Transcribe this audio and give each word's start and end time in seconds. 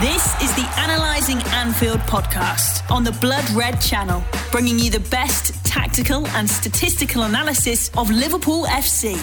This 0.00 0.40
is 0.40 0.54
the 0.54 0.72
Analyzing 0.76 1.42
Anfield 1.48 1.98
podcast 2.02 2.88
on 2.88 3.02
the 3.02 3.10
Blood 3.10 3.50
Red 3.50 3.80
channel, 3.80 4.22
bringing 4.52 4.78
you 4.78 4.92
the 4.92 5.00
best 5.10 5.52
tactical 5.64 6.24
and 6.28 6.48
statistical 6.48 7.24
analysis 7.24 7.90
of 7.98 8.08
Liverpool 8.08 8.64
FC. 8.66 9.16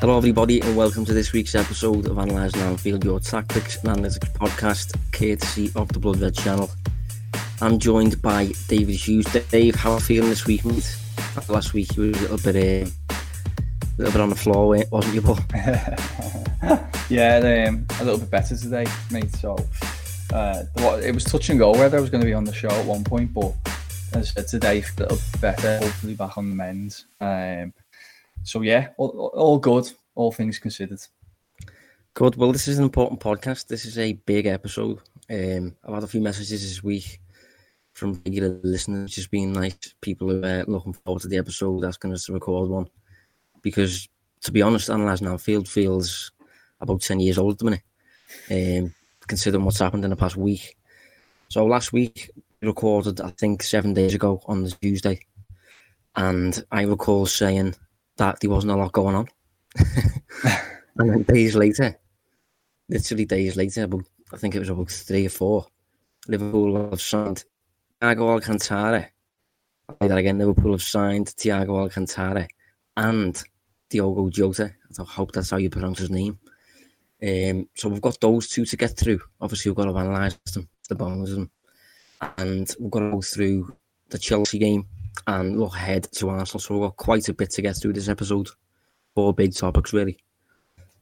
Hello, 0.00 0.16
everybody, 0.16 0.60
and 0.60 0.76
welcome 0.76 1.04
to 1.04 1.14
this 1.14 1.32
week's 1.32 1.54
episode 1.54 2.06
of 2.06 2.18
Analysing 2.18 2.60
Anfield, 2.62 3.04
your 3.04 3.20
tactics 3.20 3.76
and 3.84 3.96
analytics 3.96 4.32
podcast, 4.32 4.92
courtesy 5.12 5.70
of 5.76 5.86
the 5.90 6.00
Blood 6.00 6.16
Red 6.18 6.34
channel. 6.34 6.68
I'm 7.60 7.78
joined 7.78 8.20
by 8.20 8.50
David 8.66 8.96
Hughes. 8.96 9.26
Dave, 9.52 9.76
how 9.76 9.92
are 9.92 9.98
you 9.98 10.00
feeling 10.00 10.30
this 10.30 10.46
week, 10.46 10.64
mate? 10.64 10.98
Last 11.48 11.74
week 11.74 11.96
you 11.96 12.02
were 12.02 12.08
a 12.08 12.22
little 12.22 12.38
bit, 12.38 12.56
uh, 12.56 13.14
a 13.14 13.98
little 13.98 14.12
bit 14.12 14.20
on 14.20 14.30
the 14.30 14.34
floor, 14.34 14.84
wasn't 14.90 15.14
you, 15.14 15.22
Paul? 15.22 16.78
yeah, 17.08 17.66
um, 17.68 17.86
a 18.00 18.04
little 18.04 18.18
bit 18.18 18.30
better 18.30 18.56
today, 18.56 18.86
mate. 19.10 19.34
So 19.36 19.56
uh, 20.32 20.64
it 21.02 21.14
was 21.14 21.24
touch 21.24 21.48
and 21.48 21.58
go 21.58 21.72
whether 21.72 21.96
I 21.96 22.00
was 22.00 22.10
going 22.10 22.20
to 22.20 22.26
be 22.26 22.34
on 22.34 22.44
the 22.44 22.52
show 22.52 22.68
at 22.68 22.84
one 22.84 23.04
point, 23.04 23.32
but 23.32 23.54
as 24.12 24.30
I 24.30 24.40
said 24.40 24.48
today, 24.48 24.82
a 24.82 25.00
little 25.00 25.18
better. 25.40 25.78
Hopefully 25.78 26.14
back 26.14 26.36
on 26.36 26.50
the 26.50 26.56
mend. 26.56 27.04
Um, 27.20 27.72
so 28.42 28.62
yeah, 28.62 28.88
all, 28.98 29.30
all 29.34 29.58
good, 29.58 29.90
all 30.14 30.32
things 30.32 30.58
considered. 30.58 31.00
Good. 32.14 32.36
Well, 32.36 32.52
this 32.52 32.68
is 32.68 32.78
an 32.78 32.84
important 32.84 33.20
podcast. 33.20 33.68
This 33.68 33.84
is 33.84 33.98
a 33.98 34.12
big 34.12 34.46
episode. 34.46 35.00
Um, 35.30 35.76
I've 35.84 35.94
had 35.94 36.04
a 36.04 36.08
few 36.08 36.20
messages 36.20 36.62
this 36.62 36.82
week 36.82 37.20
from 37.92 38.20
regular 38.24 38.60
listeners, 38.62 39.14
just 39.14 39.30
being 39.30 39.52
nice. 39.52 39.76
People 40.00 40.28
who 40.28 40.44
are 40.44 40.64
looking 40.64 40.92
forward 40.92 41.22
to 41.22 41.28
the 41.28 41.38
episode, 41.38 41.84
asking 41.84 42.12
us 42.12 42.24
to 42.24 42.32
record 42.32 42.68
one. 42.68 42.88
Because 43.62 44.08
to 44.42 44.52
be 44.52 44.62
honest, 44.62 44.88
analysing 44.88 45.28
Anfield 45.28 45.68
feels 45.68 46.32
about 46.80 47.00
10 47.00 47.20
years 47.20 47.38
old 47.38 47.52
at 47.54 47.58
the 47.58 47.64
minute, 47.64 47.82
um, 48.50 48.94
considering 49.26 49.64
what's 49.64 49.78
happened 49.78 50.04
in 50.04 50.10
the 50.10 50.16
past 50.16 50.36
week. 50.36 50.76
So 51.48 51.66
last 51.66 51.92
week, 51.92 52.30
we 52.60 52.68
recorded, 52.68 53.20
I 53.20 53.30
think, 53.30 53.62
seven 53.62 53.94
days 53.94 54.14
ago 54.14 54.42
on 54.46 54.64
the 54.64 54.70
Tuesday. 54.70 55.20
And 56.16 56.62
I 56.70 56.82
recall 56.82 57.26
saying 57.26 57.74
that 58.16 58.40
there 58.40 58.50
wasn't 58.50 58.72
a 58.72 58.76
lot 58.76 58.92
going 58.92 59.14
on. 59.14 59.28
and 60.96 61.10
then 61.10 61.22
days 61.22 61.54
later, 61.54 61.98
literally 62.88 63.24
days 63.24 63.56
later, 63.56 63.84
about, 63.84 64.04
I 64.32 64.36
think 64.36 64.54
it 64.54 64.58
was 64.58 64.68
about 64.68 64.90
three 64.90 65.26
or 65.26 65.30
four, 65.30 65.66
Liverpool 66.26 66.90
have 66.90 67.00
signed 67.00 67.44
Thiago 68.00 68.28
Alcantara. 68.28 69.08
I'll 69.88 70.08
that 70.08 70.18
again. 70.18 70.38
Liverpool 70.38 70.72
have 70.72 70.82
signed 70.82 71.28
Thiago 71.28 71.80
Alcantara 71.80 72.46
and 72.96 73.42
Diogo 73.88 74.28
Jota. 74.28 74.74
I 74.98 75.02
hope 75.04 75.32
that's 75.32 75.50
how 75.50 75.56
you 75.56 75.70
pronounce 75.70 76.00
his 76.00 76.10
name. 76.10 76.38
Um, 77.20 77.68
so 77.74 77.88
we've 77.88 78.00
got 78.00 78.20
those 78.20 78.48
two 78.48 78.64
to 78.64 78.76
get 78.76 78.96
through. 78.96 79.20
Obviously, 79.40 79.70
we've 79.70 79.76
got 79.76 79.86
to 79.86 79.96
analyse 79.96 80.38
them, 80.52 80.68
the 80.88 80.94
bones 80.94 81.30
of 81.30 81.36
them, 81.36 81.50
and 82.38 82.74
we've 82.78 82.90
got 82.90 83.00
to 83.00 83.10
go 83.10 83.20
through 83.20 83.74
the 84.10 84.18
Chelsea 84.18 84.58
game 84.58 84.86
and 85.26 85.58
look 85.58 85.74
ahead 85.74 86.04
to 86.12 86.28
Arsenal. 86.30 86.60
So 86.60 86.74
we've 86.74 86.88
got 86.88 86.96
quite 86.96 87.28
a 87.28 87.34
bit 87.34 87.50
to 87.50 87.62
get 87.62 87.76
through 87.76 87.94
this 87.94 88.08
episode. 88.08 88.48
Four 89.14 89.34
big 89.34 89.54
topics, 89.54 89.92
really. 89.92 90.18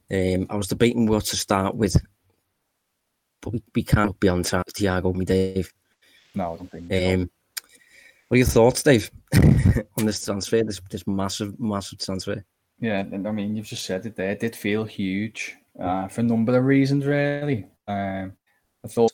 Um, 0.09 0.47
I 0.49 0.55
was 0.55 0.67
debating 0.67 1.05
what 1.05 1.25
to 1.25 1.35
start 1.35 1.75
with, 1.75 1.95
but 3.41 3.53
we, 3.53 3.63
we 3.75 3.83
can't 3.83 4.19
be 4.19 4.29
on 4.29 4.43
track, 4.43 4.65
Thiago, 4.67 5.13
me 5.13 5.25
Dave. 5.25 5.71
No, 6.33 6.53
I 6.53 6.57
don't 6.57 6.71
think. 6.71 6.91
Um, 6.91 7.29
what 8.27 8.35
are 8.35 8.37
your 8.39 8.47
thoughts, 8.47 8.83
Dave, 8.83 9.11
on 9.97 10.05
this 10.05 10.23
transfer? 10.23 10.63
This 10.63 10.81
this 10.89 11.05
massive, 11.05 11.59
massive 11.59 11.99
transfer. 11.99 12.43
Yeah, 12.79 13.03
I 13.11 13.31
mean, 13.31 13.55
you've 13.55 13.65
just 13.65 13.85
said 13.85 14.05
it 14.05 14.15
there. 14.15 14.31
It 14.31 14.39
did 14.39 14.55
feel 14.55 14.83
huge 14.83 15.55
uh, 15.79 16.07
for 16.07 16.21
a 16.21 16.23
number 16.23 16.57
of 16.57 16.65
reasons, 16.65 17.05
really. 17.05 17.65
Um, 17.87 18.33
I 18.83 18.87
thought, 18.87 19.11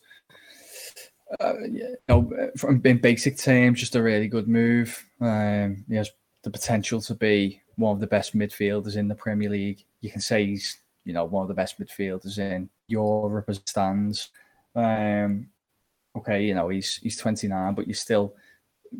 uh, 1.40 1.54
you 1.70 1.96
know, 2.08 2.32
from 2.58 2.82
in 2.84 3.00
basic 3.00 3.38
terms, 3.38 3.80
just 3.80 3.96
a 3.96 4.04
really 4.04 4.28
good 4.28 4.48
move. 4.48 5.04
Um, 5.20 5.86
he 5.88 5.96
has 5.96 6.12
the 6.44 6.52
potential 6.52 7.02
to 7.02 7.16
be 7.16 7.62
one 7.76 7.94
of 7.94 8.00
the 8.00 8.08
best 8.08 8.36
midfielders 8.38 8.98
in 8.98 9.08
the 9.08 9.16
Premier 9.16 9.50
League. 9.50 9.84
You 10.02 10.12
can 10.12 10.22
say 10.22 10.46
he's, 10.46 10.78
you 11.06 11.14
know, 11.14 11.26
one 11.26 11.44
of 11.44 11.48
the 11.48 11.54
best 11.54 11.80
midfielders 11.80 12.38
in 12.38 12.70
Europe 12.88 13.46
as 13.48 13.58
it 13.58 13.70
stands. 13.70 14.30
Um, 14.76 15.48
okay, 16.16 16.44
you 16.44 16.56
know, 16.56 16.70
he's 16.70 16.98
he's 16.98 17.18
29, 17.18 17.74
but 17.74 17.88
you're 17.88 17.96
still 17.96 18.36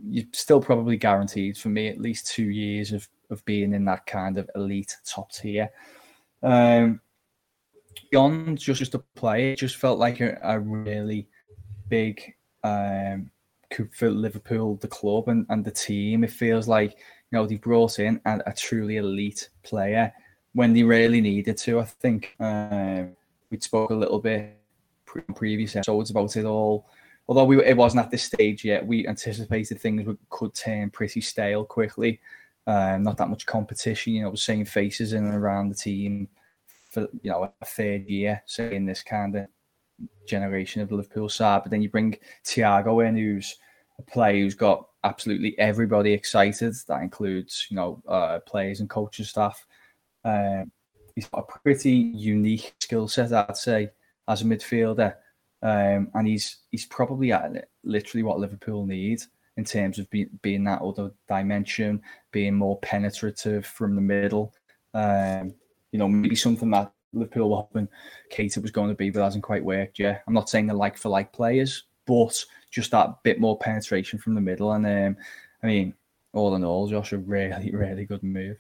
you're 0.08 0.26
still 0.34 0.60
probably 0.60 0.98
guaranteed 0.98 1.58
for 1.58 1.70
me 1.70 1.88
at 1.88 2.02
least 2.02 2.28
two 2.28 2.50
years 2.50 2.92
of 2.92 3.08
of 3.30 3.44
being 3.46 3.74
in 3.74 3.86
that 3.86 4.06
kind 4.06 4.38
of 4.38 4.50
elite 4.56 4.96
top 5.06 5.32
tier. 5.32 5.70
Um, 6.42 7.02
beyond 8.12 8.60
just, 8.60 8.80
just 8.80 8.96
a 8.96 9.00
play, 9.16 9.54
it 9.54 9.58
just 9.60 9.78
felt 9.78 10.00
like 10.00 10.20
a, 10.20 10.38
a 10.44 10.60
really 10.60 11.28
big 11.90 12.34
um, 12.64 13.30
coup 13.72 13.90
for 13.94 14.10
Liverpool, 14.10 14.78
the 14.78 14.88
club 14.88 15.30
and, 15.30 15.46
and 15.50 15.64
the 15.64 15.72
team. 15.72 16.24
It 16.24 16.32
feels 16.32 16.68
like 16.68 16.92
you 16.92 17.38
know 17.38 17.46
they 17.46 17.58
brought 17.58 18.00
in 18.00 18.22
a, 18.26 18.40
a 18.48 18.54
truly 18.54 18.98
elite 18.98 19.50
player 19.64 20.12
when 20.54 20.74
they 20.74 20.84
really 20.84 21.22
needed 21.22 21.58
to. 21.58 21.80
I 21.80 21.86
think 21.86 22.36
um, 22.40 23.16
we 23.50 23.60
spoke 23.60 23.90
a 23.90 23.96
little 23.96 24.20
bit 24.20 24.58
pre- 25.06 25.22
previous 25.36 25.76
episodes 25.76 26.12
about 26.12 26.36
it 26.38 26.46
all. 26.46 26.88
Although 27.28 27.46
we 27.46 27.64
it 27.64 27.78
wasn't 27.78 28.04
at 28.04 28.12
this 28.12 28.24
stage 28.24 28.66
yet, 28.66 28.86
we 28.86 29.08
anticipated 29.08 29.80
things 29.80 30.06
would, 30.06 30.18
could 30.30 30.54
turn 30.54 30.90
pretty 30.90 31.22
stale 31.22 31.66
quickly. 31.66 32.20
Um, 32.66 33.04
not 33.04 33.18
that 33.18 33.30
much 33.30 33.46
competition, 33.46 34.14
you 34.14 34.24
know, 34.24 34.36
same 34.36 34.64
faces 34.64 35.12
in 35.12 35.26
and 35.26 35.36
around 35.36 35.70
the 35.70 35.76
team 35.76 36.30
for 36.94 37.08
you 37.22 37.32
know 37.32 37.52
a 37.62 37.66
third 37.66 38.08
year, 38.08 38.42
say 38.46 38.76
in 38.76 38.86
this 38.86 39.02
kind 39.02 39.36
of 39.36 39.48
generation 40.28 40.82
of 40.82 40.92
Liverpool 40.92 41.28
side. 41.28 41.64
But 41.64 41.72
then 41.72 41.82
you 41.82 41.90
bring 41.90 42.18
Thiago 42.46 43.08
in, 43.08 43.18
who's 43.18 43.58
a 44.00 44.04
player 44.04 44.42
who's 44.42 44.56
got 44.56 44.88
absolutely 45.04 45.58
everybody 45.58 46.14
excited. 46.14 46.76
That 46.88 47.02
includes 47.02 47.68
you 47.70 47.76
know 47.76 48.02
uh, 48.08 48.40
players 48.46 48.80
and 48.80 48.90
coaching 48.90 49.26
staff. 49.26 49.66
Um, 50.24 50.72
he's 51.16 51.28
got 51.28 51.46
a 51.50 51.60
pretty 51.60 51.92
unique 51.92 52.76
skill 52.80 53.08
set, 53.08 53.34
I'd 53.34 53.58
say, 53.58 53.90
as 54.28 54.42
a 54.42 54.46
midfielder, 54.46 55.16
um, 55.64 56.10
and 56.14 56.28
he's 56.28 56.60
he's 56.70 56.86
probably 56.86 57.32
at 57.32 57.70
literally 57.84 58.24
what 58.24 58.40
Liverpool 58.40 58.86
need 58.86 59.22
in 59.58 59.64
terms 59.64 60.00
of 60.00 60.10
be, 60.10 60.26
being 60.42 60.64
that 60.64 60.82
other 60.82 61.12
dimension, 61.28 62.02
being 62.32 62.56
more 62.56 62.80
penetrative 62.80 63.66
from 63.66 63.96
the 63.96 64.02
middle. 64.02 64.54
Um, 64.94 65.54
you 65.94 66.00
know, 66.00 66.10
maybe 66.10 66.36
something 66.36 66.72
that 66.72 66.92
Liverpool 67.14 67.52
were 67.52 67.58
hoping 67.58 67.88
Keita 68.32 68.62
was 68.62 68.72
going 68.72 68.90
to 68.90 68.96
be, 68.96 69.12
but 69.12 69.24
hasn't 69.24 69.44
quite 69.44 69.64
worked 69.64 70.00
yet. 70.00 70.24
I'm 70.28 70.34
not 70.34 70.50
saying 70.50 70.68
they're 70.68 70.76
like 70.76 70.98
for 70.98 71.10
like 71.10 71.32
players, 71.32 71.84
but 72.06 72.44
just 72.72 72.92
that 72.92 73.22
bit 73.24 73.40
more 73.40 73.58
penetration 73.58 74.20
from 74.20 74.34
the 74.34 74.42
middle. 74.42 74.74
And 74.74 74.86
um, 74.86 75.18
I 75.62 75.68
mean, 75.68 75.94
all 76.34 76.56
in 76.56 76.64
all, 76.64 76.88
Josh, 76.88 77.14
a 77.14 77.20
really, 77.20 77.72
really 77.72 78.06
good 78.06 78.24
move. 78.24 78.58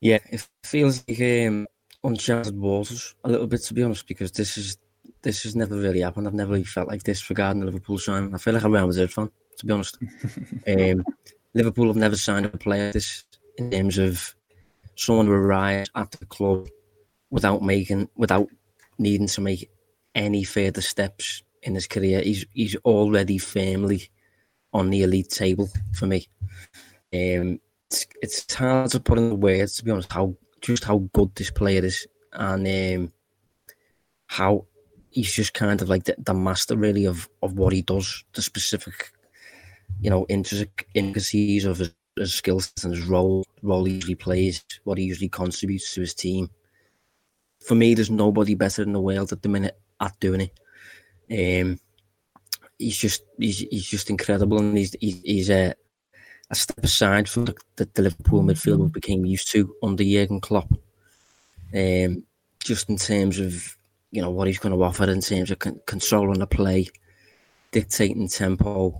Yeah, 0.00 0.18
it 0.30 0.48
feels 0.64 1.04
like 1.06 1.20
um, 1.20 1.66
uncharted 2.02 2.58
waters 2.58 3.14
a 3.24 3.28
little 3.28 3.46
bit, 3.46 3.62
to 3.64 3.74
be 3.74 3.82
honest, 3.82 4.08
because 4.08 4.32
this 4.32 4.56
is 4.56 4.78
this 5.22 5.42
has 5.42 5.54
never 5.54 5.76
really 5.76 6.00
happened. 6.00 6.26
I've 6.26 6.34
never 6.34 6.52
really 6.52 6.64
felt 6.64 6.88
like 6.88 7.02
this 7.02 7.28
regarding 7.28 7.60
the 7.60 7.66
Liverpool 7.66 7.98
sign. 7.98 8.34
I 8.34 8.38
feel 8.38 8.54
like 8.54 8.64
I'm 8.64 8.74
a 8.74 8.86
Madrid 8.86 9.12
fan, 9.12 9.30
to 9.58 9.66
be 9.66 9.72
honest. 9.72 9.98
um, 10.66 11.04
Liverpool 11.52 11.88
have 11.88 11.96
never 11.96 12.16
signed 12.16 12.46
a 12.46 12.56
player 12.56 12.92
this 12.92 13.24
in 13.58 13.70
terms 13.72 13.98
of 13.98 14.34
someone 14.98 15.26
who 15.26 15.32
arrives 15.32 15.90
at 15.94 16.10
the 16.12 16.26
club 16.26 16.68
without 17.30 17.62
making 17.62 18.08
without 18.16 18.48
needing 18.98 19.28
to 19.28 19.40
make 19.40 19.70
any 20.14 20.44
further 20.44 20.80
steps 20.80 21.42
in 21.62 21.74
his 21.74 21.86
career. 21.86 22.20
He's 22.20 22.44
he's 22.52 22.76
already 22.76 23.38
firmly 23.38 24.08
on 24.72 24.90
the 24.90 25.02
elite 25.02 25.30
table 25.30 25.70
for 25.94 26.06
me. 26.06 26.28
Um, 27.12 27.60
it's, 27.90 28.06
it's 28.20 28.54
hard 28.54 28.90
to 28.90 29.00
put 29.00 29.18
in 29.18 29.40
words 29.40 29.76
to 29.76 29.84
be 29.84 29.90
honest 29.90 30.12
how 30.12 30.36
just 30.60 30.84
how 30.84 30.98
good 31.14 31.34
this 31.34 31.50
player 31.50 31.82
is 31.84 32.06
and 32.32 32.66
um, 32.66 33.12
how 34.26 34.66
he's 35.10 35.32
just 35.32 35.54
kind 35.54 35.80
of 35.82 35.88
like 35.88 36.04
the, 36.04 36.14
the 36.18 36.34
master 36.34 36.76
really 36.76 37.06
of, 37.06 37.28
of 37.42 37.54
what 37.54 37.72
he 37.72 37.82
does, 37.82 38.24
the 38.34 38.42
specific, 38.42 39.12
you 40.00 40.10
know, 40.10 40.26
intricacies 40.28 41.64
of 41.64 41.78
his, 41.78 41.92
his 42.20 42.34
skills 42.34 42.72
and 42.82 42.94
his 42.94 43.04
role, 43.04 43.44
role 43.62 43.84
he 43.84 43.94
usually 43.94 44.14
plays, 44.14 44.64
what 44.84 44.98
he 44.98 45.04
usually 45.04 45.28
contributes 45.28 45.94
to 45.94 46.00
his 46.00 46.14
team. 46.14 46.50
For 47.60 47.74
me, 47.74 47.94
there's 47.94 48.10
nobody 48.10 48.54
better 48.54 48.82
in 48.82 48.92
the 48.92 49.00
world 49.00 49.32
at 49.32 49.42
the 49.42 49.48
minute 49.48 49.78
at 50.00 50.18
doing 50.20 50.48
it. 51.28 51.62
Um, 51.62 51.78
he's 52.78 52.96
just 52.96 53.22
he's 53.38 53.58
he's 53.58 53.86
just 53.86 54.10
incredible, 54.10 54.58
and 54.58 54.76
he's 54.76 54.94
he's, 55.00 55.20
he's 55.22 55.50
a, 55.50 55.74
a 56.50 56.54
step 56.54 56.82
aside 56.82 57.28
from 57.28 57.46
the, 57.46 57.54
the, 57.76 57.88
the 57.94 58.02
Liverpool 58.02 58.42
midfield 58.42 58.78
we 58.78 58.88
became 58.88 59.26
used 59.26 59.50
to 59.52 59.74
under 59.82 60.04
Jurgen 60.04 60.40
Klopp. 60.40 60.72
Um, 61.74 62.24
just 62.64 62.88
in 62.88 62.96
terms 62.96 63.38
of 63.38 63.76
you 64.10 64.22
know 64.22 64.30
what 64.30 64.46
he's 64.46 64.58
going 64.58 64.74
to 64.74 64.82
offer 64.82 65.10
in 65.10 65.20
terms 65.20 65.50
of 65.50 65.58
con- 65.58 65.80
controlling 65.86 66.38
the 66.38 66.46
play, 66.46 66.88
dictating 67.72 68.28
tempo, 68.28 68.98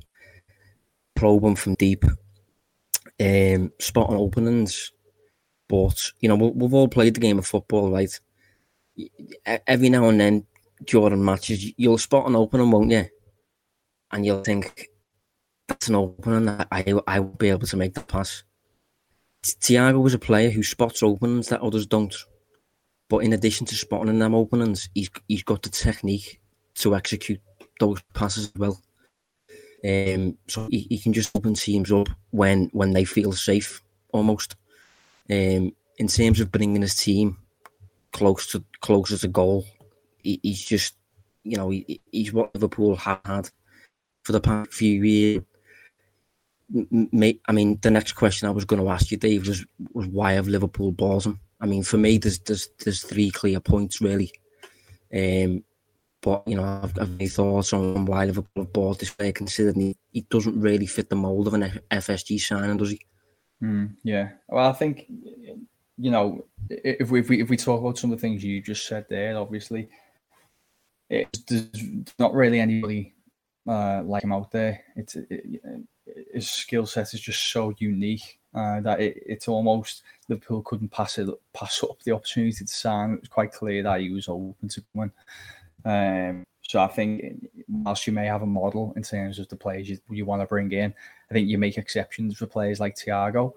probing 1.15 1.57
from 1.57 1.75
deep, 1.75 2.05
um, 3.21 3.73
spotting 3.79 4.17
openings. 4.17 4.93
But 5.69 5.99
you 6.21 6.29
know 6.29 6.37
we, 6.37 6.51
we've 6.51 6.75
all 6.75 6.89
played 6.89 7.15
the 7.15 7.21
game 7.21 7.39
of 7.39 7.47
football, 7.47 7.91
right? 7.91 8.19
every 9.67 9.89
now 9.89 10.09
and 10.09 10.21
then 10.21 10.47
during 10.85 11.25
matches, 11.25 11.73
you'll 11.77 11.99
spot 11.99 12.27
an 12.27 12.37
opening, 12.37 12.71
won't 12.71 12.91
you? 12.91 13.07
And 14.11 14.25
you'll 14.25 14.43
think, 14.43 14.89
that's 15.67 15.89
an 15.89 15.97
opening 15.97 16.47
that 16.47 16.69
I, 16.73 16.95
I 17.07 17.21
will 17.21 17.29
be 17.29 17.51
able 17.51 17.67
to 17.67 17.77
make 17.77 17.95
the 17.95 18.01
pass. 18.01 18.43
Thiago 19.45 20.03
was 20.03 20.15
a 20.15 20.19
player 20.19 20.51
who 20.51 20.63
spots 20.63 21.03
openings 21.03 21.49
that 21.49 21.61
others 21.61 21.87
don't. 21.87 22.15
But 23.09 23.19
in 23.19 23.33
addition 23.33 23.67
to 23.67 23.75
spotting 23.75 24.19
them 24.19 24.35
openings, 24.35 24.89
he's 24.95 25.11
he's 25.29 25.43
got 25.43 25.63
the 25.63 25.71
technique 25.71 26.41
to 26.77 26.95
execute 26.95 27.41
those 27.81 28.03
passes 28.13 28.47
as 28.47 28.55
well. 28.57 28.81
Um, 29.85 30.37
so 30.49 30.67
he, 30.71 30.87
he 30.89 30.99
can 30.99 31.13
just 31.13 31.31
open 31.37 31.55
teams 31.55 31.93
up 31.93 32.09
when 32.31 32.69
when 32.73 32.93
they 32.93 33.05
feel 33.05 33.33
safe, 33.33 33.83
almost. 34.13 34.57
Um, 35.31 35.73
in 35.99 36.09
terms 36.09 36.41
of 36.41 36.51
bringing 36.51 36.83
his 36.83 36.97
team 36.97 37.37
close 38.13 38.47
to 38.49 38.65
closer 38.81 39.17
to 39.19 39.29
goal, 39.29 39.67
he, 40.23 40.41
he's 40.43 40.65
just 40.65 40.95
you 41.45 41.57
know 41.57 41.71
he, 41.71 42.01
he's 42.11 42.33
what 42.33 42.55
Liverpool 42.55 42.97
have 42.97 43.21
had 43.25 43.51
for 44.25 44.33
the 44.33 44.41
past 44.41 44.73
few 44.73 45.03
years. 45.03 45.43
I 46.93 47.53
mean, 47.53 47.79
the 47.81 47.91
next 47.91 48.13
question 48.13 48.47
I 48.47 48.53
was 48.53 48.67
going 48.67 48.83
to 48.83 48.91
ask 48.91 49.11
you, 49.11 49.17
Dave, 49.17 49.47
was 49.47 49.65
was 49.93 50.07
why 50.09 50.33
have 50.33 50.49
Liverpool 50.49 50.93
balls 50.93 51.27
him? 51.27 51.41
I 51.61 51.67
mean, 51.67 51.83
for 51.83 51.99
me, 51.99 52.19
there's 52.19 52.41
there's 52.41 52.69
there's 52.85 53.03
three 53.03 53.31
clear 53.31 53.61
points 53.61 54.01
really. 54.01 54.33
Um, 55.15 55.65
but 56.21 56.43
you 56.47 56.57
know, 56.57 56.65
I've, 56.65 56.99
I've 56.99 57.15
any 57.15 57.29
thoughts 57.29 57.73
on 57.73 58.05
why 58.05 58.25
Liverpool 58.25 58.65
have 58.65 58.73
bought 58.73 58.99
this 58.99 59.11
player, 59.11 59.33
considering 59.33 59.81
he, 59.81 59.97
he 60.11 60.21
doesn't 60.23 60.61
really 60.61 60.87
fit 60.87 61.09
the 61.09 61.17
mold 61.17 61.47
of 61.47 61.55
an 61.55 61.81
FSG 61.91 62.41
signing, 62.41 62.77
does 62.77 62.91
he? 62.91 63.01
Mm, 63.63 63.95
yeah. 64.03 64.31
Well, 64.49 64.69
I 64.69 64.73
think 64.73 65.07
you 65.97 66.11
know 66.11 66.45
if 66.71 67.11
we, 67.11 67.21
if 67.21 67.29
we 67.29 67.43
if 67.43 67.49
we 67.49 67.57
talk 67.57 67.81
about 67.81 67.99
some 67.99 68.13
of 68.13 68.19
the 68.19 68.21
things 68.21 68.45
you 68.45 68.61
just 68.61 68.87
said 68.87 69.07
there, 69.09 69.37
obviously, 69.37 69.89
it's 71.09 71.41
there's 71.43 71.69
not 72.19 72.35
really 72.35 72.61
anybody 72.61 73.15
uh, 73.69 74.03
like 74.03 74.25
him 74.25 74.33
out 74.33 74.51
there. 74.51 74.83
It's 74.97 75.17
it, 75.17 75.63
his 76.33 76.51
skill 76.51 76.87
set 76.87 77.15
is 77.15 77.21
just 77.21 77.53
so 77.53 77.75
unique 77.79 78.39
uh, 78.55 78.81
that 78.81 79.01
it, 79.01 79.23
it's 79.27 79.49
almost 79.49 80.03
Liverpool 80.29 80.63
couldn't 80.63 80.91
pass 80.91 81.19
it 81.19 81.29
pass 81.53 81.83
up 81.83 82.03
the 82.03 82.13
opportunity 82.13 82.65
to 82.65 82.75
sign. 82.75 83.15
It 83.15 83.21
was 83.21 83.29
quite 83.29 83.53
clear 83.53 83.83
that 83.83 84.01
he 84.01 84.11
was 84.11 84.29
open 84.29 84.69
to 84.69 84.83
coming. 84.93 85.13
Um, 85.89 86.45
so 86.69 86.81
I 86.81 86.87
think 86.89 87.49
whilst 87.67 88.07
you 88.07 88.13
may 88.13 88.27
have 88.27 88.43
a 88.43 88.47
model 88.47 88.93
in 88.95 89.03
terms 89.03 89.39
of 89.39 89.49
the 89.49 89.57
players 89.57 89.89
you, 89.89 89.99
you 90.11 90.27
want 90.27 90.43
to 90.43 90.47
bring 90.47 90.71
in, 90.71 90.93
I 91.31 91.35
think 91.35 91.49
you 91.49 91.57
make 91.57 91.79
exceptions 91.79 92.37
for 92.37 92.47
players 92.47 92.79
like 92.79 92.95
Thiago. 92.95 93.55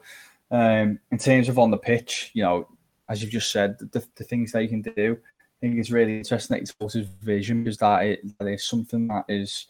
Um, 0.50 1.00
in 1.12 1.18
terms 1.18 1.50
of 1.50 1.60
on 1.60 1.72
the 1.72 1.78
pitch, 1.78 2.32
you 2.34 2.44
know, 2.44 2.70
as 3.10 3.22
you've 3.22 3.32
just 3.32 3.52
said, 3.52 3.78
the, 3.80 4.06
the 4.16 4.24
things 4.24 4.54
that 4.54 4.64
you 4.64 4.70
can 4.70 4.82
do, 4.82 5.18
I 5.20 5.58
think 5.60 5.78
it's 5.78 5.92
really 5.92 6.20
interesting 6.20 6.56
that 6.56 6.62
it's 6.62 6.94
his 6.94 7.08
vision 7.22 7.64
because 7.64 7.78
that, 7.80 8.06
it, 8.06 8.40
that 8.40 8.48
is 8.48 8.66
something 8.66 9.08
that 9.08 9.26
is 9.28 9.68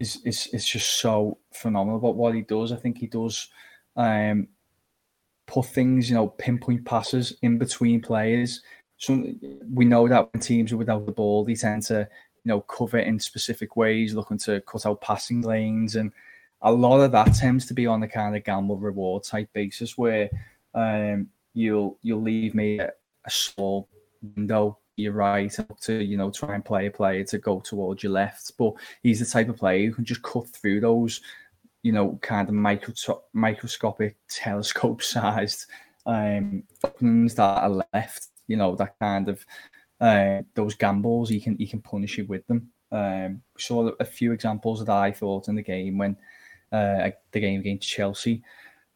is 0.00 0.20
is 0.24 0.48
is 0.48 0.66
just 0.66 0.98
so 0.98 1.38
phenomenal 1.52 1.98
about 1.98 2.16
what 2.16 2.34
he 2.34 2.42
does. 2.42 2.72
I 2.72 2.76
think 2.76 2.98
he 2.98 3.06
does 3.06 3.48
um, 3.96 4.48
put 5.46 5.66
things, 5.66 6.10
you 6.10 6.16
know, 6.16 6.28
pinpoint 6.28 6.84
passes 6.84 7.38
in 7.42 7.56
between 7.58 8.02
players. 8.02 8.60
So 8.96 9.24
we 9.72 9.84
know 9.84 10.08
that 10.08 10.32
when 10.32 10.40
teams 10.40 10.72
are 10.72 10.76
without 10.76 11.06
the 11.06 11.12
ball, 11.12 11.44
they 11.44 11.54
tend 11.54 11.82
to, 11.84 12.08
you 12.44 12.48
know, 12.48 12.60
cover 12.60 12.98
in 12.98 13.18
specific 13.18 13.76
ways, 13.76 14.14
looking 14.14 14.38
to 14.38 14.60
cut 14.62 14.86
out 14.86 15.00
passing 15.00 15.42
lanes, 15.42 15.96
and 15.96 16.12
a 16.62 16.72
lot 16.72 17.00
of 17.00 17.12
that 17.12 17.34
tends 17.34 17.66
to 17.66 17.74
be 17.74 17.86
on 17.86 18.00
the 18.00 18.08
kind 18.08 18.36
of 18.36 18.44
gamble 18.44 18.78
reward 18.78 19.24
type 19.24 19.52
basis 19.52 19.98
where 19.98 20.30
um, 20.74 21.28
you'll 21.52 21.98
you'll 22.02 22.22
leave 22.22 22.54
me 22.54 22.78
a, 22.78 22.90
a 23.24 23.30
small 23.30 23.88
window 24.36 24.78
your 24.96 25.12
right 25.12 25.56
to 25.80 26.04
you 26.04 26.16
know 26.16 26.30
try 26.30 26.54
and 26.54 26.64
play 26.64 26.86
a 26.86 26.90
player 26.90 27.24
to 27.24 27.38
go 27.38 27.60
towards 27.60 28.02
your 28.02 28.12
left. 28.12 28.52
But 28.56 28.74
he's 29.02 29.20
the 29.20 29.26
type 29.26 29.48
of 29.48 29.56
player 29.56 29.86
who 29.86 29.94
can 29.94 30.04
just 30.04 30.22
cut 30.22 30.48
through 30.48 30.80
those, 30.80 31.20
you 31.82 31.92
know, 31.92 32.18
kind 32.22 32.48
of 32.48 32.54
micro- 32.54 33.22
microscopic 33.32 34.16
telescope 34.28 35.02
sized 35.02 35.66
um, 36.06 36.62
openings 36.84 37.34
that 37.34 37.62
are 37.62 37.84
left. 37.92 38.28
You 38.46 38.56
know 38.56 38.76
that 38.76 38.98
kind 38.98 39.28
of 39.28 39.44
uh, 40.00 40.42
those 40.54 40.74
gambles. 40.74 41.28
He 41.28 41.40
can 41.40 41.56
he 41.56 41.66
can 41.66 41.80
punish 41.80 42.18
you 42.18 42.26
with 42.26 42.46
them. 42.46 42.70
Um, 42.92 43.42
saw 43.58 43.90
a 43.98 44.04
few 44.04 44.32
examples 44.32 44.84
that 44.84 44.92
I 44.92 45.12
thought 45.12 45.48
in 45.48 45.56
the 45.56 45.62
game 45.62 45.98
when 45.98 46.16
uh, 46.72 47.10
the 47.32 47.40
game 47.40 47.60
against 47.60 47.88
Chelsea. 47.88 48.42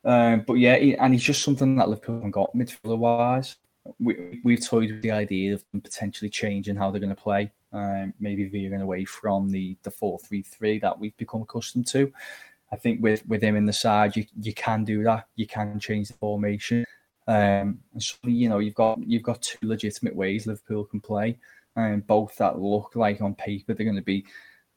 Um, 0.05 0.45
but 0.47 0.55
yeah, 0.55 0.77
he, 0.77 0.97
and 0.97 1.13
he's 1.13 1.25
just 1.25 1.43
something 1.43 1.77
that 1.77 1.89
Liverpool 1.89 2.17
haven't 2.17 2.31
got 2.31 2.55
midfielder 2.55 2.97
wise 2.97 3.57
we, 3.99 4.41
we've 4.45 4.65
toyed 4.65 4.91
with 4.91 5.03
the 5.03 5.11
idea 5.11 5.55
of 5.55 5.65
potentially 5.83 6.31
changing 6.31 6.77
how 6.77 6.91
they're 6.91 7.01
going 7.01 7.15
to 7.15 7.21
play, 7.21 7.51
um, 7.73 8.13
maybe 8.21 8.49
veering 8.49 8.83
away 8.83 9.05
from 9.05 9.51
the 9.51 9.77
the 9.83 9.91
four 9.91 10.19
three 10.19 10.43
three 10.43 10.79
that 10.81 10.99
we've 10.99 11.17
become 11.17 11.43
accustomed 11.43 11.87
to. 11.89 12.13
I 12.71 12.77
think 12.77 13.03
with 13.03 13.27
with 13.27 13.43
him 13.43 13.57
in 13.57 13.67
the 13.67 13.73
side, 13.73 14.17
you 14.17 14.27
you 14.41 14.53
can 14.53 14.85
do 14.85 15.03
that. 15.05 15.27
You 15.37 15.47
can 15.47 15.79
change 15.79 16.09
the 16.09 16.15
formation. 16.15 16.85
Um, 17.29 17.79
so 17.99 18.17
you 18.25 18.49
know 18.49 18.59
you've 18.59 18.75
got 18.75 18.99
you've 19.07 19.23
got 19.23 19.43
two 19.43 19.59
legitimate 19.63 20.17
ways 20.17 20.47
Liverpool 20.47 20.85
can 20.85 21.01
play, 21.01 21.39
and 21.77 21.95
um, 21.95 22.01
both 22.01 22.37
that 22.39 22.59
look 22.59 22.97
like 22.97 23.21
on 23.21 23.35
paper 23.35 23.75
they're 23.75 23.85
going 23.85 23.97
to 23.97 24.03
be 24.03 24.25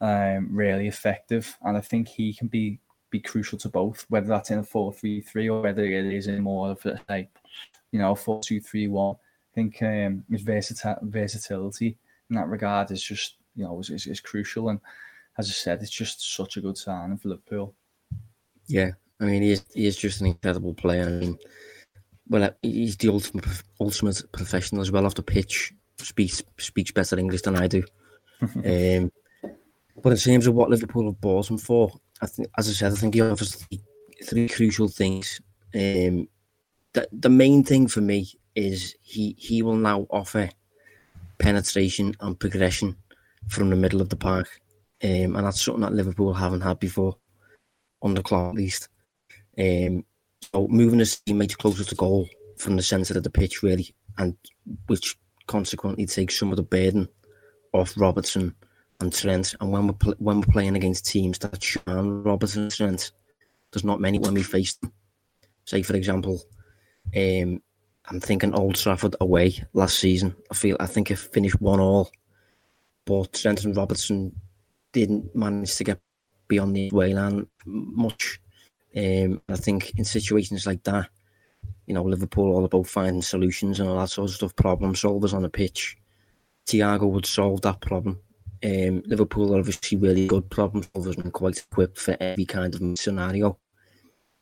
um, 0.01 0.49
really 0.51 0.87
effective. 0.87 1.57
And 1.63 1.77
I 1.77 1.81
think 1.81 2.07
he 2.07 2.33
can 2.33 2.47
be 2.47 2.79
be 3.09 3.19
crucial 3.19 3.57
to 3.59 3.69
both, 3.69 4.05
whether 4.09 4.27
that's 4.27 4.51
in 4.51 4.59
a 4.59 4.63
four 4.63 4.93
three 4.93 5.21
three 5.21 5.49
or 5.49 5.61
whether 5.61 5.83
it 5.83 6.13
is 6.13 6.27
in 6.27 6.43
more 6.43 6.71
of 6.71 6.85
a 6.85 6.99
like 7.09 7.29
you 7.91 7.99
know, 7.99 8.15
four 8.15 8.41
two 8.41 8.59
three 8.59 8.87
one. 8.87 9.15
I 9.15 9.53
think 9.55 9.81
um, 9.81 10.23
his 10.29 10.43
versati- 10.43 11.01
versatility 11.03 11.97
in 12.29 12.35
that 12.35 12.47
regard 12.47 12.91
is 12.91 13.03
just 13.03 13.35
you 13.55 13.63
know 13.63 13.79
is, 13.79 13.89
is, 13.89 14.07
is, 14.07 14.19
crucial. 14.19 14.69
And 14.69 14.79
as 15.37 15.49
I 15.49 15.53
said, 15.53 15.81
it's 15.81 15.91
just 15.91 16.35
such 16.35 16.57
a 16.57 16.61
good 16.61 16.77
signing 16.77 17.17
for 17.17 17.29
Liverpool. 17.29 17.73
Yeah, 18.67 18.91
I 19.19 19.25
mean, 19.25 19.41
he 19.41 19.51
is, 19.51 19.65
he 19.73 19.85
is 19.85 19.97
just 19.97 20.21
an 20.21 20.27
incredible 20.27 20.73
player. 20.73 21.03
I 21.03 21.09
mean, 21.09 21.37
well, 22.31 22.45
uh, 22.45 22.51
he's 22.61 22.95
the 22.95 23.09
ultimate 23.09 23.45
ultimate 23.81 24.23
professional 24.31 24.81
as 24.81 24.89
well 24.89 25.05
off 25.05 25.15
the 25.15 25.21
pitch. 25.21 25.73
Speaks 25.97 26.41
speaks 26.57 26.91
better 26.91 27.19
English 27.19 27.41
than 27.41 27.57
I 27.57 27.67
do. 27.67 27.83
um, 28.41 29.11
but 30.01 30.13
in 30.13 30.17
terms 30.17 30.47
of 30.47 30.55
what 30.55 30.69
Liverpool 30.69 31.05
have 31.05 31.19
bought 31.19 31.51
him 31.51 31.57
for, 31.57 31.91
I 32.21 32.27
think, 32.27 32.47
as 32.57 32.69
I 32.69 32.71
said, 32.71 32.93
I 32.93 32.95
think 32.95 33.13
he 33.13 33.21
offers 33.21 33.55
three, 33.55 33.81
three 34.23 34.47
crucial 34.47 34.87
things. 34.87 35.41
Um, 35.75 36.29
the, 36.93 37.05
the 37.11 37.29
main 37.29 37.65
thing 37.65 37.87
for 37.87 37.99
me 37.99 38.31
is 38.55 38.95
he 39.01 39.35
he 39.37 39.61
will 39.61 39.75
now 39.75 40.07
offer 40.09 40.49
penetration 41.37 42.15
and 42.21 42.39
progression 42.39 42.95
from 43.49 43.69
the 43.69 43.75
middle 43.75 43.99
of 43.99 44.07
the 44.07 44.15
park, 44.15 44.47
um, 45.03 45.35
and 45.35 45.45
that's 45.45 45.61
something 45.61 45.81
that 45.81 45.93
Liverpool 45.93 46.33
haven't 46.33 46.61
had 46.61 46.79
before, 46.79 47.17
on 48.01 48.13
the 48.13 48.23
clock 48.23 48.51
at 48.51 48.55
least. 48.55 48.87
Um, 49.59 50.05
so 50.53 50.67
moving 50.67 50.99
his 50.99 51.19
teammates 51.19 51.55
closer 51.55 51.83
to 51.83 51.95
goal 51.95 52.27
from 52.57 52.75
the 52.75 52.83
centre 52.83 53.17
of 53.17 53.23
the 53.23 53.29
pitch, 53.29 53.63
really, 53.63 53.93
and 54.17 54.35
which 54.87 55.17
consequently 55.47 56.05
takes 56.05 56.37
some 56.37 56.51
of 56.51 56.57
the 56.57 56.63
burden 56.63 57.07
off 57.73 57.93
Robertson 57.97 58.55
and 58.99 59.13
Trent. 59.13 59.55
And 59.59 59.71
when 59.71 59.87
we're 59.87 59.93
pl- 59.93 60.15
when 60.19 60.41
we're 60.41 60.53
playing 60.53 60.75
against 60.75 61.07
teams 61.07 61.39
that 61.39 61.63
shine 61.63 61.83
Robertson 62.23 62.63
and 62.63 62.71
Trent, 62.71 63.11
there's 63.71 63.83
not 63.83 64.01
many 64.01 64.19
when 64.19 64.33
we 64.33 64.43
face 64.43 64.75
them. 64.75 64.91
Say 65.65 65.81
for 65.83 65.95
example, 65.95 66.41
um, 67.15 67.61
I'm 68.05 68.19
thinking 68.19 68.53
Old 68.53 68.75
Trafford 68.75 69.15
away 69.21 69.63
last 69.73 69.99
season. 69.99 70.35
I 70.51 70.55
feel 70.55 70.77
I 70.79 70.85
think 70.85 71.11
it 71.11 71.17
finished 71.17 71.61
one 71.61 71.79
all, 71.79 72.11
but 73.05 73.33
Trent 73.33 73.63
and 73.63 73.75
Robertson 73.75 74.35
didn't 74.91 75.33
manage 75.35 75.75
to 75.77 75.83
get 75.83 75.99
beyond 76.47 76.75
the 76.75 76.89
away 76.91 77.13
line 77.13 77.47
much. 77.65 78.39
Um, 78.95 79.41
I 79.47 79.55
think 79.55 79.93
in 79.97 80.05
situations 80.05 80.65
like 80.65 80.83
that, 80.83 81.09
you 81.85 81.93
know, 81.93 82.03
Liverpool 82.03 82.53
all 82.53 82.65
about 82.65 82.87
finding 82.87 83.21
solutions 83.21 83.79
and 83.79 83.89
all 83.89 83.99
that 83.99 84.09
sort 84.09 84.29
of 84.29 84.35
stuff, 84.35 84.55
problem 84.55 84.93
solvers 84.93 85.33
on 85.33 85.43
the 85.43 85.49
pitch. 85.49 85.97
Thiago 86.65 87.09
would 87.09 87.25
solve 87.25 87.61
that 87.61 87.81
problem. 87.81 88.19
Um, 88.63 89.01
Liverpool 89.05 89.55
are 89.55 89.59
obviously 89.59 89.97
really 89.97 90.27
good 90.27 90.49
problem 90.49 90.83
solvers 90.83 91.17
and 91.17 91.33
quite 91.33 91.57
equipped 91.57 91.97
for 91.97 92.15
every 92.19 92.45
kind 92.45 92.75
of 92.75 92.99
scenario. 92.99 93.57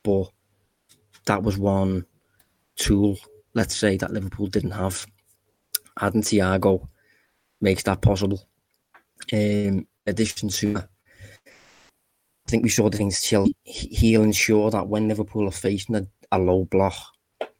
But 0.03 0.32
that 1.25 1.44
was 1.44 1.58
one 1.58 2.06
tool, 2.75 3.18
let's 3.53 3.75
say, 3.75 3.98
that 3.98 4.12
Liverpool 4.12 4.48
didn't 4.48 4.72
have. 4.72 5.06
Adding 6.00 6.22
Thiago 6.22 6.88
makes 7.62 7.84
that 7.84 8.01
possible. 8.01 8.48
Um, 9.32 9.88
addition 10.06 10.50
to 10.50 10.74
that, 10.74 10.89
I 12.50 12.51
think 12.51 12.63
we 12.63 12.70
saw 12.70 12.89
the 12.89 12.98
things 12.98 13.22
Chelsea, 13.22 13.56
he'll 13.63 14.24
ensure 14.24 14.72
that 14.72 14.88
when 14.88 15.08
Liverpool 15.08 15.48
are 15.48 15.51
facing 15.51 15.96
a, 15.96 16.08
a 16.32 16.39
low 16.39 16.65
block, 16.65 16.96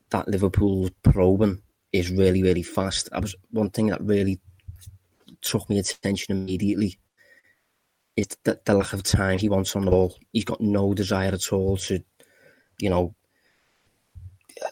that 0.10 0.27
Liverpool 0.27 0.89
probing 1.03 1.62
is 1.93 2.10
really, 2.10 2.41
really 2.41 2.63
fast. 2.63 3.12
That 3.12 3.22
was 3.22 3.36
one 3.51 3.69
thing 3.69 3.86
that 3.88 4.01
really 4.01 4.39
took 5.41 5.69
my 5.69 5.75
attention 5.75 6.36
immediately. 6.36 6.98
It's 8.17 8.36
the, 8.43 8.60
the 8.65 8.74
lack 8.74 8.93
of 8.93 9.03
time 9.03 9.38
he 9.38 9.48
wants 9.48 9.75
on 9.75 9.86
the 9.86 9.91
ball. 9.91 10.17
He's 10.34 10.43
got 10.43 10.60
no 10.60 10.96
desire 10.96 11.34
at 11.34 11.53
all 11.53 11.77
to, 11.77 12.03
you 12.79 12.89
know, 12.89 13.13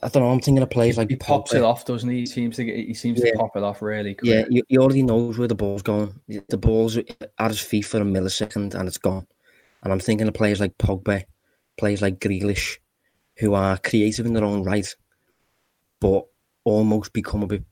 I 0.02 0.08
don't 0.08 0.24
know. 0.24 0.32
I'm 0.32 0.40
thinking 0.40 0.64
of 0.64 0.72
players 0.72 0.98
like 0.98 1.12
he 1.12 1.16
pops 1.16 1.54
it 1.54 1.62
off, 1.62 1.86
doesn't 1.86 2.10
he? 2.10 2.22
He 2.22 2.26
seems 2.26 2.56
to 2.56 2.64
get, 2.64 2.76
he 2.76 2.96
seems 2.96 3.24
Yeah. 3.24 3.34
to 3.34 3.38
pop 3.38 3.56
it 3.56 3.62
off 3.62 3.84
really 3.84 4.16
quick. 4.16 4.32
Yeah, 4.32 4.46
he, 4.50 4.64
he 4.68 4.80
already 4.80 5.04
knows 5.04 5.38
where 5.38 5.48
the 5.48 5.54
ball's 5.54 5.84
going. 5.84 6.20
The 6.28 6.58
ball's 6.58 6.98
at 6.98 7.52
his 7.52 7.60
feet 7.62 7.84
for 7.84 8.02
a 8.02 8.04
millisecond 8.04 8.74
and 8.74 8.88
it's 8.88 8.98
gone. 8.98 9.28
And 9.84 9.94
I'm 9.94 10.00
thinking 10.00 10.28
of 10.28 10.34
players 10.34 10.60
like 10.60 10.78
Pogba, 10.78 11.24
players 11.78 12.02
like 12.02 12.20
Grealish, 12.20 12.78
who 13.38 13.54
are 13.54 13.78
creative 13.78 14.26
in 14.26 14.34
their 14.34 14.44
own 14.44 14.64
right, 14.64 14.94
but 16.02 16.26
almost 16.64 17.14
become 17.14 17.44
a 17.44 17.48
bit 17.48 17.64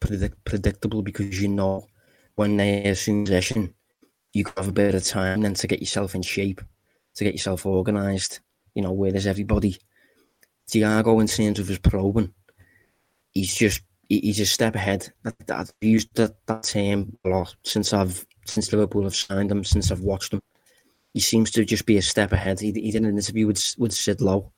predict- 0.00 0.44
predictable 0.44 1.02
because 1.02 1.40
you 1.40 1.48
know 1.48 1.86
when 2.36 2.56
they 2.56 2.84
assume 2.84 3.24
possession, 3.24 3.74
you 4.32 4.44
have 4.56 4.68
a 4.68 4.72
bit 4.72 4.94
of 4.94 5.04
time 5.04 5.40
then 5.40 5.54
to 5.54 5.66
get 5.66 5.80
yourself 5.80 6.14
in 6.14 6.22
shape, 6.22 6.60
to 7.14 7.24
get 7.24 7.34
yourself 7.34 7.66
organised. 7.66 8.40
You 8.74 8.82
know, 8.82 8.92
where 8.92 9.10
there's 9.10 9.26
everybody, 9.26 9.76
Thiago 10.70 11.20
in 11.20 11.26
terms 11.26 11.58
of 11.58 11.66
his 11.66 11.78
probing, 11.78 12.32
he's 13.32 13.54
just 13.56 13.82
he- 14.08 14.20
he's 14.20 14.40
a 14.40 14.46
step 14.46 14.74
ahead. 14.76 15.12
That, 15.24 15.34
I've 15.50 15.72
used 15.80 16.14
that, 16.14 16.36
that 16.46 16.62
term 16.62 17.18
a 17.24 17.28
lot 17.28 17.56
since 17.64 17.92
I've 17.92 18.24
since 18.46 18.72
Liverpool 18.72 19.02
have 19.04 19.16
signed 19.16 19.50
him, 19.50 19.64
since 19.64 19.90
I've 19.90 20.00
watched 20.00 20.32
him. 20.32 20.40
He 21.18 21.22
seems 21.22 21.50
to 21.50 21.64
just 21.64 21.84
be 21.84 21.96
a 21.96 22.02
step 22.02 22.30
ahead. 22.30 22.60
He, 22.60 22.70
he 22.70 22.92
did 22.92 23.02
an 23.02 23.18
interview 23.18 23.48
with 23.48 23.74
with 23.76 23.92
Sid 23.92 24.20
Lowe, 24.20 24.52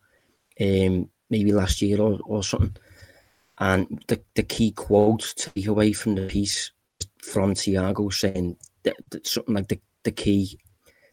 um, 0.60 1.08
maybe 1.30 1.52
last 1.52 1.80
year 1.80 1.98
or, 1.98 2.18
or 2.26 2.44
something. 2.44 2.76
And 3.56 4.04
the, 4.08 4.20
the 4.34 4.42
key 4.42 4.72
quote 4.72 5.22
to 5.38 5.50
take 5.52 5.66
away 5.66 5.94
from 5.94 6.16
the 6.16 6.26
piece 6.26 6.70
from 7.22 7.54
Thiago 7.54 8.12
saying 8.12 8.58
that, 8.82 8.96
that 9.08 9.26
something 9.26 9.54
like 9.54 9.68
the, 9.68 9.80
the 10.02 10.10
key 10.10 10.58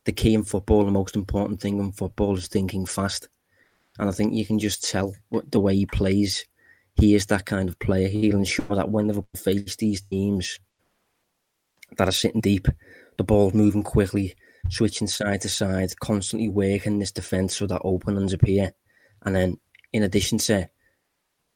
the 0.04 0.12
key 0.12 0.34
in 0.34 0.44
football, 0.44 0.84
the 0.84 0.92
most 0.92 1.16
important 1.16 1.62
thing 1.62 1.80
in 1.80 1.94
football 1.94 2.36
is 2.36 2.50
thinking 2.50 2.86
fast. 2.86 3.30
And 4.00 4.10
I 4.10 4.12
think 4.12 4.34
you 4.34 4.46
can 4.46 4.60
just 4.60 4.84
tell 4.92 5.16
what 5.30 5.50
the 5.50 5.62
way 5.62 5.77
he 5.77 5.86
plays 5.86 6.46
he 6.96 7.16
is 7.16 7.27
that 7.27 7.46
kind 7.46 7.70
of 7.70 7.80
player. 7.80 8.10
He'll 8.10 8.36
ensure 8.36 8.75
that 8.75 8.92
when 8.92 9.08
Liverpool 9.08 9.30
face 9.42 9.77
these 9.77 10.01
teams 10.01 10.60
that 11.98 12.10
are 12.10 12.12
sitting 12.12 12.42
deep, 12.42 12.68
the 13.16 13.24
ball's 13.24 13.54
moving 13.54 13.84
quickly, 13.84 14.36
switching 14.70 15.08
side 15.08 15.42
to 15.42 15.50
side, 15.50 15.98
constantly 16.00 16.50
working 16.50 17.00
this 17.00 17.12
defence 17.12 17.56
so 17.58 17.68
that 17.68 17.82
openings 17.84 18.34
appear. 18.34 18.74
And 19.24 19.36
then, 19.36 19.60
in 19.94 20.04
addition 20.04 20.38
to 20.40 20.70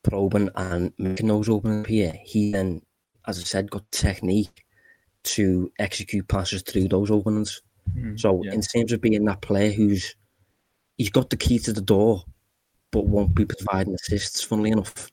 probing 0.04 0.50
and 0.56 0.94
making 0.98 1.28
those 1.28 1.50
openings 1.50 1.86
appear, 1.86 2.14
he 2.24 2.52
then, 2.52 2.82
as 3.28 3.40
I 3.40 3.44
said, 3.44 3.70
got 3.72 3.90
technique 3.92 4.66
to 5.24 5.72
execute 5.78 6.28
passes 6.28 6.64
through 6.64 6.88
those 6.88 7.12
openings. 7.12 7.62
Mm, 7.96 8.20
So, 8.20 8.44
yeah. 8.44 8.54
in 8.54 8.62
terms 8.62 8.92
of 8.92 9.02
being 9.02 9.26
that 9.26 9.42
player 9.42 9.72
who's 9.72 10.16
he's 10.98 11.10
got 11.10 11.30
the 11.30 11.38
key 11.38 11.58
to 11.60 11.74
the 11.74 11.82
door, 11.82 12.24
but 12.92 13.06
won't 13.08 13.34
be 13.36 13.46
providing 13.46 13.94
assists, 13.96 14.42
funnily 14.44 14.72
enough 14.72 15.12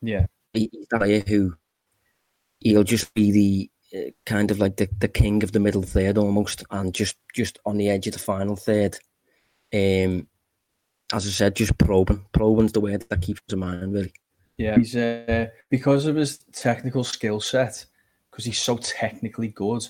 yeah, 0.00 0.26
he- 0.52 0.68
he's 0.72 0.86
that 0.90 0.98
player 1.00 1.22
who 1.26 1.54
he'll 2.60 2.84
just 2.84 3.12
be 3.14 3.30
the 3.30 3.70
kind 4.26 4.50
of 4.50 4.58
like 4.58 4.76
the, 4.76 4.88
the 4.98 5.08
king 5.08 5.42
of 5.42 5.52
the 5.52 5.60
middle 5.60 5.82
third 5.82 6.18
almost, 6.18 6.64
and 6.70 6.94
just 6.94 7.16
just 7.34 7.58
on 7.64 7.76
the 7.76 7.88
edge 7.88 8.06
of 8.06 8.12
the 8.12 8.18
final 8.18 8.56
third. 8.56 8.98
Um, 9.74 10.26
as 11.12 11.26
I 11.26 11.30
said, 11.30 11.56
just 11.56 11.76
probing. 11.78 12.24
Probing's 12.32 12.72
the 12.72 12.80
word 12.80 13.04
that 13.08 13.22
keeps 13.22 13.40
in 13.52 13.58
mind, 13.58 13.92
really. 13.92 14.12
yeah. 14.56 14.76
He's 14.76 14.96
uh, 14.96 15.46
because 15.70 16.06
of 16.06 16.16
his 16.16 16.38
technical 16.52 17.04
skill 17.04 17.40
set, 17.40 17.84
because 18.30 18.44
he's 18.44 18.58
so 18.58 18.78
technically 18.78 19.48
good. 19.48 19.86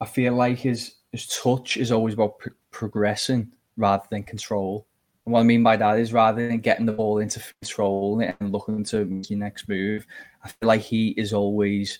I 0.00 0.06
feel 0.06 0.34
like 0.34 0.58
his 0.58 0.96
his 1.12 1.26
touch 1.28 1.76
is 1.76 1.92
always 1.92 2.14
about 2.14 2.38
pro- 2.38 2.52
progressing 2.70 3.52
rather 3.76 4.04
than 4.10 4.22
control. 4.22 4.86
And 5.24 5.32
what 5.32 5.40
I 5.40 5.44
mean 5.44 5.62
by 5.62 5.76
that 5.76 5.98
is 5.98 6.12
rather 6.12 6.46
than 6.46 6.58
getting 6.58 6.84
the 6.84 6.92
ball 6.92 7.18
into 7.18 7.40
control 7.62 8.20
and 8.20 8.52
looking 8.52 8.84
to 8.84 9.04
make 9.06 9.30
your 9.30 9.38
next 9.38 9.68
move, 9.68 10.06
I 10.42 10.48
feel 10.48 10.66
like 10.66 10.82
he 10.82 11.10
is 11.10 11.32
always 11.32 11.98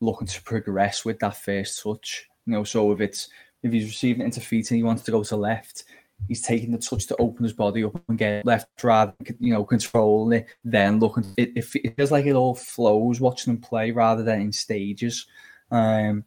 looking 0.00 0.26
to 0.26 0.42
progress 0.42 1.04
with 1.04 1.18
that 1.20 1.36
first 1.36 1.82
touch. 1.82 2.26
You 2.46 2.54
know, 2.54 2.64
so 2.64 2.92
if 2.92 3.00
it's 3.00 3.28
if 3.62 3.72
he's 3.72 3.86
receiving 3.86 4.22
it 4.22 4.26
into 4.26 4.40
feet 4.40 4.70
and 4.70 4.76
he 4.76 4.82
wants 4.82 5.02
to 5.04 5.10
go 5.10 5.22
to 5.22 5.36
left, 5.36 5.84
he's 6.28 6.42
taking 6.42 6.72
the 6.72 6.78
touch 6.78 7.06
to 7.06 7.16
open 7.16 7.44
his 7.44 7.52
body 7.52 7.84
up 7.84 8.00
and 8.08 8.18
get 8.18 8.44
left 8.44 8.68
rather 8.82 9.12
you 9.38 9.52
know 9.52 9.64
controlling 9.64 10.40
it, 10.40 10.46
then 10.64 10.98
looking. 10.98 11.24
It, 11.36 11.52
it, 11.56 11.64
feels 11.64 12.10
like 12.10 12.26
it 12.26 12.34
all 12.34 12.54
flows 12.54 13.20
watching 13.20 13.52
him 13.52 13.60
play 13.60 13.90
rather 13.90 14.22
than 14.22 14.40
in 14.40 14.52
stages. 14.52 15.26
Um, 15.70 16.24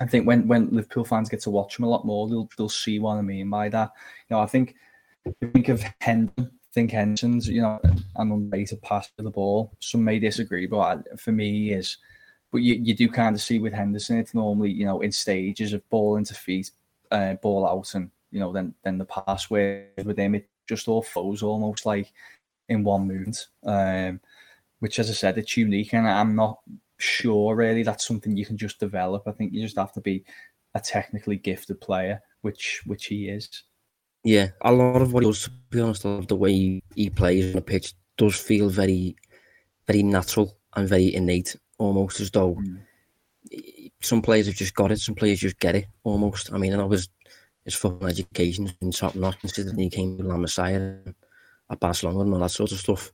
I 0.00 0.06
think 0.06 0.26
when 0.26 0.46
when 0.46 0.70
Liverpool 0.70 1.04
fans 1.04 1.28
get 1.28 1.40
to 1.42 1.50
watch 1.50 1.78
him 1.78 1.84
a 1.84 1.88
lot 1.88 2.06
more, 2.06 2.28
they'll 2.28 2.48
they'll 2.56 2.68
see 2.68 2.98
what 2.98 3.16
I 3.16 3.22
mean 3.22 3.48
by 3.50 3.68
that. 3.70 3.92
You 4.28 4.36
know, 4.36 4.42
I 4.42 4.46
think 4.46 4.74
think 5.52 5.68
of 5.68 5.82
Henderson, 6.00 6.50
think 6.72 6.90
Henderson's 6.90 7.48
you 7.48 7.62
know 7.62 7.80
an 7.84 8.04
underrated 8.16 8.82
pass 8.82 9.10
to 9.16 9.24
the 9.24 9.30
ball. 9.30 9.72
Some 9.80 10.04
may 10.04 10.18
disagree, 10.18 10.66
but 10.66 11.18
for 11.18 11.32
me, 11.32 11.72
is. 11.72 11.96
But 12.52 12.58
you, 12.58 12.74
you 12.74 12.94
do 12.94 13.08
kind 13.08 13.34
of 13.34 13.42
see 13.42 13.58
with 13.58 13.72
Henderson, 13.72 14.18
it's 14.18 14.34
normally 14.34 14.70
you 14.70 14.86
know 14.86 15.00
in 15.00 15.12
stages 15.12 15.72
of 15.72 15.88
ball 15.90 16.16
into 16.16 16.34
feet, 16.34 16.70
uh, 17.10 17.34
ball 17.34 17.66
out, 17.66 17.94
and 17.94 18.10
you 18.30 18.40
know 18.40 18.52
then 18.52 18.74
then 18.84 18.98
the 18.98 19.04
pass. 19.04 19.50
Where 19.50 19.88
with 20.04 20.18
him, 20.18 20.34
it 20.34 20.48
just 20.68 20.88
all 20.88 21.02
flows 21.02 21.42
almost 21.42 21.86
like 21.86 22.12
in 22.68 22.84
one 22.84 23.06
movement. 23.06 23.46
Um, 23.64 24.20
which, 24.80 24.98
as 24.98 25.08
I 25.08 25.14
said, 25.14 25.38
it's 25.38 25.56
unique, 25.56 25.94
and 25.94 26.06
I'm 26.06 26.34
not 26.34 26.58
sure 26.98 27.54
really 27.54 27.82
that's 27.82 28.06
something 28.06 28.36
you 28.36 28.46
can 28.46 28.56
just 28.56 28.80
develop. 28.80 29.24
I 29.26 29.32
think 29.32 29.52
you 29.52 29.62
just 29.62 29.78
have 29.78 29.92
to 29.92 30.00
be 30.00 30.24
a 30.74 30.80
technically 30.80 31.36
gifted 31.36 31.80
player, 31.80 32.22
which 32.42 32.82
which 32.86 33.06
he 33.06 33.28
is. 33.28 33.48
Yeah, 34.24 34.48
a 34.62 34.72
lot 34.72 35.02
of 35.02 35.12
what 35.12 35.22
he 35.22 35.28
does, 35.28 35.44
to 35.44 35.50
be 35.70 35.80
honest, 35.80 36.04
of 36.04 36.26
the 36.26 36.36
way 36.36 36.52
he, 36.52 36.82
he 36.94 37.10
plays 37.10 37.46
on 37.46 37.52
the 37.52 37.62
pitch 37.62 37.94
does 38.18 38.34
feel 38.34 38.68
very, 38.68 39.16
very 39.86 40.02
natural 40.02 40.58
and 40.74 40.88
very 40.88 41.14
innate, 41.14 41.54
almost 41.78 42.20
as 42.20 42.30
though 42.30 42.54
Mm. 42.54 42.80
some 44.02 44.22
players 44.22 44.46
have 44.46 44.56
just 44.56 44.74
got 44.74 44.90
it, 44.92 44.98
some 45.00 45.14
players 45.14 45.40
just 45.40 45.58
get 45.58 45.76
it, 45.76 45.86
almost. 46.04 46.52
I 46.52 46.58
mean, 46.58 46.72
and 46.72 46.82
I 46.82 46.84
was 46.84 47.08
his, 47.64 47.74
football 47.74 48.08
education 48.08 48.70
been 48.80 48.90
top 48.92 49.14
notch, 49.14 49.38
considering 49.40 49.78
he 49.78 49.90
came 49.90 50.16
with 50.16 50.26
La 50.26 50.36
Masia 50.36 51.14
at 51.70 51.80
Barcelona 51.80 52.20
and 52.20 52.34
all 52.34 52.40
that 52.40 52.50
sort 52.50 52.72
of 52.72 52.78
stuff. 52.78 53.12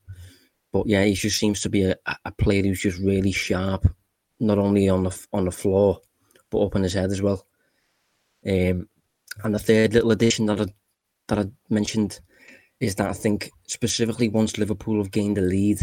But 0.72 0.86
yeah, 0.86 1.04
he 1.04 1.14
just 1.14 1.38
seems 1.38 1.60
to 1.62 1.68
be 1.68 1.84
a, 1.84 1.96
a 2.24 2.32
player 2.32 2.62
who's 2.62 2.80
just 2.80 2.98
really 3.00 3.32
sharp, 3.32 3.86
not 4.40 4.58
only 4.58 4.88
on 4.88 5.04
the 5.04 5.26
on 5.32 5.44
the 5.44 5.50
floor, 5.50 6.00
but 6.50 6.62
up 6.62 6.76
in 6.76 6.82
his 6.82 6.94
head 6.94 7.10
as 7.10 7.20
well. 7.22 7.46
Um, 8.46 8.88
and 9.44 9.54
the 9.54 9.58
third 9.58 9.94
little 9.94 10.12
addition 10.12 10.46
that 10.46 10.60
I 10.60 10.66
that 11.28 11.38
I 11.38 11.50
mentioned 11.68 12.20
is 12.80 12.94
that 12.96 13.08
I 13.08 13.12
think 13.12 13.50
specifically 13.66 14.28
once 14.28 14.58
Liverpool 14.58 14.98
have 14.98 15.10
gained 15.10 15.36
the 15.36 15.42
lead, 15.42 15.78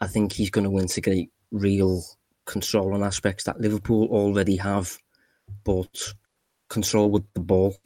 I 0.00 0.06
think 0.06 0.32
he's 0.32 0.50
going 0.50 0.70
to 0.70 0.78
integrate 0.78 1.30
real 1.50 2.04
control 2.46 2.94
on 2.94 3.02
aspects 3.02 3.44
that 3.44 3.60
Liverpool 3.60 4.08
already 4.10 4.56
have, 4.56 4.98
but 5.64 6.14
control 6.68 7.10
with 7.10 7.24
the 7.34 7.40
ball. 7.40 7.76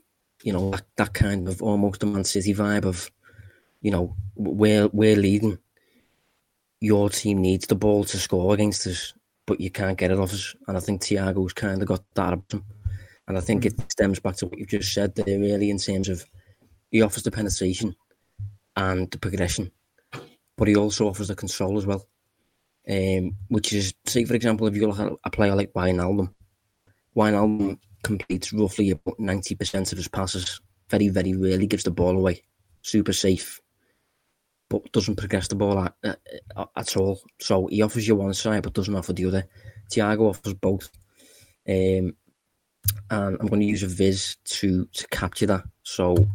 You 0.42 0.52
know, 0.52 0.70
that, 0.70 0.86
that 0.96 1.14
kind 1.14 1.48
of 1.48 1.62
almost 1.62 2.02
a 2.02 2.06
Man 2.06 2.24
City 2.24 2.54
vibe 2.54 2.84
of, 2.84 3.10
you 3.80 3.90
know, 3.90 4.14
we're 4.36 4.88
we're 4.88 5.16
leading. 5.16 5.58
Your 6.80 7.08
team 7.08 7.40
needs 7.40 7.66
the 7.66 7.74
ball 7.74 8.04
to 8.04 8.18
score 8.18 8.52
against 8.52 8.86
us, 8.86 9.14
but 9.46 9.60
you 9.60 9.70
can't 9.70 9.96
get 9.96 10.10
it 10.10 10.18
off 10.18 10.34
us. 10.34 10.54
And 10.68 10.76
I 10.76 10.80
think 10.80 11.00
Thiago's 11.00 11.54
kind 11.54 11.80
of 11.80 11.88
got 11.88 12.02
that 12.14 12.34
about 12.34 12.52
him. 12.52 12.64
And 13.26 13.38
I 13.38 13.40
think 13.40 13.62
mm. 13.62 13.66
it 13.66 13.90
stems 13.90 14.20
back 14.20 14.36
to 14.36 14.46
what 14.46 14.58
you've 14.58 14.68
just 14.68 14.92
said 14.92 15.14
there, 15.14 15.38
really, 15.38 15.70
in 15.70 15.78
terms 15.78 16.10
of 16.10 16.26
he 16.90 17.00
offers 17.00 17.22
the 17.22 17.30
penetration 17.30 17.96
and 18.76 19.10
the 19.10 19.18
progression, 19.18 19.70
but 20.58 20.68
he 20.68 20.76
also 20.76 21.08
offers 21.08 21.28
the 21.28 21.34
control 21.34 21.78
as 21.78 21.86
well. 21.86 22.06
Um, 22.88 23.36
which 23.48 23.72
is, 23.72 23.94
say, 24.04 24.24
for 24.24 24.34
example, 24.34 24.66
if 24.66 24.76
you 24.76 24.86
look 24.86 24.98
at 24.98 25.12
a 25.24 25.30
player 25.30 25.54
like 25.54 25.72
Wijnaldum, 25.72 26.34
Wijnaldum 27.16 27.78
completes 28.02 28.52
roughly 28.52 28.90
about 28.90 29.18
90% 29.18 29.92
of 29.92 29.98
his 29.98 30.08
passes. 30.08 30.60
Very, 30.90 31.08
very 31.08 31.34
rarely 31.34 31.66
gives 31.66 31.84
the 31.84 31.90
ball 31.90 32.16
away. 32.16 32.42
Super 32.82 33.14
safe, 33.14 33.60
but 34.68 34.92
doesn't 34.92 35.16
progress 35.16 35.48
the 35.48 35.54
ball 35.54 35.78
at, 35.78 35.94
at, 36.04 36.18
at 36.76 36.96
all. 36.96 37.20
So 37.40 37.66
he 37.68 37.80
offers 37.80 38.06
you 38.06 38.16
one 38.16 38.34
side, 38.34 38.62
but 38.62 38.74
doesn't 38.74 38.94
offer 38.94 39.14
the 39.14 39.26
other. 39.26 39.48
Thiago 39.90 40.28
offers 40.28 40.54
both. 40.54 40.90
Um, 41.66 42.14
and 43.10 43.38
I'm 43.40 43.46
going 43.46 43.60
to 43.60 43.66
use 43.66 43.82
a 43.82 43.88
viz 43.88 44.36
to 44.44 44.84
to 44.84 45.06
capture 45.08 45.46
that. 45.46 45.64
So 45.82 46.28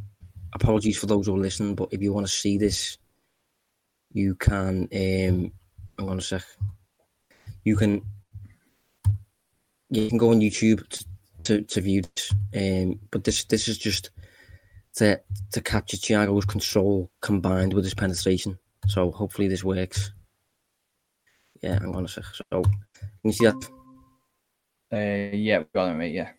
apologies 0.54 0.98
for 0.98 1.06
those 1.06 1.28
who 1.28 1.36
are 1.36 1.40
listening, 1.40 1.76
but 1.76 1.90
if 1.92 2.02
you 2.02 2.14
want 2.14 2.26
to 2.26 2.34
see 2.34 2.58
this, 2.58 2.98
you 4.12 4.36
can. 4.36 4.88
Um, 4.94 5.52
hang 6.00 6.10
on 6.10 6.18
a 6.18 6.22
sec. 6.22 6.44
You 7.64 7.76
can. 7.76 8.02
You 9.92 10.08
can 10.08 10.20
go 10.20 10.30
on 10.30 10.40
YouTube 10.40 10.88
to, 10.88 11.06
to, 11.46 11.62
to 11.64 11.82
view 11.82 12.04
this, 12.04 12.32
um, 12.56 13.00
but 13.10 13.24
this 13.24 13.44
this 13.46 13.68
is 13.68 13.78
just 13.78 14.12
to 14.96 15.20
to 15.52 15.62
capture 15.62 15.98
Thiago's 15.98 16.46
control 16.46 17.10
combined 17.22 17.74
with 17.74 17.86
his 17.86 17.96
penetration. 17.96 18.60
So 18.88 19.12
hopefully 19.12 19.48
this 19.48 19.64
works. 19.64 20.14
Yeah, 21.62 21.80
hang 21.80 21.96
on 21.96 22.06
a 22.06 22.08
sec. 22.08 22.24
So 22.36 22.62
can 22.62 23.10
you 23.24 23.32
see 23.32 23.46
that? 23.46 23.70
Uh, 24.92 25.36
yeah, 25.36 25.64
got 25.74 25.92
it, 25.92 25.96
mate. 25.96 26.14
Yeah. 26.14 26.30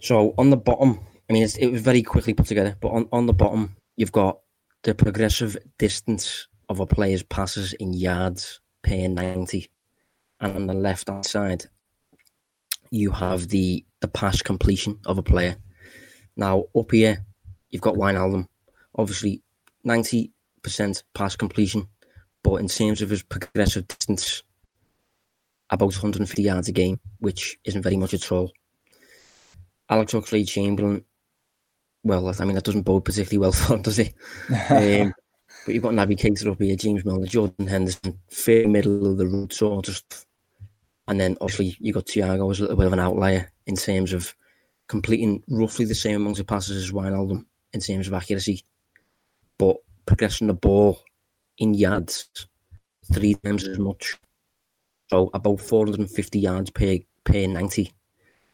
So 0.00 0.34
on 0.36 0.50
the 0.50 0.56
bottom, 0.56 1.00
I 1.28 1.32
mean, 1.32 1.42
it's, 1.42 1.56
it 1.56 1.68
was 1.68 1.80
very 1.80 2.02
quickly 2.02 2.34
put 2.34 2.46
together, 2.46 2.76
but 2.80 2.88
on, 2.88 3.08
on 3.10 3.26
the 3.26 3.32
bottom, 3.32 3.76
you've 3.96 4.12
got 4.12 4.40
the 4.82 4.94
progressive 4.94 5.56
distance 5.78 6.46
of 6.68 6.80
a 6.80 6.86
player's 6.86 7.22
passes 7.22 7.72
in 7.74 7.92
yards 7.92 8.60
per 8.84 9.08
90. 9.08 9.68
And 10.40 10.56
on 10.56 10.66
the 10.66 10.74
left 10.74 11.08
hand 11.08 11.26
side, 11.26 11.64
you 12.90 13.10
have 13.10 13.48
the, 13.48 13.84
the 14.00 14.08
pass 14.08 14.42
completion 14.42 15.00
of 15.06 15.18
a 15.18 15.22
player. 15.22 15.56
Now, 16.36 16.64
up 16.76 16.92
here, 16.92 17.24
you've 17.70 17.82
got 17.82 17.94
Wijnaldum. 17.94 18.46
Obviously, 18.96 19.42
90% 19.86 20.30
pass 21.14 21.36
completion, 21.36 21.88
but 22.42 22.56
in 22.56 22.68
terms 22.68 23.02
of 23.02 23.10
his 23.10 23.22
progressive 23.22 23.88
distance, 23.88 24.42
about 25.70 25.86
150 25.86 26.42
yards 26.42 26.68
a 26.68 26.72
game, 26.72 27.00
which 27.18 27.58
isn't 27.64 27.82
very 27.82 27.96
much 27.96 28.14
at 28.14 28.30
all. 28.30 28.52
Alex 29.88 30.12
Oxlade 30.12 30.48
Chamberlain, 30.48 31.04
well, 32.02 32.28
I 32.28 32.44
mean, 32.44 32.54
that 32.54 32.64
doesn't 32.64 32.82
bode 32.82 33.04
particularly 33.04 33.38
well 33.38 33.52
for 33.52 33.74
him, 33.74 33.82
does 33.82 33.98
it? 33.98 34.14
um, 34.70 35.14
but 35.64 35.74
you've 35.74 35.82
got 35.82 35.92
Naby 35.92 36.18
Keita 36.18 36.50
up 36.50 36.60
here, 36.60 36.76
James 36.76 37.04
Milner, 37.04 37.26
Jordan 37.26 37.66
Henderson, 37.66 38.18
fair 38.28 38.68
middle 38.68 39.10
of 39.10 39.16
the 39.16 39.26
road 39.26 39.52
sort 39.52 39.88
of 39.88 39.96
stuff. 39.96 40.26
And 41.08 41.20
then 41.20 41.36
obviously 41.40 41.76
you've 41.80 41.94
got 41.94 42.06
Thiago 42.06 42.50
as 42.50 42.60
a 42.60 42.62
little 42.62 42.76
bit 42.76 42.86
of 42.86 42.92
an 42.92 42.98
outlier 42.98 43.50
in 43.66 43.76
terms 43.76 44.12
of 44.12 44.34
completing 44.88 45.42
roughly 45.48 45.84
the 45.84 45.94
same 45.94 46.16
amount 46.16 46.38
of 46.38 46.46
passes 46.46 46.84
as 46.84 46.92
Wijnaldum 46.92 47.44
in 47.72 47.80
terms 47.80 48.06
of 48.06 48.14
accuracy, 48.14 48.64
but 49.58 49.76
progressing 50.06 50.46
the 50.46 50.54
ball 50.54 51.02
in 51.58 51.74
yards 51.74 52.28
three 53.12 53.34
times 53.34 53.66
as 53.66 53.78
much. 53.78 54.16
So 55.10 55.30
about 55.34 55.60
450 55.60 56.38
yards 56.38 56.70
per 56.70 56.98
per 57.24 57.46
90 57.46 57.92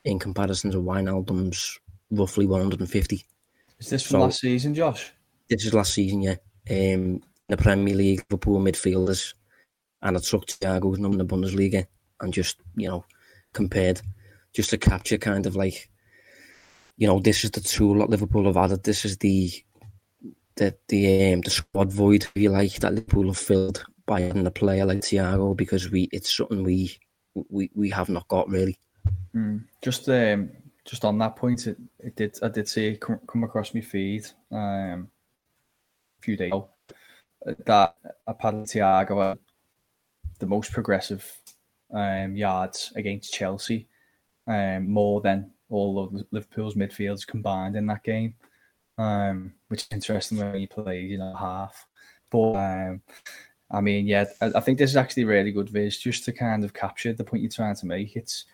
in 0.04 0.18
comparison 0.18 0.70
to 0.70 0.78
Wijnaldum's 0.78 1.78
roughly 2.10 2.46
150. 2.46 3.26
Is 3.78 3.90
this 3.90 4.02
from 4.02 4.12
so, 4.12 4.20
last 4.20 4.40
season, 4.40 4.74
Josh? 4.74 5.12
This 5.48 5.64
is 5.64 5.74
last 5.74 5.94
season, 5.94 6.22
yeah. 6.22 6.36
Um, 6.70 7.22
the 7.48 7.56
Premier 7.56 7.96
League, 7.96 8.24
Liverpool 8.30 8.60
midfielders, 8.60 9.34
and 10.02 10.16
I 10.16 10.20
took 10.20 10.46
Thiago's 10.46 10.98
number 10.98 11.20
in 11.20 11.26
the 11.26 11.34
Bundesliga 11.34 11.86
and 12.20 12.32
just, 12.32 12.58
you 12.76 12.88
know, 12.88 13.04
compared 13.52 14.00
just 14.52 14.70
to 14.70 14.78
capture 14.78 15.18
kind 15.18 15.46
of 15.46 15.56
like, 15.56 15.90
you 16.96 17.06
know, 17.06 17.18
this 17.18 17.44
is 17.44 17.50
the 17.50 17.60
tool 17.60 17.98
that 17.98 18.10
Liverpool 18.10 18.44
have 18.46 18.56
added. 18.56 18.84
This 18.84 19.04
is 19.04 19.16
the 19.18 19.52
the 20.56 20.74
the 20.88 21.32
um, 21.32 21.40
the 21.40 21.50
squad 21.50 21.92
void, 21.92 22.24
if 22.24 22.42
you 22.42 22.50
like, 22.50 22.74
that 22.74 22.94
Liverpool 22.94 23.26
have 23.28 23.38
filled 23.38 23.84
by 24.06 24.22
adding 24.22 24.46
a 24.46 24.50
player 24.50 24.84
like 24.84 24.98
Thiago 24.98 25.56
because 25.56 25.90
we 25.90 26.08
it's 26.12 26.36
something 26.36 26.62
we 26.62 26.98
we 27.48 27.70
we 27.74 27.90
have 27.90 28.08
not 28.08 28.28
got 28.28 28.48
really. 28.48 28.78
Mm. 29.34 29.64
Just 29.82 30.08
um, 30.08 30.50
just 30.84 31.04
on 31.04 31.18
that 31.18 31.36
point, 31.36 31.66
it, 31.66 31.78
it 31.98 32.16
did 32.16 32.38
I 32.42 32.48
did 32.48 32.68
see 32.68 32.88
it 32.88 33.00
come, 33.00 33.20
come 33.26 33.44
across 33.44 33.74
my 33.74 33.80
feed 33.80 34.26
um, 34.50 35.08
few 36.20 36.36
days 36.36 36.52
ago 36.52 36.68
that 37.66 37.94
Apad 38.28 38.64
Thiago 38.64 39.38
the 40.40 40.46
most 40.46 40.72
progressive 40.72 41.38
um, 41.92 42.34
yards 42.34 42.92
against 42.96 43.32
Chelsea, 43.32 43.86
um, 44.46 44.90
more 44.90 45.20
than 45.20 45.52
all 45.68 45.98
of 45.98 46.24
Liverpool's 46.32 46.74
midfielders 46.74 47.26
combined 47.26 47.76
in 47.76 47.86
that 47.86 48.02
game, 48.02 48.34
um, 48.98 49.52
which 49.68 49.82
is 49.82 49.88
interesting 49.92 50.38
when 50.38 50.54
he 50.56 50.66
played, 50.66 51.10
you 51.10 51.18
know, 51.18 51.34
half. 51.38 51.86
But 52.30 52.54
um, 52.56 53.02
I 53.70 53.80
mean, 53.80 54.06
yeah, 54.06 54.24
I, 54.40 54.50
I, 54.56 54.60
think 54.60 54.78
this 54.78 54.90
is 54.90 54.96
actually 54.96 55.24
really 55.24 55.52
good 55.52 55.68
viz 55.68 55.98
just 55.98 56.24
to 56.24 56.32
kind 56.32 56.64
of 56.64 56.74
capture 56.74 57.12
the 57.12 57.24
point 57.24 57.42
you're 57.42 57.50
trying 57.50 57.76
to 57.76 57.86
make. 57.86 58.16
It's, 58.16 58.46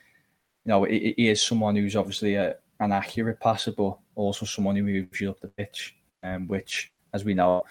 you 0.65 0.71
know, 0.71 0.85
he, 0.85 1.15
he 1.17 1.29
is 1.29 1.43
someone 1.43 1.77
who's 1.77 1.97
obviously 1.97 2.35
a, 2.35 2.57
an 2.81 2.93
accurate 2.93 3.41
passer, 3.41 3.73
but 3.73 3.97
also 4.15 4.45
someone 4.45 4.77
who 4.77 4.83
moves 4.83 5.21
you 5.21 5.31
up 5.31 5.41
the 5.41 5.49
pitch, 5.49 5.97
um, 6.23 6.49
which, 6.49 6.93
as 7.17 7.25
we 7.25 7.35
know, 7.35 7.65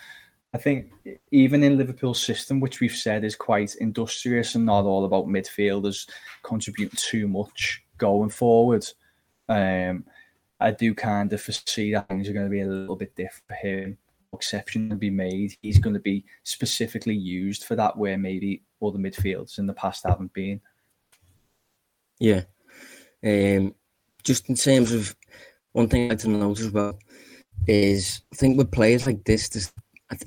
I 0.54 0.58
think 0.58 0.92
even 1.32 1.64
in 1.64 1.78
Liverpool's 1.78 2.22
system, 2.22 2.60
which 2.60 2.80
we've 2.80 2.96
said 2.96 3.24
is 3.24 3.36
quite 3.36 3.76
industrious 3.76 4.56
and 4.56 4.66
not 4.66 4.86
all 4.86 5.06
about 5.06 5.28
midfielders 5.28 6.10
contributing 6.44 6.98
too 6.98 7.28
much 7.28 7.84
going 7.98 8.30
forward, 8.30 8.86
um, 9.48 10.04
I 10.60 10.72
do 10.72 10.94
kind 10.96 11.32
of 11.32 11.42
foresee 11.42 11.94
that 11.94 12.08
things 12.08 12.28
are 12.28 12.34
going 12.34 12.46
to 12.46 12.52
be 12.52 12.62
a 12.62 12.68
little 12.68 12.96
bit 12.96 13.16
different 13.16 13.48
for 13.48 13.56
him. 13.56 13.98
Exception 14.34 14.90
to 14.90 14.96
be 14.96 15.10
made. 15.10 15.56
He's 15.62 15.80
going 15.80 15.94
to 15.94 16.00
be 16.00 16.26
specifically 16.44 17.16
used 17.16 17.64
for 17.66 17.76
that, 17.76 17.98
where 17.98 18.18
maybe 18.18 18.64
all 18.80 18.92
the 18.92 19.00
midfielders 19.00 19.60
in 19.60 19.66
the 19.66 19.74
past 19.74 20.06
haven't 20.06 20.34
been. 20.34 20.60
Yeah. 22.20 22.44
Um, 23.24 23.76
just 24.24 24.50
in 24.50 24.56
terms 24.56 24.92
of 24.92 25.16
one 25.74 25.90
thing 25.90 26.06
I'd 26.06 26.10
like 26.12 26.20
to 26.20 26.30
note 26.30 26.60
as 26.60 26.72
well 26.72 26.98
is 27.68 28.22
I 28.34 28.36
think 28.36 28.58
with 28.58 28.72
players 28.72 29.06
like 29.06 29.24
this, 29.24 29.50
there's 29.50 29.74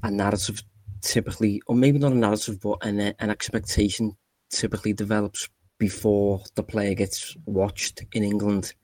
a, 0.02 0.10
narrative 0.10 0.62
typically, 1.02 1.62
or 1.66 1.74
maybe 1.74 1.98
not 1.98 2.12
a 2.12 2.16
narrative, 2.16 2.60
but 2.60 2.78
an, 2.82 2.98
an 3.00 3.30
expectation 3.30 4.16
typically 4.50 4.92
develops 4.92 5.48
before 5.78 6.42
the 6.56 6.62
player 6.62 6.94
gets 6.94 7.36
watched 7.46 8.02
in 8.12 8.24
England 8.24 8.74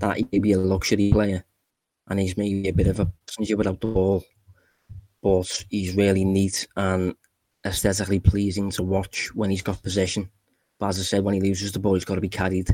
that 0.00 0.16
he 0.16 0.26
may 0.32 0.38
be 0.38 0.52
a 0.52 0.58
luxury 0.58 1.10
player 1.12 1.44
and 2.08 2.20
he's 2.20 2.36
maybe 2.36 2.68
a 2.68 2.72
bit 2.72 2.86
of 2.86 3.00
a 3.00 3.10
passenger 3.26 3.56
without 3.56 3.80
the 3.80 3.86
ball, 3.86 4.24
but 5.22 5.64
he's 5.70 5.94
really 5.94 6.24
neat 6.24 6.66
and 6.76 7.14
aesthetically 7.64 8.20
pleasing 8.20 8.70
to 8.70 8.82
watch 8.82 9.34
when 9.34 9.50
he's 9.50 9.62
got 9.62 9.82
possession. 9.82 10.30
But 10.78 10.88
as 10.88 11.00
I 11.00 11.02
said, 11.02 11.24
when 11.24 11.34
he 11.34 11.40
loses 11.40 11.72
the 11.72 11.78
ball, 11.78 11.94
he's 11.94 12.04
got 12.04 12.16
to 12.16 12.20
be 12.20 12.28
carried. 12.28 12.68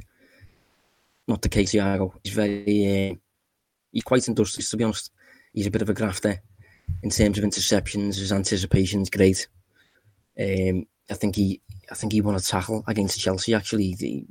Not 1.29 1.41
the 1.41 1.49
case, 1.49 1.73
Thiago. 1.73 2.13
He's 2.23 2.35
very, 2.35 3.11
uh, 3.11 3.15
he's 3.93 4.03
quite 4.03 4.29
industrious 4.29 4.71
to 4.71 4.77
be 4.77 4.85
honest. 4.85 5.11
He's 5.53 5.67
a 5.67 5.71
bit 5.71 5.83
of 5.83 5.91
a 5.91 5.95
grafter 5.95 6.41
in 7.03 7.11
terms 7.11 7.39
of 7.39 7.45
interceptions, 7.45 8.17
his 8.17 8.33
anticipation's 8.33 9.11
great. 9.11 9.47
Um, 10.39 10.87
I 11.11 11.15
think 11.15 11.37
he, 11.37 11.61
I 11.91 11.95
think 11.95 12.13
he 12.13 12.21
won 12.21 12.35
a 12.35 12.41
tackle 12.41 12.85
against 12.87 13.21
Chelsea. 13.21 13.55
Actually, 13.55 14.27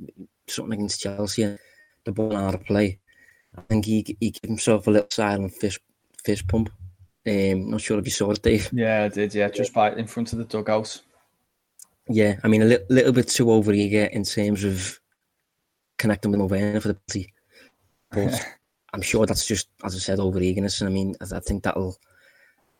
something 0.48 0.72
against 0.72 1.00
Chelsea, 1.00 1.56
the 2.04 2.12
ball 2.12 2.36
out 2.36 2.54
of 2.54 2.64
play. 2.64 2.98
I 3.56 3.60
think 3.62 3.84
he 3.84 4.16
he 4.20 4.30
gave 4.30 4.48
himself 4.48 4.86
a 4.86 4.90
little 4.90 5.10
silent 5.10 5.52
fist 5.52 5.80
fist 6.24 6.48
pump. 6.48 6.70
Um, 7.26 7.70
not 7.70 7.80
sure 7.80 7.98
if 7.98 8.04
you 8.04 8.10
saw 8.10 8.30
it, 8.30 8.42
Dave. 8.42 8.70
Yeah, 8.72 9.04
I 9.04 9.08
did. 9.08 9.34
Yeah, 9.34 9.48
just 9.48 9.74
by 9.74 9.92
in 9.92 10.06
front 10.06 10.32
of 10.32 10.38
the 10.38 10.44
dugout. 10.44 11.00
Yeah, 12.08 12.36
I 12.42 12.48
mean 12.48 12.62
a 12.62 12.66
li- 12.66 12.86
little 12.88 13.12
bit 13.12 13.28
too 13.28 13.50
over 13.52 13.72
eager 13.72 14.04
in 14.04 14.24
terms 14.24 14.64
of 14.64 14.98
connecting 15.98 16.32
with 16.32 16.40
Movena 16.40 16.80
for 16.82 16.88
the 16.88 16.94
penalty, 16.94 17.32
but 18.10 18.44
I'm 18.92 19.02
sure 19.02 19.26
that's 19.26 19.46
just 19.46 19.68
as 19.84 19.94
I 19.94 19.98
said 19.98 20.20
over 20.20 20.40
eagerness, 20.40 20.80
and 20.80 20.88
I 20.88 20.92
mean 20.92 21.14
I, 21.20 21.36
I 21.36 21.40
think 21.40 21.62
that'll 21.62 21.96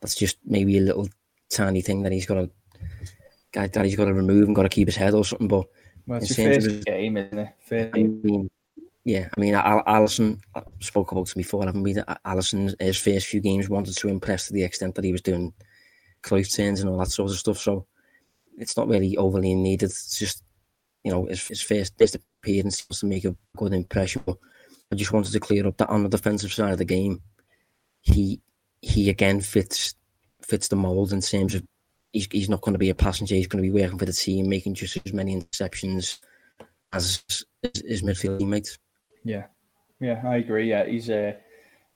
that's 0.01 0.14
just 0.14 0.38
maybe 0.44 0.79
a 0.79 0.83
little 0.83 1.09
tiny 1.48 1.81
thing 1.81 2.03
that 2.03 2.12
he's 2.12 2.27
got 2.27 2.35
to 2.35 2.51
that 3.53 3.85
he's 3.85 3.96
got 3.96 4.07
to 4.07 4.14
remove 4.14 4.46
and 4.46 4.57
got 4.57 4.62
to 4.62 4.68
keep 4.68 4.88
his 4.88 4.96
head 4.96 5.14
or 5.14 5.25
something. 5.25 5.48
But 5.48 5.66
well, 6.07 6.20
it's 6.22 6.35
first 6.35 6.66
of, 6.66 6.85
game, 6.85 7.16
isn't 7.16 7.38
it? 7.38 7.48
Fair 7.61 7.90
I 7.94 7.98
mean, 7.98 8.51
yeah, 9.05 9.29
I 9.37 9.40
mean, 9.40 9.55
Alisson 9.55 10.40
I 10.55 10.61
uh, 10.61 10.64
spoke 10.81 11.12
about 11.12 11.27
to 11.27 11.37
before. 11.37 11.62
I 11.62 11.66
haven't 11.66 11.83
been 11.83 12.05
Alisson 12.27 12.75
his 12.81 12.98
first 12.98 13.27
few 13.27 13.40
games 13.40 13.68
wanted 13.68 13.96
to 13.96 14.09
impress 14.09 14.46
to 14.46 14.53
the 14.53 14.64
extent 14.64 14.94
that 14.94 15.05
he 15.05 15.12
was 15.12 15.22
doing 15.22 15.53
close 16.22 16.55
turns 16.55 16.81
and 16.81 16.88
all 16.88 16.98
that 16.98 17.11
sort 17.11 17.31
of 17.31 17.37
stuff. 17.37 17.59
So 17.59 17.87
it's 18.59 18.77
not 18.77 18.88
really 18.88 19.16
overly 19.16 19.55
needed. 19.55 19.87
It's 19.87 20.18
just 20.18 20.44
you 21.05 21.11
know 21.11 21.27
his, 21.27 21.46
his 21.48 21.62
first 21.62 21.94
first 21.98 22.16
appearance 22.16 22.85
to 22.85 23.07
make 23.07 23.25
a 23.25 23.37
good 23.57 23.75
impression. 23.75 24.22
But 24.25 24.38
I 24.93 24.95
just 24.95 25.13
wanted 25.13 25.33
to 25.33 25.41
clear 25.41 25.67
up 25.67 25.79
that 25.79 25.89
on 25.89 26.03
the 26.03 26.09
defensive 26.11 26.53
side 26.53 26.73
of 26.73 26.79
the 26.79 26.85
game, 26.85 27.23
he 28.03 28.41
he 28.83 29.09
again 29.09 29.41
fits 29.41 29.95
fits 30.43 30.69
the 30.69 30.77
mold 30.77 31.13
in 31.13 31.23
terms 31.23 31.55
of 31.55 31.63
he's, 32.13 32.29
he's 32.31 32.51
not 32.51 32.61
going 32.61 32.75
to 32.75 32.79
be 32.79 32.91
a 32.91 32.95
passenger. 32.95 33.35
He's 33.35 33.47
going 33.47 33.65
to 33.65 33.71
be 33.71 33.83
working 33.83 33.99
for 33.99 34.05
the 34.05 34.13
team, 34.13 34.51
making 34.51 34.75
just 34.75 34.99
as 35.05 35.13
many 35.15 35.41
interceptions 35.41 36.19
as 36.93 37.25
his 37.63 38.03
midfield 38.03 38.39
teammates. 38.39 38.79
Yeah, 39.25 39.47
yeah, 39.99 40.21
I 40.25 40.37
agree. 40.37 40.69
Yeah, 40.69 40.85
he's 40.85 41.09
uh, 41.09 41.33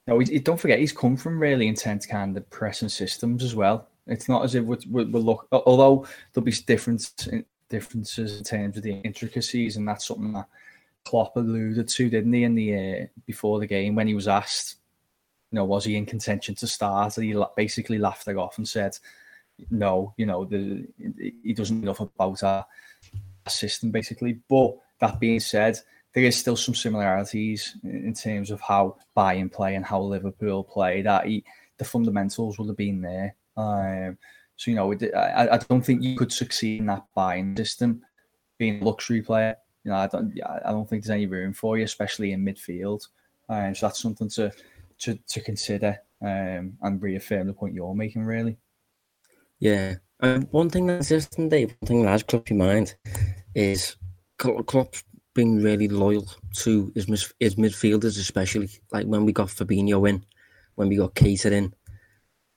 no, 0.06 0.18
he, 0.18 0.38
don't 0.38 0.58
forget 0.58 0.78
he's 0.78 0.92
come 0.92 1.18
from 1.18 1.38
really 1.38 1.68
intense 1.68 2.06
kind 2.06 2.34
of 2.34 2.48
pressing 2.48 2.88
systems 2.88 3.44
as 3.44 3.54
well. 3.54 3.88
It's 4.06 4.28
not 4.28 4.44
as 4.44 4.54
if 4.54 4.64
we're, 4.64 4.78
we're, 4.88 5.06
we're 5.06 5.20
look, 5.20 5.48
although 5.52 6.06
there'll 6.32 6.46
be 6.46 6.52
difference 6.52 7.14
differences 7.68 8.38
in 8.38 8.44
terms 8.44 8.78
of 8.78 8.84
the 8.84 8.94
intricacies, 9.00 9.76
and 9.76 9.86
that's 9.86 10.06
something 10.06 10.32
that 10.32 10.46
Klopp 11.06 11.36
alluded 11.36 11.88
to, 11.88 12.10
didn't 12.10 12.32
he, 12.32 12.44
in 12.44 12.54
the 12.54 12.74
uh, 12.74 13.06
before 13.26 13.58
the 13.60 13.66
game 13.66 13.94
when 13.94 14.06
he 14.06 14.14
was 14.14 14.28
asked 14.28 14.76
you 15.50 15.56
know, 15.56 15.64
was 15.64 15.84
he 15.84 15.96
in 15.96 16.06
contention 16.06 16.54
to 16.56 16.66
start? 16.66 17.16
And 17.16 17.26
he 17.26 17.44
basically 17.56 17.98
laughed 17.98 18.28
it 18.28 18.36
off 18.36 18.58
and 18.58 18.68
said, 18.68 18.98
no, 19.70 20.12
you 20.16 20.26
know, 20.26 20.44
the, 20.44 20.86
he 21.42 21.54
doesn't 21.54 21.80
know 21.80 21.96
about 21.98 22.42
our, 22.42 22.66
system, 23.48 23.92
basically. 23.92 24.40
But 24.48 24.76
that 24.98 25.20
being 25.20 25.38
said, 25.38 25.78
there 26.12 26.24
is 26.24 26.36
still 26.36 26.56
some 26.56 26.74
similarities 26.74 27.76
in 27.84 28.12
terms 28.12 28.50
of 28.50 28.60
how 28.60 28.96
Bayern 29.16 29.52
play 29.52 29.76
and 29.76 29.84
how 29.84 30.00
Liverpool 30.00 30.64
play. 30.64 31.02
That 31.02 31.26
he, 31.26 31.44
the 31.78 31.84
fundamentals 31.84 32.58
would 32.58 32.66
have 32.66 32.76
been 32.76 33.02
there. 33.02 33.36
Um, 33.56 34.18
so 34.56 34.70
you 34.72 34.76
know, 34.76 34.92
I, 35.16 35.48
I 35.50 35.58
don't 35.58 35.82
think 35.84 36.02
you 36.02 36.16
could 36.16 36.32
succeed 36.32 36.80
in 36.80 36.86
that 36.86 37.04
Bayern 37.16 37.56
system, 37.56 38.02
being 38.58 38.82
a 38.82 38.84
luxury 38.84 39.22
player. 39.22 39.56
You 39.86 39.92
know, 39.92 39.98
I 39.98 40.08
don't, 40.08 40.36
I 40.66 40.72
don't 40.72 40.90
think 40.90 41.04
there's 41.04 41.14
any 41.14 41.26
room 41.26 41.52
for 41.52 41.78
you, 41.78 41.84
especially 41.84 42.32
in 42.32 42.44
midfield. 42.44 43.06
Um, 43.48 43.72
so 43.72 43.86
that's 43.86 44.02
something 44.02 44.28
to 44.30 44.50
to, 44.98 45.14
to 45.28 45.40
consider 45.40 45.96
um, 46.20 46.76
and 46.82 47.00
reaffirm 47.00 47.46
the 47.46 47.52
point 47.52 47.74
you're 47.74 47.94
making, 47.94 48.24
really. 48.24 48.56
Yeah, 49.60 49.94
Um, 50.20 50.42
one 50.50 50.70
thing 50.70 50.86
that's 50.86 51.10
interesting, 51.10 51.48
Dave, 51.48 51.76
one 51.80 51.86
thing 51.86 52.02
that 52.02 52.10
has 52.10 52.22
crossed 52.22 52.48
your 52.48 52.58
mind 52.58 52.94
is 53.54 53.96
Klopp's 54.38 55.04
been 55.34 55.62
really 55.62 55.88
loyal 55.88 56.26
to 56.54 56.90
his, 56.94 57.06
his 57.38 57.56
midfielders, 57.56 58.18
especially 58.18 58.70
like 58.92 59.06
when 59.06 59.26
we 59.26 59.32
got 59.32 59.48
Fabinho 59.48 60.08
in, 60.08 60.24
when 60.76 60.88
we 60.88 60.96
got 60.96 61.14
Keita 61.14 61.52
in, 61.52 61.74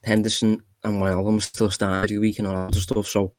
Henderson 0.04 0.64
and 0.84 1.02
Wijnaldum 1.02 1.42
still 1.42 1.70
started 1.70 2.06
every 2.06 2.18
week 2.18 2.40
and 2.40 2.48
all 2.48 2.70
that 2.70 2.76
stuff. 2.76 3.08
So 3.08 3.34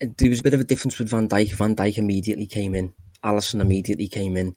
there 0.00 0.30
was 0.30 0.40
a 0.40 0.42
bit 0.42 0.54
of 0.54 0.60
a 0.60 0.64
difference 0.64 0.98
with 0.98 1.10
Van 1.10 1.28
Dijk. 1.28 1.50
Van 1.52 1.74
Dijk 1.74 1.98
immediately 1.98 2.46
came 2.46 2.74
in. 2.74 2.92
Alisson 3.24 3.60
immediately 3.60 4.08
came 4.08 4.36
in. 4.36 4.56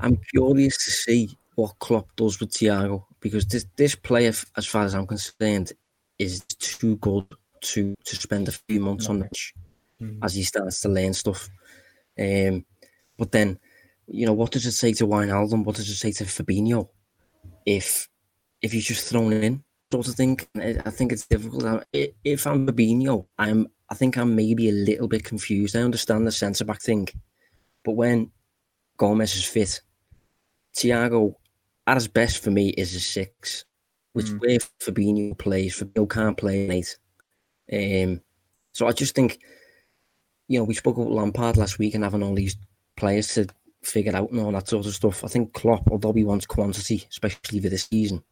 I'm 0.00 0.18
curious 0.32 0.76
to 0.84 0.90
see 0.90 1.38
what 1.54 1.78
Klopp 1.78 2.08
does 2.16 2.40
with 2.40 2.50
Thiago 2.50 3.04
because 3.20 3.46
this 3.46 3.66
this 3.76 3.94
player, 3.94 4.32
as 4.56 4.66
far 4.66 4.84
as 4.84 4.94
I'm 4.94 5.06
concerned, 5.06 5.72
is 6.18 6.44
too 6.58 6.96
good 6.96 7.26
to 7.60 7.94
to 8.04 8.16
spend 8.16 8.48
a 8.48 8.52
few 8.52 8.80
months 8.80 9.08
on 9.08 9.20
the 9.20 9.24
pitch 9.26 9.54
mm. 10.00 10.18
as 10.22 10.34
he 10.34 10.42
starts 10.42 10.80
to 10.82 10.88
learn 10.88 11.14
stuff. 11.14 11.48
Um, 12.18 12.64
but 13.16 13.32
then, 13.32 13.58
you 14.06 14.26
know, 14.26 14.32
what 14.32 14.50
does 14.50 14.66
it 14.66 14.72
say 14.72 14.92
to 14.94 15.06
Wijnaldum? 15.06 15.64
What 15.64 15.76
does 15.76 15.88
it 15.88 15.94
say 15.96 16.12
to 16.12 16.24
Fabinho 16.24 16.88
if 17.64 18.08
if 18.60 18.72
he's 18.72 18.86
just 18.86 19.08
thrown 19.08 19.32
in? 19.32 19.64
Sort 19.94 20.08
of 20.08 20.14
thing. 20.16 20.40
I 20.56 20.90
think 20.90 21.12
it's 21.12 21.28
difficult. 21.28 21.84
If 21.92 22.48
I'm 22.48 22.66
Fabinho, 22.66 23.26
I'm 23.38 23.68
I 23.88 23.94
think 23.94 24.16
I'm 24.16 24.34
maybe 24.34 24.68
a 24.68 24.72
little 24.72 25.06
bit 25.06 25.22
confused. 25.22 25.76
I 25.76 25.82
understand 25.82 26.26
the 26.26 26.32
centre 26.32 26.64
back 26.64 26.82
thing, 26.82 27.06
but 27.84 27.92
when 27.92 28.32
Gomez 28.96 29.36
is 29.36 29.44
fit, 29.44 29.82
Thiago 30.76 31.36
at 31.86 31.96
his 31.96 32.08
best 32.08 32.42
for 32.42 32.50
me 32.50 32.70
is 32.70 32.92
a 32.96 32.98
six, 32.98 33.66
which 34.14 34.26
mm. 34.26 34.40
where 34.40 34.58
Fabinho 34.80 35.38
plays. 35.38 35.78
Fabinho 35.78 36.10
can't 36.10 36.36
play 36.36 36.68
eight. 36.70 36.98
Um, 37.72 38.20
so 38.72 38.88
I 38.88 38.92
just 38.92 39.14
think, 39.14 39.38
you 40.48 40.58
know, 40.58 40.64
we 40.64 40.74
spoke 40.74 40.96
about 40.96 41.12
Lampard 41.12 41.56
last 41.56 41.78
week 41.78 41.94
and 41.94 42.02
having 42.02 42.24
all 42.24 42.34
these 42.34 42.56
players 42.96 43.28
to 43.34 43.46
figure 43.84 44.16
out 44.16 44.32
and 44.32 44.40
all 44.40 44.50
that 44.50 44.66
sort 44.66 44.86
of 44.86 44.94
stuff. 44.96 45.22
I 45.22 45.28
think 45.28 45.52
Klopp, 45.52 45.88
although 45.92 46.12
he 46.12 46.24
wants 46.24 46.46
quantity, 46.46 47.06
especially 47.08 47.60
for 47.60 47.68
this 47.68 47.84
season, 47.84 48.24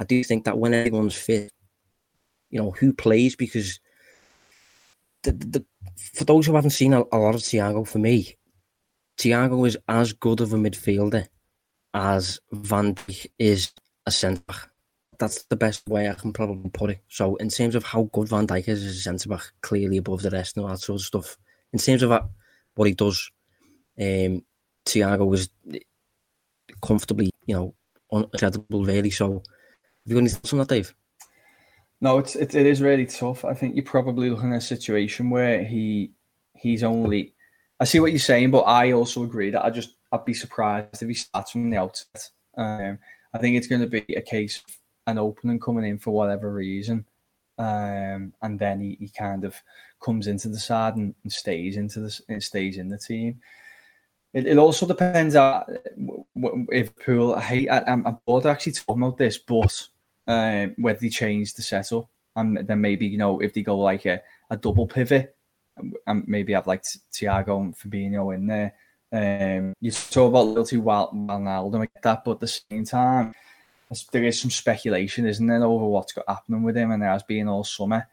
I 0.00 0.04
do 0.04 0.24
think 0.24 0.44
that 0.44 0.58
when 0.58 0.72
everyone's 0.72 1.14
fit, 1.14 1.52
you 2.48 2.58
know, 2.58 2.70
who 2.70 2.94
plays 2.94 3.36
because 3.36 3.78
the, 5.22 5.32
the, 5.32 5.64
for 6.14 6.24
those 6.24 6.46
who 6.46 6.54
haven't 6.54 6.70
seen 6.70 6.94
a, 6.94 7.02
a 7.12 7.18
lot 7.18 7.34
of 7.34 7.42
Thiago, 7.42 7.86
for 7.86 7.98
me, 7.98 8.34
Thiago 9.18 9.68
is 9.68 9.76
as 9.86 10.14
good 10.14 10.40
of 10.40 10.54
a 10.54 10.56
midfielder 10.56 11.28
as 11.92 12.40
Van 12.50 12.94
Dijk 12.94 13.26
is 13.38 13.72
a 14.06 14.10
centre 14.10 14.42
back. 14.46 14.70
That's 15.18 15.42
the 15.44 15.56
best 15.56 15.86
way 15.86 16.08
I 16.08 16.14
can 16.14 16.32
probably 16.32 16.70
put 16.70 16.90
it. 16.90 17.00
So, 17.08 17.36
in 17.36 17.50
terms 17.50 17.74
of 17.74 17.84
how 17.84 18.04
good 18.04 18.28
Van 18.28 18.46
Dijk 18.46 18.68
is 18.68 18.82
as 18.82 18.96
a 18.96 19.00
centre 19.00 19.28
back, 19.28 19.52
clearly 19.60 19.98
above 19.98 20.22
the 20.22 20.30
rest 20.30 20.56
and 20.56 20.64
all 20.64 20.70
that 20.70 20.80
sort 20.80 21.00
of 21.00 21.06
stuff. 21.06 21.36
In 21.74 21.78
terms 21.78 22.02
of 22.02 22.10
what 22.74 22.88
he 22.88 22.94
does, 22.94 23.30
um, 24.00 24.42
Thiago 24.86 25.26
was 25.26 25.50
comfortably, 26.82 27.30
you 27.44 27.54
know, 27.54 27.74
incredible, 28.10 28.84
really. 28.84 29.10
So, 29.10 29.42
have 30.10 30.16
you 30.16 30.22
got 30.22 30.26
any 30.26 30.34
thoughts 30.34 30.52
on 30.52 30.58
that, 30.58 30.68
Dave? 30.68 30.94
No, 32.00 32.18
it's 32.18 32.34
it, 32.34 32.54
it 32.56 32.66
is 32.66 32.82
really 32.82 33.06
tough. 33.06 33.44
I 33.44 33.54
think 33.54 33.76
you're 33.76 33.84
probably 33.84 34.28
looking 34.28 34.52
at 34.52 34.58
a 34.58 34.60
situation 34.60 35.30
where 35.30 35.62
he 35.62 36.10
he's 36.56 36.82
only. 36.82 37.34
I 37.78 37.84
see 37.84 38.00
what 38.00 38.10
you're 38.10 38.18
saying, 38.18 38.50
but 38.50 38.62
I 38.62 38.92
also 38.92 39.22
agree 39.22 39.50
that 39.50 39.64
I 39.64 39.70
just 39.70 39.94
I'd 40.10 40.24
be 40.24 40.34
surprised 40.34 41.00
if 41.00 41.08
he 41.08 41.14
starts 41.14 41.52
from 41.52 41.70
the 41.70 41.76
outset. 41.76 42.28
Um, 42.56 42.98
I 43.32 43.38
think 43.38 43.56
it's 43.56 43.68
going 43.68 43.82
to 43.82 43.86
be 43.86 44.04
a 44.14 44.20
case 44.20 44.60
of 44.66 44.76
an 45.06 45.18
opening 45.18 45.60
coming 45.60 45.84
in 45.84 45.98
for 45.98 46.10
whatever 46.10 46.52
reason, 46.52 47.06
um, 47.58 48.32
and 48.42 48.58
then 48.58 48.80
he, 48.80 48.96
he 48.98 49.08
kind 49.08 49.44
of 49.44 49.54
comes 50.02 50.26
into 50.26 50.48
the 50.48 50.58
side 50.58 50.96
and, 50.96 51.14
and 51.22 51.32
stays 51.32 51.76
into 51.76 52.00
the 52.00 52.20
and 52.28 52.42
stays 52.42 52.78
in 52.78 52.88
the 52.88 52.98
team. 52.98 53.40
It, 54.32 54.46
it 54.46 54.58
also 54.58 54.86
depends 54.86 55.36
on 55.36 55.64
if 56.70 56.96
Pool. 56.96 57.34
I 57.34 57.40
hate. 57.40 57.68
I, 57.68 57.82
I'm, 57.86 58.06
I'm 58.06 58.18
bored 58.26 58.46
actually 58.46 58.72
talking 58.72 59.02
about 59.02 59.18
this, 59.18 59.38
but 59.38 59.88
uh, 60.30 60.68
whether 60.76 61.00
they 61.00 61.08
change 61.08 61.54
the 61.54 61.62
setup 61.62 62.08
and 62.36 62.58
then 62.66 62.80
maybe 62.80 63.06
you 63.06 63.18
know 63.18 63.40
if 63.40 63.52
they 63.52 63.62
go 63.62 63.76
like 63.78 64.06
a, 64.06 64.20
a 64.50 64.56
double 64.56 64.86
pivot 64.86 65.34
and 66.06 66.28
maybe 66.28 66.52
have 66.52 66.66
like 66.66 66.82
Thiago 67.12 67.60
and 67.60 67.76
Fabinho 67.76 68.34
in 68.34 68.46
there. 68.46 68.74
Um, 69.12 69.74
you 69.80 69.90
talk 69.90 70.28
about 70.28 70.46
loyalty 70.46 70.76
Wijnaldum, 70.76 71.82
I 71.82 71.86
get 71.86 72.02
that, 72.02 72.24
but 72.24 72.32
at 72.32 72.40
the 72.40 72.46
same 72.48 72.84
time, 72.84 73.34
there 74.12 74.24
is 74.24 74.40
some 74.40 74.50
speculation, 74.50 75.26
isn't 75.26 75.46
there, 75.46 75.64
over 75.64 75.86
what's 75.86 76.12
got 76.12 76.28
happening 76.28 76.62
with 76.62 76.76
him 76.76 76.92
and 76.92 77.02
there 77.02 77.10
has 77.10 77.24
been 77.24 77.48
all 77.48 77.64
summer. 77.64 78.06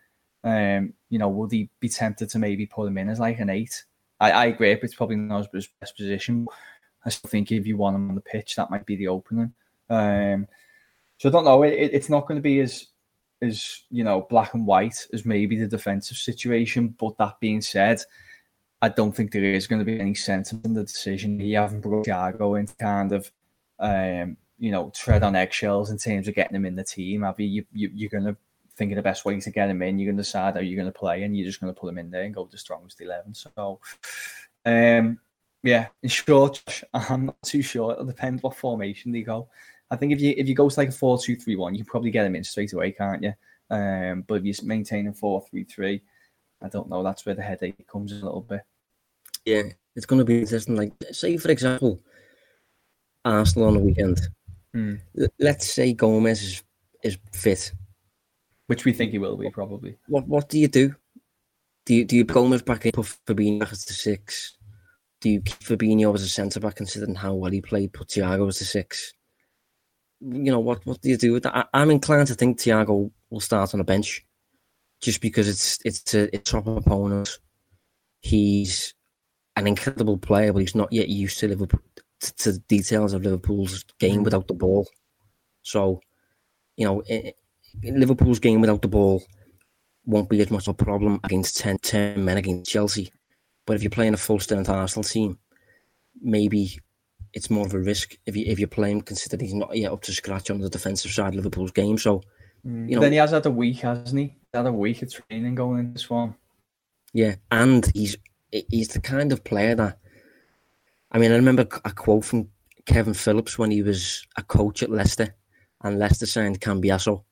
Um, 0.44 0.94
you 1.10 1.20
know, 1.20 1.30
would 1.30 1.52
he 1.52 1.70
be 1.80 1.90
tempted 1.90 2.30
to 2.30 2.40
maybe 2.40 2.66
put 2.66 2.88
him 2.88 2.98
in 2.98 3.10
as 3.10 3.20
like 3.20 3.40
an 3.40 3.50
eight? 3.50 3.84
I, 4.20 4.32
I 4.32 4.46
agree, 4.46 4.72
it's 4.72 4.96
probably 4.96 5.18
not 5.18 5.54
his 5.54 5.68
best 5.80 5.96
position. 5.96 6.48
I 7.06 7.10
still 7.10 7.30
think 7.30 7.52
if 7.52 7.68
you 7.68 7.78
want 7.78 7.96
him 7.96 8.10
on 8.10 8.16
the 8.16 8.22
pitch, 8.22 8.56
that 8.56 8.72
might 8.72 8.86
be 8.86 8.96
the 8.96 9.10
opening. 9.10 9.54
Um, 9.90 10.48
so 11.18 11.30
I 11.30 11.32
don't 11.32 11.46
know. 11.46 11.64
It, 11.64 11.92
it's 11.94 12.10
not 12.10 12.28
going 12.28 12.38
to 12.38 12.42
be 12.42 12.60
as 12.60 12.88
as 13.42 13.84
you 13.90 14.04
know 14.04 14.26
black 14.30 14.54
and 14.54 14.66
white 14.66 15.08
as 15.14 15.26
maybe 15.26 15.58
the 15.58 15.68
defensive 15.68 16.18
situation. 16.18 16.96
But 17.00 17.18
that 17.18 17.40
being 17.40 17.62
said, 17.62 18.02
I 18.82 18.90
don't 18.90 19.16
think 19.16 19.32
there 19.32 19.44
is 19.44 19.68
going 19.68 19.80
to 19.80 19.86
be 19.86 20.00
any 20.00 20.16
sense 20.16 20.52
in 20.52 20.74
the 20.74 20.84
decision. 20.84 21.40
You 21.40 21.58
haven't 21.58 21.82
brought 21.82 22.06
Thiago 22.06 22.60
in 22.60 22.68
kind 22.68 23.12
of, 23.12 23.32
um, 23.80 24.38
you 24.60 24.72
know, 24.72 24.92
tread 24.94 25.24
on 25.24 25.36
eggshells 25.36 25.90
in 25.90 25.98
terms 25.98 26.28
of 26.28 26.36
getting 26.36 26.56
him 26.56 26.66
in 26.66 26.76
the 26.76 26.84
team. 26.84 27.24
Have 27.24 27.40
you? 27.40 27.66
you, 27.72 27.90
you 27.94 28.08
are 28.08 28.20
going 28.20 28.34
to 28.34 28.38
think 28.76 28.92
of 28.92 28.96
the 28.98 29.02
best 29.02 29.26
way 29.26 29.40
to 29.40 29.52
get 29.52 29.70
him 29.70 29.82
in. 29.82 29.98
You're 29.98 30.12
going 30.12 30.18
to 30.18 30.24
decide 30.24 30.54
how 30.54 30.62
you're 30.62 30.82
going 30.82 30.92
to 30.92 30.98
play, 30.98 31.24
and 31.24 31.36
you're 31.36 31.48
just 31.48 31.60
going 31.60 31.74
to 31.74 31.80
put 31.80 31.90
him 31.90 31.98
in 31.98 32.12
there 32.12 32.24
and 32.24 32.36
go 32.36 32.44
with 32.44 32.52
the 32.52 32.58
strongest 32.58 33.02
eleven. 33.02 33.34
So, 33.34 33.80
um, 34.66 35.20
yeah, 35.64 35.88
in 36.04 36.10
short, 36.10 36.64
I'm 36.94 37.28
not 37.28 37.42
too 37.44 37.64
sure. 37.64 37.94
It'll 37.94 38.06
depend 38.06 38.42
what 38.42 38.56
formation 38.56 39.12
they 39.12 39.22
go. 39.22 39.50
I 39.90 39.96
think 39.96 40.12
if 40.12 40.20
you 40.20 40.34
if 40.38 40.48
you 40.48 40.56
go 40.56 40.70
to 40.70 40.80
like 40.80 40.90
a 40.90 40.94
four 40.94 41.18
two 41.18 41.36
three 41.36 41.56
one, 41.56 41.76
you 41.76 41.86
probably 41.86 42.12
get 42.12 42.26
him 42.26 42.36
in 42.36 42.44
straight 42.44 42.74
away, 42.74 42.92
can't 42.92 43.24
you? 43.24 43.34
Um, 43.70 44.24
but 44.28 44.36
if 44.36 44.46
you're 44.46 44.68
maintaining 44.68 45.14
four 45.14 45.42
three 45.50 45.64
three, 45.64 46.02
I 46.62 46.70
don't 46.70 46.90
know. 46.90 47.04
That's 47.04 47.26
where 47.26 47.36
the 47.36 47.42
headache 47.42 47.88
comes 47.88 48.12
a 48.12 48.16
little 48.16 48.42
bit. 48.42 48.62
Yeah, 49.46 49.64
it's 49.96 50.06
going 50.06 50.20
to 50.20 50.26
be 50.26 50.40
interesting. 50.40 50.76
Like, 50.76 50.92
say 51.12 51.38
for 51.38 51.52
example, 51.52 52.02
Arsenal 53.24 53.70
on 53.70 53.74
the 53.76 53.80
weekend. 53.80 54.20
Mm. 54.76 55.00
Let's 55.40 55.72
say 55.72 55.94
Gomez 55.94 56.42
is 56.44 56.64
is 57.04 57.18
fit, 57.32 57.72
which 58.68 58.84
we 58.84 58.92
think 58.92 59.12
he 59.12 59.20
will 59.20 59.38
be 59.38 59.50
probably. 59.50 59.98
What 60.08 60.28
what 60.28 60.50
do 60.50 60.60
you 60.60 60.68
do? 60.68 60.94
Do 61.86 61.96
you 61.96 62.04
do 62.04 62.18
you 62.18 62.26
Gomez 62.26 62.62
back 62.62 62.86
in, 62.86 62.92
put 62.92 63.06
Fabinho 63.26 63.62
back 63.62 63.72
as 63.72 63.86
the 63.86 63.94
six? 63.94 64.58
Do 65.22 65.30
you 65.30 65.42
keep 65.42 65.60
Fabinho 65.60 66.14
as 66.14 66.24
a 66.24 66.30
centre 66.30 66.60
back, 66.60 66.76
considering 66.76 67.16
how 67.16 67.34
well 67.34 67.52
he 67.52 67.62
played? 67.62 67.94
Put 67.94 68.10
Thiago 68.10 68.48
as 68.50 68.60
the 68.60 68.66
six 68.66 69.14
you 70.22 70.52
know, 70.52 70.60
what 70.60 70.86
what 70.86 71.02
do 71.02 71.10
you 71.10 71.18
do 71.18 71.34
with 71.34 71.44
that? 71.44 71.68
I, 71.74 71.82
am 71.82 71.92
inclined 71.92 72.28
to 72.28 72.36
think 72.36 72.60
Thiago 72.60 73.12
will 73.30 73.40
start 73.40 73.74
on 73.74 73.80
a 73.80 73.84
bench, 73.84 74.26
just 75.02 75.22
because 75.22 75.48
it's 75.48 75.80
it's 75.86 76.14
a, 76.14 76.34
it's 76.36 76.52
top 76.52 76.68
opponent. 76.68 77.40
He's 78.22 78.94
an 79.56 79.68
incredible 79.68 80.18
player, 80.18 80.54
but 80.54 80.60
he's 80.60 80.76
not 80.76 80.92
yet 80.92 81.10
used 81.10 81.40
to 81.40 81.48
Liverpool 81.48 81.82
to, 82.22 82.36
to 82.36 82.52
the 82.54 82.60
details 82.60 83.14
of 83.14 83.24
Liverpool's 83.24 83.84
game 84.00 84.24
without 84.24 84.48
the 84.48 84.54
ball. 84.54 84.88
So, 85.62 86.02
you 86.76 86.86
know, 86.86 87.04
it, 87.06 87.36
Liverpool's 87.84 88.40
game 88.40 88.62
without 88.62 88.82
the 88.82 88.88
ball 88.88 89.24
won't 90.06 90.30
be 90.30 90.42
as 90.42 90.50
much 90.50 90.68
of 90.68 90.72
a 90.80 90.84
problem 90.84 91.20
against 91.24 91.58
10, 91.58 91.80
10 91.80 92.24
men 92.24 92.38
against 92.38 92.72
Chelsea. 92.72 93.12
But 93.66 93.76
if 93.76 93.84
you're 93.84 93.90
playing 93.90 94.14
a 94.14 94.18
full 94.18 94.40
strength 94.40 94.70
Arsenal 94.70 95.04
team, 95.04 95.38
maybe 96.22 96.80
it's 97.34 97.50
more 97.50 97.66
of 97.66 97.74
a 97.74 97.80
risk 97.80 98.16
if 98.26 98.36
you 98.36 98.46
if 98.48 98.60
you're 98.60 98.68
playing 98.68 99.02
considering 99.02 99.46
he's 99.46 99.54
not 99.54 99.76
yet 99.76 99.92
up 99.92 100.02
to 100.04 100.12
scratch 100.12 100.50
on 100.50 100.60
the 100.60 100.70
defensive 100.70 101.12
side 101.12 101.30
of 101.30 101.36
Liverpool's 101.36 101.72
game. 101.72 101.98
So 101.98 102.22
mm. 102.66 102.90
you 102.90 102.96
know, 102.96 103.02
then 103.02 103.12
he 103.12 103.18
has 103.18 103.32
had 103.32 103.46
a 103.46 103.52
week, 103.52 103.80
hasn't 103.80 104.20
he? 104.20 104.26
He's 104.26 104.36
had 104.54 104.66
a 104.66 104.72
week 104.72 105.02
of 105.02 105.14
training 105.14 105.56
going 105.56 105.80
into 105.80 105.94
this 105.94 106.10
one. 106.10 106.36
Yeah, 107.14 107.36
and 107.52 107.90
he's 107.94 108.18
he's 108.52 108.90
the 108.90 109.02
kind 109.02 109.32
of 109.32 109.44
player 109.44 109.76
that 109.76 110.00
I 111.12 111.20
mean, 111.20 111.32
I 111.32 111.36
remember 111.36 111.68
a 111.86 111.92
quote 111.92 112.26
from 112.26 112.50
Kevin 112.86 113.14
Phillips 113.14 113.58
when 113.58 113.72
he 113.72 113.82
was 113.82 114.26
a 114.38 114.44
coach 114.44 114.84
at 114.84 114.90
Leicester, 114.90 115.36
and 115.84 116.00
Leicester 116.00 116.26
signed 116.26 116.62
Cambiasso. 116.62 117.24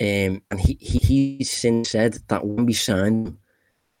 Um, 0.00 0.42
and 0.50 0.58
he, 0.58 0.76
he 0.80 0.98
he's 0.98 1.50
since 1.50 1.90
said 1.90 2.18
that 2.28 2.44
when 2.44 2.66
we 2.66 2.72
signed, 2.72 3.36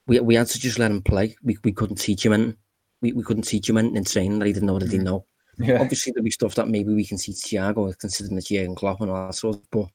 we 0.06 0.20
we 0.20 0.34
had 0.34 0.48
to 0.48 0.58
just 0.58 0.78
let 0.78 0.90
him 0.90 1.02
play. 1.02 1.36
We 1.42 1.56
we 1.62 1.72
couldn't 1.72 1.96
teach 1.96 2.24
him 2.24 2.32
anything 2.32 2.56
we, 3.04 3.12
we 3.12 3.22
couldn't 3.22 3.42
teach 3.42 3.68
him 3.68 3.76
anything 3.76 3.96
in 3.96 4.04
training 4.04 4.38
that 4.38 4.46
he 4.46 4.52
didn't 4.52 4.68
he 4.90 4.98
mm. 4.98 5.02
know. 5.02 5.26
Yeah. 5.58 5.80
Obviously, 5.80 6.12
there'll 6.12 6.24
be 6.24 6.30
stuff 6.30 6.54
that 6.56 6.68
maybe 6.68 6.94
we 6.94 7.04
can 7.04 7.18
teach 7.18 7.36
Thiago, 7.36 7.96
considering 7.98 8.38
it's 8.38 8.48
Jurgen 8.48 8.74
Klopp 8.74 9.00
and 9.00 9.10
all 9.10 9.26
that 9.26 9.34
sort. 9.34 9.56
Of, 9.56 9.62
but 9.70 9.86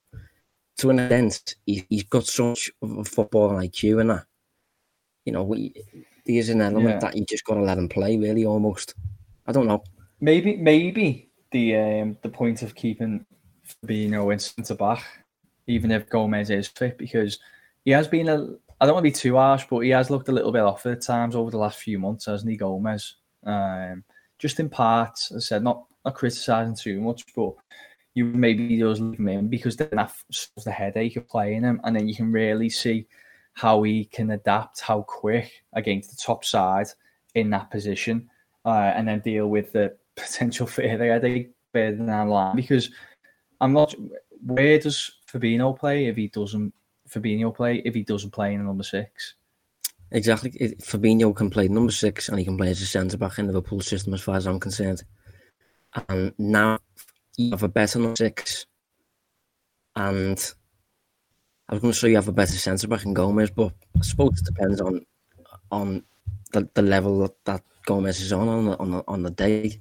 to 0.77 0.89
an 0.91 0.99
extent, 0.99 1.55
he, 1.65 1.85
he's 1.89 2.03
got 2.03 2.25
so 2.25 2.49
much 2.49 2.71
of 2.81 2.97
a 2.97 3.03
football 3.03 3.49
IQ 3.51 4.01
and 4.01 4.09
that. 4.11 4.25
You 5.25 5.33
know, 5.33 5.43
we, 5.43 5.73
there's 6.25 6.49
an 6.49 6.61
element 6.61 6.89
yeah. 6.95 6.99
that 6.99 7.17
you 7.17 7.25
just 7.25 7.43
got 7.43 7.55
to 7.55 7.61
let 7.61 7.77
him 7.77 7.89
play. 7.89 8.17
Really, 8.17 8.45
almost. 8.45 8.93
I 9.47 9.51
don't 9.51 9.67
know. 9.67 9.83
Maybe, 10.21 10.55
maybe 10.55 11.29
the 11.51 11.75
um, 11.75 12.17
the 12.21 12.29
point 12.29 12.61
of 12.61 12.75
keeping 12.75 13.25
Fabinho 13.83 14.31
in 14.31 14.39
centre 14.39 14.75
back 14.75 15.03
even 15.69 15.91
if 15.91 16.09
Gomez 16.09 16.49
is 16.49 16.67
fit, 16.67 16.97
because 16.97 17.39
he 17.85 17.91
has 17.91 18.07
been 18.07 18.27
a. 18.27 18.47
I 18.81 18.85
don't 18.85 18.93
want 18.93 19.05
to 19.05 19.11
be 19.11 19.15
too 19.15 19.35
harsh, 19.35 19.65
but 19.69 19.79
he 19.79 19.89
has 19.89 20.09
looked 20.09 20.29
a 20.29 20.33
little 20.33 20.51
bit 20.51 20.61
off 20.61 20.85
at 20.85 21.01
times 21.01 21.35
over 21.35 21.51
the 21.51 21.57
last 21.57 21.79
few 21.79 21.99
months, 21.99 22.25
hasn't 22.25 22.49
he, 22.49 22.57
Gomez? 22.57 23.15
Um, 23.45 24.03
just 24.37 24.59
in 24.59 24.69
parts, 24.69 25.31
as 25.31 25.37
I 25.37 25.45
said, 25.45 25.63
not 25.63 25.85
not 26.05 26.15
criticising 26.15 26.75
too 26.75 27.01
much, 27.01 27.23
but 27.35 27.53
you 28.13 28.25
maybe 28.25 28.79
just 28.79 29.01
leave 29.01 29.19
him 29.19 29.27
in 29.27 29.47
because 29.49 29.75
then 29.75 29.89
that 29.91 30.13
solves 30.31 30.63
the 30.65 30.71
headache 30.71 31.17
of 31.17 31.27
playing 31.27 31.63
him, 31.63 31.81
and 31.83 31.95
then 31.95 32.07
you 32.07 32.15
can 32.15 32.31
really 32.31 32.69
see 32.69 33.05
how 33.53 33.83
he 33.83 34.05
can 34.05 34.31
adapt, 34.31 34.79
how 34.79 35.01
quick 35.01 35.51
against 35.73 36.11
the 36.11 36.15
top 36.15 36.45
side 36.45 36.87
in 37.35 37.49
that 37.49 37.69
position, 37.69 38.29
uh, 38.65 38.93
and 38.95 39.07
then 39.07 39.19
deal 39.19 39.47
with 39.47 39.73
the 39.73 39.95
potential 40.15 40.65
further 40.65 41.11
headache 41.11 41.51
further 41.73 42.05
down 42.05 42.27
the 42.27 42.33
line. 42.33 42.55
Because 42.55 42.89
I'm 43.59 43.73
not. 43.73 43.93
Where 44.41 44.79
does 44.79 45.11
Fabinho 45.29 45.77
play 45.77 46.05
if 46.05 46.15
he 46.15 46.29
doesn't? 46.29 46.73
Fabinho 47.09 47.55
play 47.55 47.81
if 47.85 47.93
he 47.93 48.03
doesn't 48.03 48.31
play 48.31 48.53
in 48.53 48.65
number 48.65 48.83
six. 48.83 49.35
Exactly. 50.11 50.51
Fabinho 50.81 51.35
can 51.35 51.49
play 51.49 51.67
number 51.67 51.91
six 51.91 52.29
and 52.29 52.39
he 52.39 52.45
can 52.45 52.57
play 52.57 52.69
as 52.69 52.81
a 52.81 52.85
centre 52.85 53.17
back 53.17 53.37
in 53.37 53.47
the 53.47 53.53
Liverpool 53.53 53.81
system, 53.81 54.13
as 54.13 54.21
far 54.21 54.35
as 54.35 54.47
I'm 54.47 54.59
concerned. 54.59 55.03
And 56.07 56.33
now 56.37 56.79
you 57.37 57.51
have 57.51 57.63
a 57.63 57.67
better 57.67 57.99
number 57.99 58.15
six, 58.15 58.65
and 59.95 60.53
I 61.67 61.73
was 61.73 61.81
going 61.81 61.93
to 61.93 61.99
say 61.99 62.09
you 62.09 62.15
have 62.15 62.27
a 62.27 62.33
better 62.33 62.53
centre 62.53 62.87
back 62.87 63.05
in 63.05 63.13
Gomez, 63.13 63.51
but 63.51 63.73
I 63.97 64.01
suppose 64.01 64.39
it 64.39 64.45
depends 64.45 64.81
on 64.81 65.05
on 65.71 66.03
the, 66.51 66.67
the 66.73 66.81
level 66.81 67.19
that, 67.19 67.45
that 67.45 67.63
Gomez 67.85 68.21
is 68.21 68.33
on 68.33 68.47
on 68.47 68.65
the, 68.65 68.77
on 68.77 68.91
the, 68.91 69.03
on 69.07 69.23
the 69.23 69.31
day. 69.31 69.79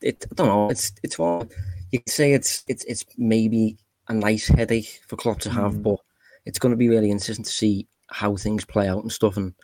It 0.00 0.24
I 0.30 0.34
don't 0.34 0.48
know. 0.48 0.70
It's 0.70 0.92
it's 1.02 1.18
one 1.18 1.48
you 1.94 2.00
can 2.00 2.10
say 2.10 2.32
it's 2.32 2.64
it's 2.66 2.84
it's 2.84 3.04
maybe 3.16 3.78
a 4.08 4.14
nice 4.14 4.48
headache 4.48 5.00
for 5.06 5.16
Klopp 5.16 5.38
to 5.40 5.50
have, 5.50 5.74
mm. 5.74 5.82
but 5.84 6.00
it's 6.46 6.58
going 6.58 6.70
to 6.70 6.76
be 6.76 6.88
really 6.88 7.10
interesting 7.10 7.44
to 7.44 7.50
see 7.50 7.88
how 8.08 8.36
things 8.36 8.64
play 8.64 8.88
out 8.88 9.02
and 9.02 9.12
stuff. 9.12 9.36
And 9.36 9.54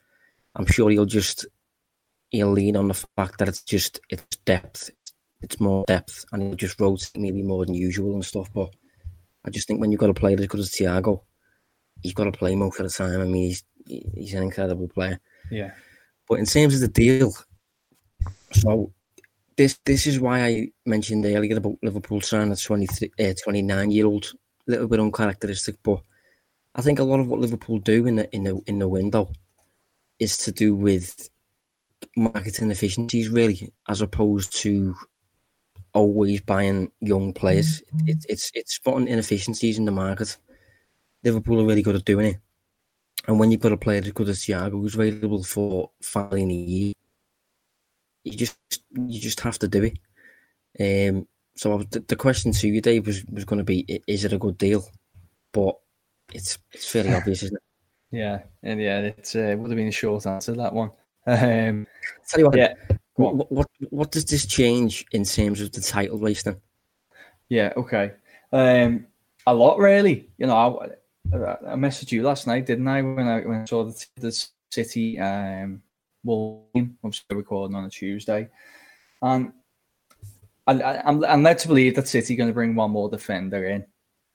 I'm 0.56 0.66
sure 0.66 0.90
he'll 0.90 1.06
just 1.06 1.46
he'll 2.30 2.50
lean 2.50 2.76
on 2.76 2.88
the 2.88 3.06
fact 3.16 3.38
that 3.38 3.48
it's 3.48 3.62
just 3.62 4.00
it's 4.08 4.36
depth, 4.38 4.90
it's 5.40 5.60
more 5.60 5.84
depth, 5.86 6.24
and 6.32 6.42
he'll 6.42 6.54
just 6.54 6.80
rotate 6.80 7.16
maybe 7.16 7.42
more 7.42 7.64
than 7.64 7.74
usual 7.74 8.14
and 8.14 8.24
stuff. 8.24 8.50
But 8.52 8.70
I 9.44 9.50
just 9.50 9.66
think 9.66 9.80
when 9.80 9.90
you've 9.90 10.00
got 10.00 10.10
a 10.10 10.14
player 10.14 10.38
as 10.38 10.46
good 10.46 10.60
as 10.60 10.70
Thiago, 10.70 11.22
he's 12.02 12.14
got 12.14 12.24
to 12.24 12.32
play 12.32 12.54
most 12.56 12.80
of 12.80 12.86
the 12.86 12.92
time. 12.92 13.20
I 13.20 13.24
mean, 13.24 13.48
he's 13.48 13.64
he's 13.86 14.34
an 14.34 14.42
incredible 14.42 14.88
player. 14.88 15.20
Yeah. 15.50 15.72
But 16.28 16.38
in 16.38 16.46
terms 16.46 16.74
of 16.74 16.80
the 16.80 16.88
deal, 16.88 17.32
so 18.52 18.92
this 19.56 19.78
this 19.84 20.06
is 20.06 20.20
why 20.20 20.44
I 20.44 20.68
mentioned 20.86 21.26
earlier 21.26 21.56
about 21.56 21.78
Liverpool 21.82 22.20
signing 22.20 22.52
a 22.52 22.56
23, 22.56 23.12
uh, 23.18 23.34
29 23.42 23.90
year 23.90 24.06
old, 24.06 24.32
a 24.68 24.70
little 24.70 24.88
bit 24.88 25.00
uncharacteristic, 25.00 25.76
but 25.82 26.00
I 26.74 26.82
think 26.82 26.98
a 26.98 27.04
lot 27.04 27.20
of 27.20 27.26
what 27.26 27.40
Liverpool 27.40 27.78
do 27.78 28.06
in 28.06 28.16
the 28.16 28.34
in 28.34 28.44
the 28.44 28.60
in 28.66 28.78
the 28.78 28.88
window 28.88 29.32
is 30.18 30.36
to 30.38 30.52
do 30.52 30.74
with 30.74 31.28
marketing 32.16 32.70
efficiencies, 32.70 33.28
really, 33.28 33.72
as 33.88 34.00
opposed 34.00 34.54
to 34.58 34.94
always 35.92 36.40
buying 36.42 36.90
young 37.00 37.32
players. 37.32 37.82
Mm-hmm. 37.94 38.08
It, 38.08 38.26
it's 38.28 38.50
it's 38.54 38.74
spotting 38.74 39.08
inefficiencies 39.08 39.78
in 39.78 39.84
the 39.84 39.92
market. 39.92 40.36
Liverpool 41.24 41.60
are 41.60 41.66
really 41.66 41.82
good 41.82 41.96
at 41.96 42.04
doing 42.04 42.26
it, 42.26 42.36
and 43.26 43.38
when 43.38 43.50
you've 43.50 43.60
got 43.60 43.72
a 43.72 43.76
player 43.76 44.00
as 44.04 44.12
good 44.12 44.28
as 44.28 44.40
Thiago 44.40 44.72
who's 44.72 44.94
available 44.94 45.42
for 45.42 45.90
five 46.00 46.32
in 46.32 46.50
a 46.50 46.54
year, 46.54 46.92
you 48.24 48.32
just 48.32 48.56
you 48.94 49.20
just 49.20 49.40
have 49.40 49.58
to 49.58 49.68
do 49.68 49.84
it. 49.84 49.98
Um, 50.78 51.26
so 51.56 51.78
the, 51.90 52.00
the 52.00 52.16
question 52.16 52.52
to 52.52 52.68
you, 52.68 52.80
Dave, 52.80 53.06
was 53.06 53.24
was 53.26 53.44
going 53.44 53.58
to 53.58 53.64
be: 53.64 54.02
Is 54.06 54.24
it 54.24 54.32
a 54.32 54.38
good 54.38 54.56
deal? 54.56 54.88
But 55.52 55.76
it's 56.32 56.58
it's 56.72 56.88
fairly 56.88 57.14
obvious, 57.14 57.42
isn't 57.42 57.56
it? 57.56 57.62
Yeah, 58.16 58.42
and 58.62 58.80
yeah, 58.80 59.00
it 59.00 59.32
uh, 59.36 59.56
would 59.56 59.70
have 59.70 59.76
been 59.76 59.88
a 59.88 59.92
short 59.92 60.26
answer 60.26 60.52
that 60.54 60.72
one. 60.72 60.90
Um, 61.26 61.86
Tell 62.28 62.40
you 62.40 62.46
what, 62.46 62.56
yeah. 62.56 62.74
What, 63.14 63.52
what 63.52 63.66
what 63.90 64.10
does 64.10 64.24
this 64.24 64.46
change 64.46 65.04
in 65.12 65.24
terms 65.24 65.60
of 65.60 65.72
the 65.72 65.80
title 65.80 66.18
race 66.18 66.42
then? 66.42 66.56
Yeah, 67.48 67.72
okay. 67.76 68.12
Um, 68.52 69.06
a 69.46 69.54
lot 69.54 69.78
really. 69.78 70.30
You 70.38 70.46
know, 70.46 70.80
I, 70.80 70.86
I 71.34 71.74
messaged 71.74 72.12
you 72.12 72.22
last 72.22 72.46
night, 72.46 72.66
didn't 72.66 72.88
I? 72.88 73.02
When 73.02 73.28
I 73.28 73.40
when 73.40 73.60
I 73.60 73.64
saw 73.64 73.84
the, 73.84 74.06
the 74.16 74.48
City 74.70 75.18
um 75.18 75.82
well, 76.24 76.66
I'm 76.74 77.12
still 77.12 77.38
recording 77.38 77.76
on 77.76 77.84
a 77.84 77.90
Tuesday, 77.90 78.48
and 79.22 79.52
I, 80.66 81.02
I'm 81.04 81.24
I'm 81.24 81.42
led 81.42 81.58
to 81.60 81.68
believe 81.68 81.96
that 81.96 82.08
City 82.08 82.36
going 82.36 82.48
to 82.48 82.54
bring 82.54 82.74
one 82.74 82.90
more 82.90 83.10
defender 83.10 83.66
in. 83.66 83.84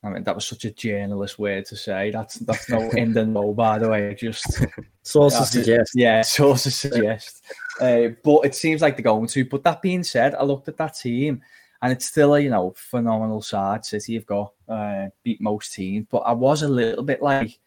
I 0.05 0.09
mean, 0.09 0.23
that 0.23 0.35
was 0.35 0.45
such 0.45 0.65
a 0.65 0.71
journalist 0.71 1.39
way 1.39 1.63
to 1.63 1.75
say. 1.75 2.11
That's 2.11 2.35
that's 2.35 2.69
no 2.69 2.89
in 2.91 3.11
the 3.11 3.25
know, 3.25 3.53
by 3.53 3.79
the 3.79 3.89
way. 3.89 4.13
Just 4.13 4.63
sources 5.01 5.49
suggest. 5.49 5.93
Yeah, 5.95 6.21
sources 6.21 6.75
suggest. 6.75 7.43
Uh, 7.81 8.09
but 8.23 8.45
it 8.45 8.53
seems 8.53 8.81
like 8.81 8.95
they're 8.95 9.03
going 9.03 9.27
to. 9.27 9.45
But 9.45 9.63
that 9.63 9.81
being 9.81 10.03
said, 10.03 10.35
I 10.35 10.43
looked 10.43 10.67
at 10.67 10.77
that 10.77 10.95
team, 10.95 11.41
and 11.81 11.91
it's 11.91 12.05
still 12.05 12.35
a 12.35 12.39
you 12.39 12.51
know 12.51 12.73
phenomenal 12.77 13.41
side. 13.41 13.83
City 13.83 14.13
have 14.13 14.27
got 14.27 14.53
uh, 14.69 15.07
beat 15.23 15.41
most 15.41 15.73
teams, 15.73 16.05
but 16.11 16.19
I 16.19 16.33
was 16.33 16.61
a 16.61 16.67
little 16.67 17.03
bit 17.03 17.23
like, 17.23 17.57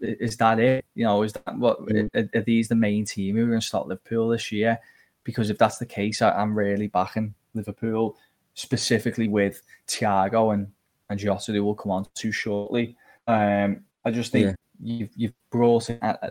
is 0.00 0.36
that 0.38 0.58
it? 0.58 0.84
You 0.96 1.04
know, 1.04 1.22
is 1.22 1.32
that 1.34 1.56
what 1.56 1.78
are, 2.14 2.28
are 2.34 2.42
these 2.42 2.66
the 2.66 2.74
main 2.74 3.04
team 3.04 3.36
who 3.36 3.44
are 3.44 3.48
going 3.48 3.60
to 3.60 3.66
start 3.66 3.86
Liverpool 3.86 4.30
this 4.30 4.50
year? 4.50 4.80
Because 5.22 5.48
if 5.48 5.58
that's 5.58 5.78
the 5.78 5.86
case, 5.86 6.22
I, 6.22 6.32
I'm 6.32 6.58
really 6.58 6.88
backing 6.88 7.34
Liverpool 7.54 8.16
specifically 8.54 9.28
with 9.28 9.62
Thiago 9.86 10.52
and 10.54 10.72
and 11.10 11.18
Jota, 11.18 11.52
who 11.52 11.64
will 11.64 11.74
come 11.74 11.92
on 11.92 12.06
to 12.14 12.32
shortly. 12.32 12.96
Um, 13.26 13.84
I 14.04 14.10
just 14.10 14.32
think 14.32 14.46
yeah. 14.46 14.54
you've 14.80 15.10
you've 15.14 15.34
brought 15.50 15.90
in 15.90 15.98
a, 16.00 16.30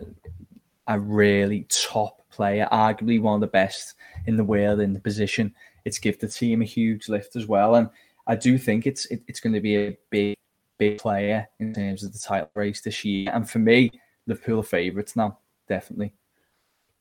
a, 0.88 0.98
really 0.98 1.66
top 1.68 2.28
player, 2.30 2.66
arguably 2.72 3.20
one 3.20 3.34
of 3.34 3.40
the 3.40 3.46
best 3.46 3.94
in 4.26 4.36
the 4.36 4.44
world 4.44 4.80
in 4.80 4.92
the 4.92 5.00
position. 5.00 5.54
It's 5.84 5.98
give 5.98 6.18
the 6.18 6.28
team 6.28 6.62
a 6.62 6.64
huge 6.64 7.08
lift 7.08 7.36
as 7.36 7.46
well, 7.46 7.76
and 7.76 7.88
I 8.26 8.34
do 8.34 8.58
think 8.58 8.86
it's 8.86 9.06
it, 9.06 9.22
it's 9.28 9.40
going 9.40 9.52
to 9.52 9.60
be 9.60 9.76
a 9.76 9.96
big 10.10 10.36
big 10.78 10.98
player 10.98 11.46
in 11.60 11.74
terms 11.74 12.02
of 12.02 12.12
the 12.12 12.18
title 12.18 12.50
race 12.54 12.80
this 12.80 13.04
year. 13.04 13.30
And 13.32 13.48
for 13.48 13.58
me, 13.58 13.92
Liverpool 14.26 14.60
are 14.60 14.64
favourites 14.64 15.14
now, 15.14 15.38
definitely. 15.68 16.14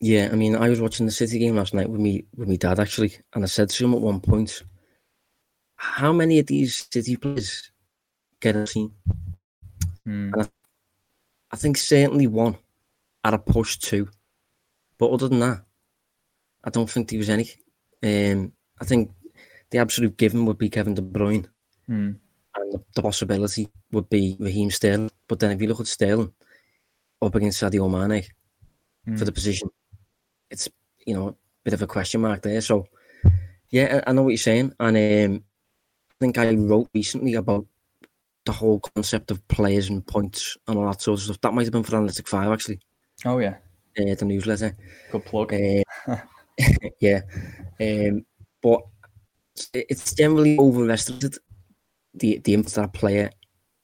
Yeah, 0.02 0.30
I 0.32 0.36
mean, 0.36 0.56
I 0.56 0.70
was 0.70 0.82
watching 0.82 1.06
the 1.06 1.12
City 1.12 1.39
game 1.39 1.56
last 1.56 1.74
night 1.74 1.89
with 1.89 2.00
me 2.00 2.26
with 2.36 2.48
my 2.48 2.56
dad 2.58 2.80
actually, 2.80 3.18
and 3.34 3.44
I 3.44 3.48
said 3.48 3.70
to 3.70 3.86
him 3.86 3.94
at 3.94 4.02
one 4.02 4.20
point, 4.20 4.63
how 5.80 6.12
many 6.12 6.39
of 6.39 6.46
these 6.46 6.88
City 6.92 7.15
players 7.15 7.72
get 8.42 8.58
a 8.58 8.65
team? 8.65 8.94
Mm. 10.06 10.34
I, 10.38 10.50
I, 11.52 11.56
think 11.56 11.78
certainly 11.78 12.28
one 12.28 12.58
at 13.24 13.34
a 13.34 13.38
push 13.38 13.78
two. 13.78 14.10
But 14.98 15.12
other 15.12 15.30
than 15.30 15.39
that, 15.39 15.62
I 16.65 16.70
don't 16.70 16.89
think 16.89 17.10
there 17.10 17.18
was 17.18 17.30
any. 17.30 17.50
Um, 18.04 18.52
I 18.82 18.84
think 18.84 19.12
the 19.70 19.78
absolute 19.78 20.18
given 20.18 20.46
would 20.46 20.58
be 20.58 20.70
Kevin 20.70 20.96
De 20.96 21.02
Bruyne. 21.02 21.48
Mm. 21.89 22.18
And 22.56 22.74
the, 22.74 22.84
the, 22.96 23.02
possibility 23.02 23.70
would 23.94 24.10
be 24.10 24.36
Raheem 24.38 24.72
Sterling. 24.72 25.12
But 25.30 25.39
then 25.39 25.52
if 25.52 25.62
you 25.62 25.70
look 25.70 25.80
at 25.80 25.88
Sterling 25.88 26.34
up 27.22 27.36
against 27.36 27.62
Sadio 27.62 27.89
Mane 27.89 28.26
mm. 29.08 29.18
for 29.18 29.24
the 29.24 29.32
position, 29.32 29.70
it's, 30.52 30.68
you 31.08 31.13
know, 31.13 31.30
a 31.30 31.36
bit 31.63 31.74
of 31.74 31.82
a 31.82 31.88
question 31.88 32.20
mark 32.20 32.42
there. 32.42 32.60
So, 32.60 32.86
yeah, 33.70 34.02
I, 34.06 34.10
I 34.10 34.13
know 34.13 34.24
what 34.24 34.30
you're 34.30 34.38
saying. 34.38 34.74
And 34.78 34.98
um, 35.36 35.44
think 36.20 36.38
I 36.38 36.54
wrote 36.54 36.90
recently 36.94 37.36
about 37.36 37.66
the 38.46 38.52
whole 38.52 38.80
concept 38.80 39.32
of 39.32 39.46
players 39.48 39.90
and 39.90 40.06
points 40.06 40.58
and 40.68 40.78
all 40.78 40.88
that 40.88 41.02
sort 41.02 41.20
of 41.20 41.24
stuff. 41.24 41.42
That 41.42 41.54
might 41.54 41.66
have 41.66 41.74
been 41.74 41.84
for 41.84 41.96
Analytic 41.96 42.28
5, 42.28 42.52
actually. 42.52 42.80
Oh, 43.26 43.40
yeah. 43.40 43.56
Uh, 44.00 44.16
the 44.16 44.26
newsletter. 44.26 44.76
Good 45.12 45.26
plug. 45.26 45.54
Uh, 45.54 45.84
yeah. 47.00 47.22
Um, 47.80 48.26
but 48.62 48.82
it's 49.74 50.14
generally 50.14 50.58
overestimated 50.58 51.38
the, 52.14 52.40
the 52.40 52.54
impact 52.54 52.76
that 52.76 52.86
a 52.86 52.88
player 52.88 53.30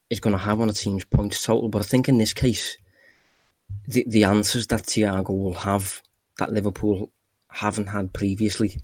is 0.10 0.20
going 0.20 0.34
to 0.36 0.44
have 0.44 0.62
on 0.62 0.70
a 0.70 0.74
team's 0.74 1.06
points 1.06 1.44
total. 1.44 1.70
But 1.70 1.82
I 1.82 1.86
think 1.86 2.10
in 2.10 2.18
this 2.18 2.34
case, 2.34 2.78
the, 3.88 4.06
the 4.08 4.24
answers 4.24 4.68
that 4.68 4.84
Thiago 4.84 5.30
will 5.30 5.54
have 5.54 6.02
that 6.38 6.52
Liverpool 6.52 7.12
haven't 7.50 7.88
had 7.88 8.14
previously, 8.14 8.82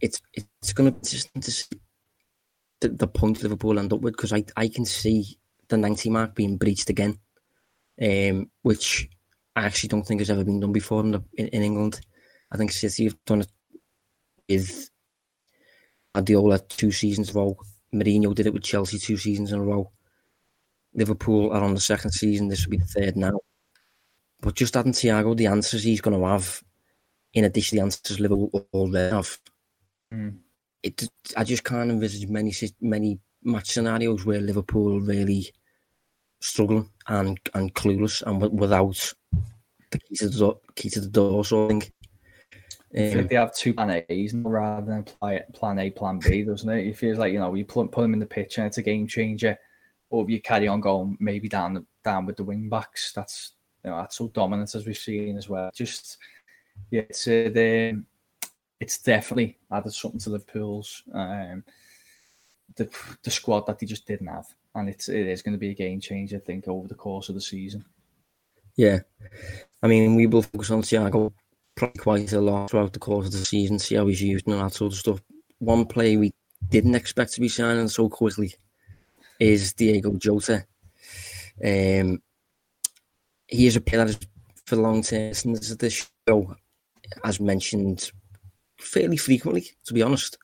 it's 0.00 0.20
it's 0.32 0.72
going 0.72 0.86
to 0.86 0.92
be 0.92 0.98
interesting 0.98 1.42
to 1.42 1.50
see 1.50 1.80
the, 2.80 2.88
the 2.88 3.06
point 3.06 3.42
Liverpool 3.42 3.78
end 3.78 3.92
up 3.92 4.00
with 4.00 4.14
because 4.16 4.32
I, 4.32 4.44
I 4.56 4.68
can 4.68 4.84
see 4.84 5.38
the 5.68 5.76
90 5.76 6.10
mark 6.10 6.34
being 6.34 6.56
breached 6.56 6.90
again, 6.90 7.18
um, 8.00 8.50
which 8.62 9.08
I 9.56 9.64
actually 9.64 9.88
don't 9.88 10.04
think 10.04 10.20
has 10.20 10.30
ever 10.30 10.44
been 10.44 10.60
done 10.60 10.72
before 10.72 11.00
in, 11.02 11.12
the, 11.12 11.22
in, 11.34 11.48
in 11.48 11.62
England. 11.62 12.00
I 12.50 12.56
think 12.56 12.72
City 12.72 13.04
have 13.04 13.16
done 13.26 13.42
it 13.42 13.52
with 14.48 14.90
two 16.68 16.92
seasons 16.92 17.30
in 17.30 17.36
a 17.36 17.40
row. 17.40 17.56
Mourinho 17.94 18.34
did 18.34 18.46
it 18.46 18.54
with 18.54 18.62
Chelsea 18.62 18.98
two 18.98 19.16
seasons 19.16 19.52
in 19.52 19.60
a 19.60 19.62
row. 19.62 19.90
Liverpool 20.94 21.52
are 21.52 21.62
on 21.62 21.74
the 21.74 21.80
second 21.80 22.12
season. 22.12 22.48
This 22.48 22.64
will 22.64 22.70
be 22.70 22.78
the 22.78 22.84
third 22.86 23.16
now. 23.16 23.38
But 24.40 24.54
just 24.54 24.76
adding 24.76 24.92
Thiago, 24.92 25.36
the 25.36 25.46
answers 25.46 25.82
he's 25.82 26.00
going 26.00 26.18
to 26.18 26.26
have, 26.26 26.62
in 27.34 27.44
addition 27.44 27.76
to 27.76 27.80
the 27.80 27.84
answers 27.84 28.20
Liverpool 28.20 28.66
already 28.72 29.14
have, 29.14 29.38
mm 30.12 30.38
it 30.82 31.08
I 31.36 31.44
just 31.44 31.64
can't 31.64 31.90
envisage 31.90 32.28
many 32.28 32.52
many 32.80 33.18
match 33.42 33.70
scenarios 33.70 34.24
where 34.24 34.40
Liverpool 34.40 35.00
really 35.00 35.52
struggling 36.40 36.88
and 37.08 37.38
and 37.54 37.74
clueless 37.74 38.22
and 38.22 38.40
without 38.58 39.14
the 39.90 39.98
key 39.98 40.16
to 40.16 40.28
the 40.28 40.38
door, 40.38 40.60
key 40.74 40.90
to 40.90 41.00
the 41.00 41.08
door 41.08 41.44
sort 41.44 41.72
of 41.72 41.82
thing. 41.82 41.92
Um, 42.96 43.26
they 43.26 43.34
have 43.34 43.54
two 43.54 43.74
plan 43.74 44.02
A's 44.08 44.34
rather 44.34 44.86
than 44.86 45.42
plan 45.52 45.78
A, 45.78 45.90
plan 45.90 46.20
B, 46.20 46.42
doesn't 46.42 46.68
it? 46.70 46.86
It 46.86 46.96
feels 46.96 47.18
like 47.18 47.32
you 47.32 47.38
know 47.38 47.54
you 47.54 47.64
put, 47.64 47.92
put 47.92 48.02
them 48.02 48.14
in 48.14 48.18
the 48.18 48.26
pitch 48.26 48.58
and 48.58 48.66
it's 48.66 48.78
a 48.78 48.82
game 48.82 49.06
changer, 49.06 49.58
or 50.10 50.24
if 50.24 50.30
you 50.30 50.40
carry 50.40 50.68
on 50.68 50.80
going 50.80 51.16
maybe 51.20 51.48
down 51.48 51.86
down 52.02 52.24
with 52.24 52.36
the 52.36 52.44
wing 52.44 52.68
backs. 52.68 53.12
That's 53.12 53.52
you 53.84 53.90
know 53.90 53.98
that's 53.98 54.16
so 54.16 54.28
dominant 54.28 54.74
as 54.74 54.86
we've 54.86 54.96
seen 54.96 55.36
as 55.36 55.48
well. 55.48 55.70
Just 55.74 56.16
yeah, 56.90 57.02
it's 57.02 57.26
uh, 57.28 57.50
the, 57.52 58.02
it's 58.80 58.98
definitely 58.98 59.58
added 59.72 59.92
something 59.92 60.20
to 60.20 60.30
Liverpool's 60.30 61.02
um, 61.12 61.64
the 62.76 62.88
the 63.22 63.30
squad 63.30 63.66
that 63.66 63.78
they 63.78 63.86
just 63.86 64.06
didn't 64.06 64.28
have, 64.28 64.46
and 64.74 64.88
it's 64.88 65.08
it 65.08 65.26
is 65.26 65.42
going 65.42 65.54
to 65.54 65.58
be 65.58 65.70
a 65.70 65.74
game 65.74 66.00
changer, 66.00 66.36
I 66.36 66.40
think, 66.40 66.68
over 66.68 66.86
the 66.86 66.94
course 66.94 67.28
of 67.28 67.34
the 67.34 67.40
season. 67.40 67.84
Yeah, 68.76 69.00
I 69.82 69.88
mean, 69.88 70.14
we 70.14 70.26
will 70.26 70.42
focus 70.42 70.70
on 70.70 70.82
Thiago 70.82 71.32
quite 71.98 72.32
a 72.32 72.40
lot 72.40 72.70
throughout 72.70 72.92
the 72.92 72.98
course 72.98 73.26
of 73.26 73.32
the 73.32 73.44
season, 73.44 73.78
see 73.78 73.94
how 73.94 74.06
he's 74.06 74.22
used 74.22 74.46
and 74.46 74.60
that 74.60 74.72
sort 74.72 74.92
of 74.92 74.98
stuff. 74.98 75.20
One 75.58 75.84
play 75.86 76.16
we 76.16 76.32
didn't 76.68 76.94
expect 76.94 77.32
to 77.34 77.40
be 77.40 77.48
signing 77.48 77.88
so 77.88 78.08
quickly 78.08 78.54
is 79.38 79.72
Diogo 79.72 80.16
Jota. 80.16 80.64
Um, 81.64 82.22
he 83.46 83.66
is 83.66 83.76
a 83.76 83.80
player 83.80 84.04
that 84.04 84.10
is 84.10 84.18
for 84.66 84.76
long 84.76 85.02
term 85.02 85.30
of 85.30 85.78
this 85.78 86.08
show, 86.28 86.54
as 87.24 87.40
mentioned 87.40 88.10
fairly 88.78 89.16
frequently, 89.16 89.66
to 89.86 89.94
be 89.94 90.02
honest. 90.02 90.38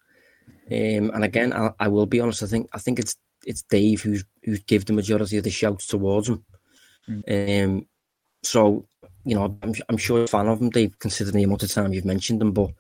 Um, 0.71 1.11
and 1.11 1.25
again, 1.25 1.53
I, 1.53 1.71
I, 1.79 1.89
will 1.89 2.07
be 2.07 2.21
honest. 2.21 2.43
I 2.43 2.47
think 2.47 2.69
I 2.73 2.79
think 2.79 2.99
it's 2.99 3.17
it's 3.47 3.63
Dave 3.63 4.03
who's 4.03 4.25
who's 4.43 4.61
give 4.61 4.87
the 4.87 4.93
majority 4.93 5.37
of 5.37 5.45
the 5.45 5.51
shouts 5.51 5.87
towards 5.87 6.29
him. 6.29 6.45
Mm. 7.09 7.65
Um, 7.65 7.87
so 8.43 8.87
you 9.25 9.35
know, 9.35 9.59
I'm, 9.63 9.75
I'm 9.89 9.97
sure 9.97 10.19
you're 10.19 10.25
a 10.25 10.29
fan 10.29 10.49
of 10.49 10.59
them, 10.59 10.71
Dave, 10.71 10.99
considering 10.99 11.37
the 11.37 11.45
amount 11.45 11.63
of 11.63 11.73
time 11.73 11.93
you've 11.93 12.05
mentioned 12.05 12.41
them. 12.41 12.53
But 12.53 12.71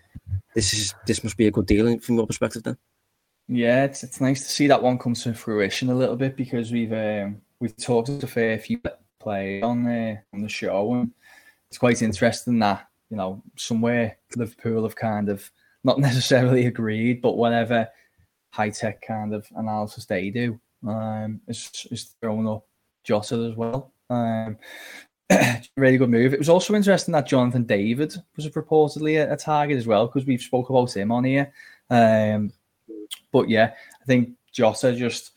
this 0.54 0.72
is 0.72 0.94
this 1.06 1.24
must 1.24 1.36
be 1.36 1.46
a 1.46 1.50
good 1.50 1.66
deal 1.66 1.98
from 2.00 2.16
your 2.16 2.26
perspective, 2.26 2.62
then. 2.62 2.76
Yeah, 3.48 3.84
it's 3.84 4.02
it's 4.02 4.20
nice 4.20 4.42
to 4.42 4.48
see 4.48 4.66
that 4.66 4.82
one 4.82 4.98
come 4.98 5.14
to 5.14 5.34
fruition 5.34 5.90
a 5.90 5.94
little 5.94 6.16
bit 6.16 6.36
because 6.36 6.72
we've 6.72 6.92
um, 6.92 7.40
we've 7.60 7.76
talked 7.76 8.08
to 8.08 8.24
a 8.24 8.28
fair 8.28 8.58
few 8.58 8.80
players 9.20 9.62
on 9.62 9.84
the 9.84 10.18
on 10.32 10.42
the 10.42 10.48
show, 10.48 10.94
and 10.94 11.12
it's 11.68 11.78
quite 11.78 12.02
interesting 12.02 12.58
that 12.58 12.86
you 13.10 13.16
know 13.16 13.42
somewhere 13.56 14.16
Liverpool 14.36 14.82
have 14.82 14.96
kind 14.96 15.28
of 15.28 15.50
not 15.84 15.98
necessarily 16.10 16.66
agreed, 16.66 17.22
but 17.22 17.36
whatever 17.36 17.88
high 18.50 18.70
tech 18.70 19.02
kind 19.02 19.34
of 19.34 19.46
analysis 19.56 20.06
they 20.06 20.30
do 20.30 20.58
um, 20.86 21.40
is 21.48 21.86
is 21.90 22.14
thrown 22.20 22.46
up 22.46 22.66
Jota 23.04 23.48
as 23.50 23.56
well. 23.56 23.92
Um, 24.10 24.58
really 25.76 25.98
good 25.98 26.10
move. 26.10 26.32
It 26.32 26.38
was 26.38 26.48
also 26.48 26.74
interesting 26.74 27.12
that 27.12 27.26
Jonathan 27.26 27.64
David 27.64 28.14
was 28.36 28.48
reportedly 28.48 29.20
a, 29.20 29.32
a 29.32 29.36
target 29.36 29.76
as 29.76 29.86
well 29.86 30.06
because 30.06 30.26
we've 30.26 30.40
spoke 30.40 30.70
about 30.70 30.96
him 30.96 31.10
on 31.10 31.24
here. 31.24 31.52
Um, 31.90 32.52
but 33.32 33.48
yeah, 33.48 33.74
I 34.00 34.04
think 34.04 34.30
Jota 34.52 34.94
just 34.94 35.32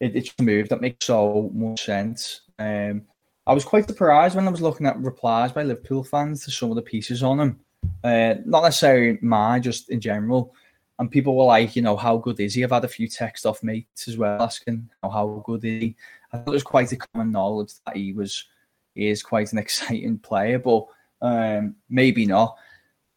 it, 0.00 0.16
it's 0.16 0.34
a 0.38 0.42
move 0.42 0.68
that 0.68 0.80
makes 0.80 1.06
so 1.06 1.50
much 1.54 1.84
sense. 1.84 2.42
Um, 2.58 3.02
I 3.46 3.54
was 3.54 3.64
quite 3.64 3.88
surprised 3.88 4.36
when 4.36 4.46
I 4.46 4.50
was 4.50 4.60
looking 4.60 4.86
at 4.86 4.98
replies 5.00 5.52
by 5.52 5.64
Liverpool 5.64 6.04
fans 6.04 6.44
to 6.44 6.50
some 6.50 6.70
of 6.70 6.76
the 6.76 6.82
pieces 6.82 7.22
on 7.22 7.40
him. 7.40 7.60
Uh, 8.04 8.34
not 8.44 8.62
necessarily 8.62 9.18
mine, 9.20 9.62
just 9.62 9.90
in 9.90 10.00
general. 10.00 10.54
And 10.98 11.10
people 11.10 11.36
were 11.36 11.44
like, 11.44 11.74
you 11.74 11.82
know, 11.82 11.96
how 11.96 12.16
good 12.18 12.38
is 12.38 12.54
he? 12.54 12.62
I've 12.62 12.70
had 12.70 12.84
a 12.84 12.88
few 12.88 13.08
texts 13.08 13.44
off 13.44 13.62
mates 13.62 14.06
as 14.06 14.16
well 14.16 14.40
asking, 14.40 14.88
how 15.02 15.42
good 15.44 15.64
is 15.64 15.82
he? 15.82 15.96
I 16.32 16.38
thought 16.38 16.48
it 16.48 16.52
was 16.52 16.62
quite 16.62 16.92
a 16.92 16.96
common 16.96 17.32
knowledge 17.32 17.72
that 17.84 17.96
he 17.96 18.12
was 18.12 18.46
he 18.94 19.08
is 19.08 19.22
quite 19.22 19.52
an 19.52 19.58
exciting 19.64 20.18
player, 20.18 20.58
but 20.58 20.86
um, 21.20 21.74
maybe 21.88 22.26
not. 22.26 22.56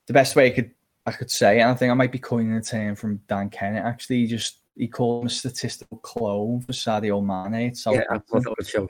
The 0.08 0.14
best 0.14 0.36
way 0.36 0.48
I 0.48 0.52
could 0.52 0.72
I 1.06 1.12
could 1.12 1.30
say, 1.30 1.60
and 1.60 1.70
I 1.70 1.76
think 1.76 1.92
I 1.92 1.96
might 1.96 2.12
be 2.12 2.20
coining 2.20 2.54
a 2.54 2.62
term 2.62 2.96
from 2.96 3.22
Dan 3.28 3.50
Kennett. 3.50 3.86
Actually, 3.86 4.22
he 4.22 4.28
just 4.28 4.60
he 4.76 4.88
called 4.88 5.24
him 5.24 5.28
a 5.28 5.30
statistical 5.30 5.98
clone 5.98 6.62
for 6.62 6.72
Sadio 6.72 7.24
Mane. 7.24 7.76
So 7.76 7.94
yeah, 7.94 8.04
I 8.10 8.18
thought 8.18 8.44
that 8.44 8.56
was 8.58 8.70
show. 8.70 8.90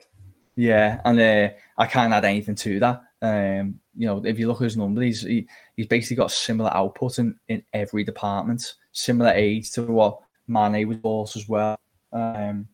Yeah, 0.56 1.00
and 1.04 1.20
uh, 1.20 1.50
I 1.76 1.86
can't 1.86 2.12
add 2.12 2.24
anything 2.24 2.54
to 2.56 2.80
that. 2.80 3.02
Um, 3.22 3.80
you 3.94 4.06
know, 4.06 4.24
if 4.24 4.38
you 4.38 4.48
look 4.48 4.60
at 4.60 4.64
his 4.64 4.76
numbers, 4.76 5.04
he's 5.04 5.22
he, 5.22 5.48
he's 5.76 5.86
basically 5.86 6.16
got 6.16 6.30
similar 6.30 6.74
output 6.74 7.18
in, 7.18 7.38
in 7.48 7.62
every 7.72 8.04
department, 8.04 8.74
similar 8.92 9.30
age 9.30 9.70
to 9.72 9.82
what 9.82 10.20
Mane 10.48 10.88
was 10.88 10.98
also 11.02 11.40
as 11.40 11.48
well. 11.48 11.78
Um, 12.12 12.68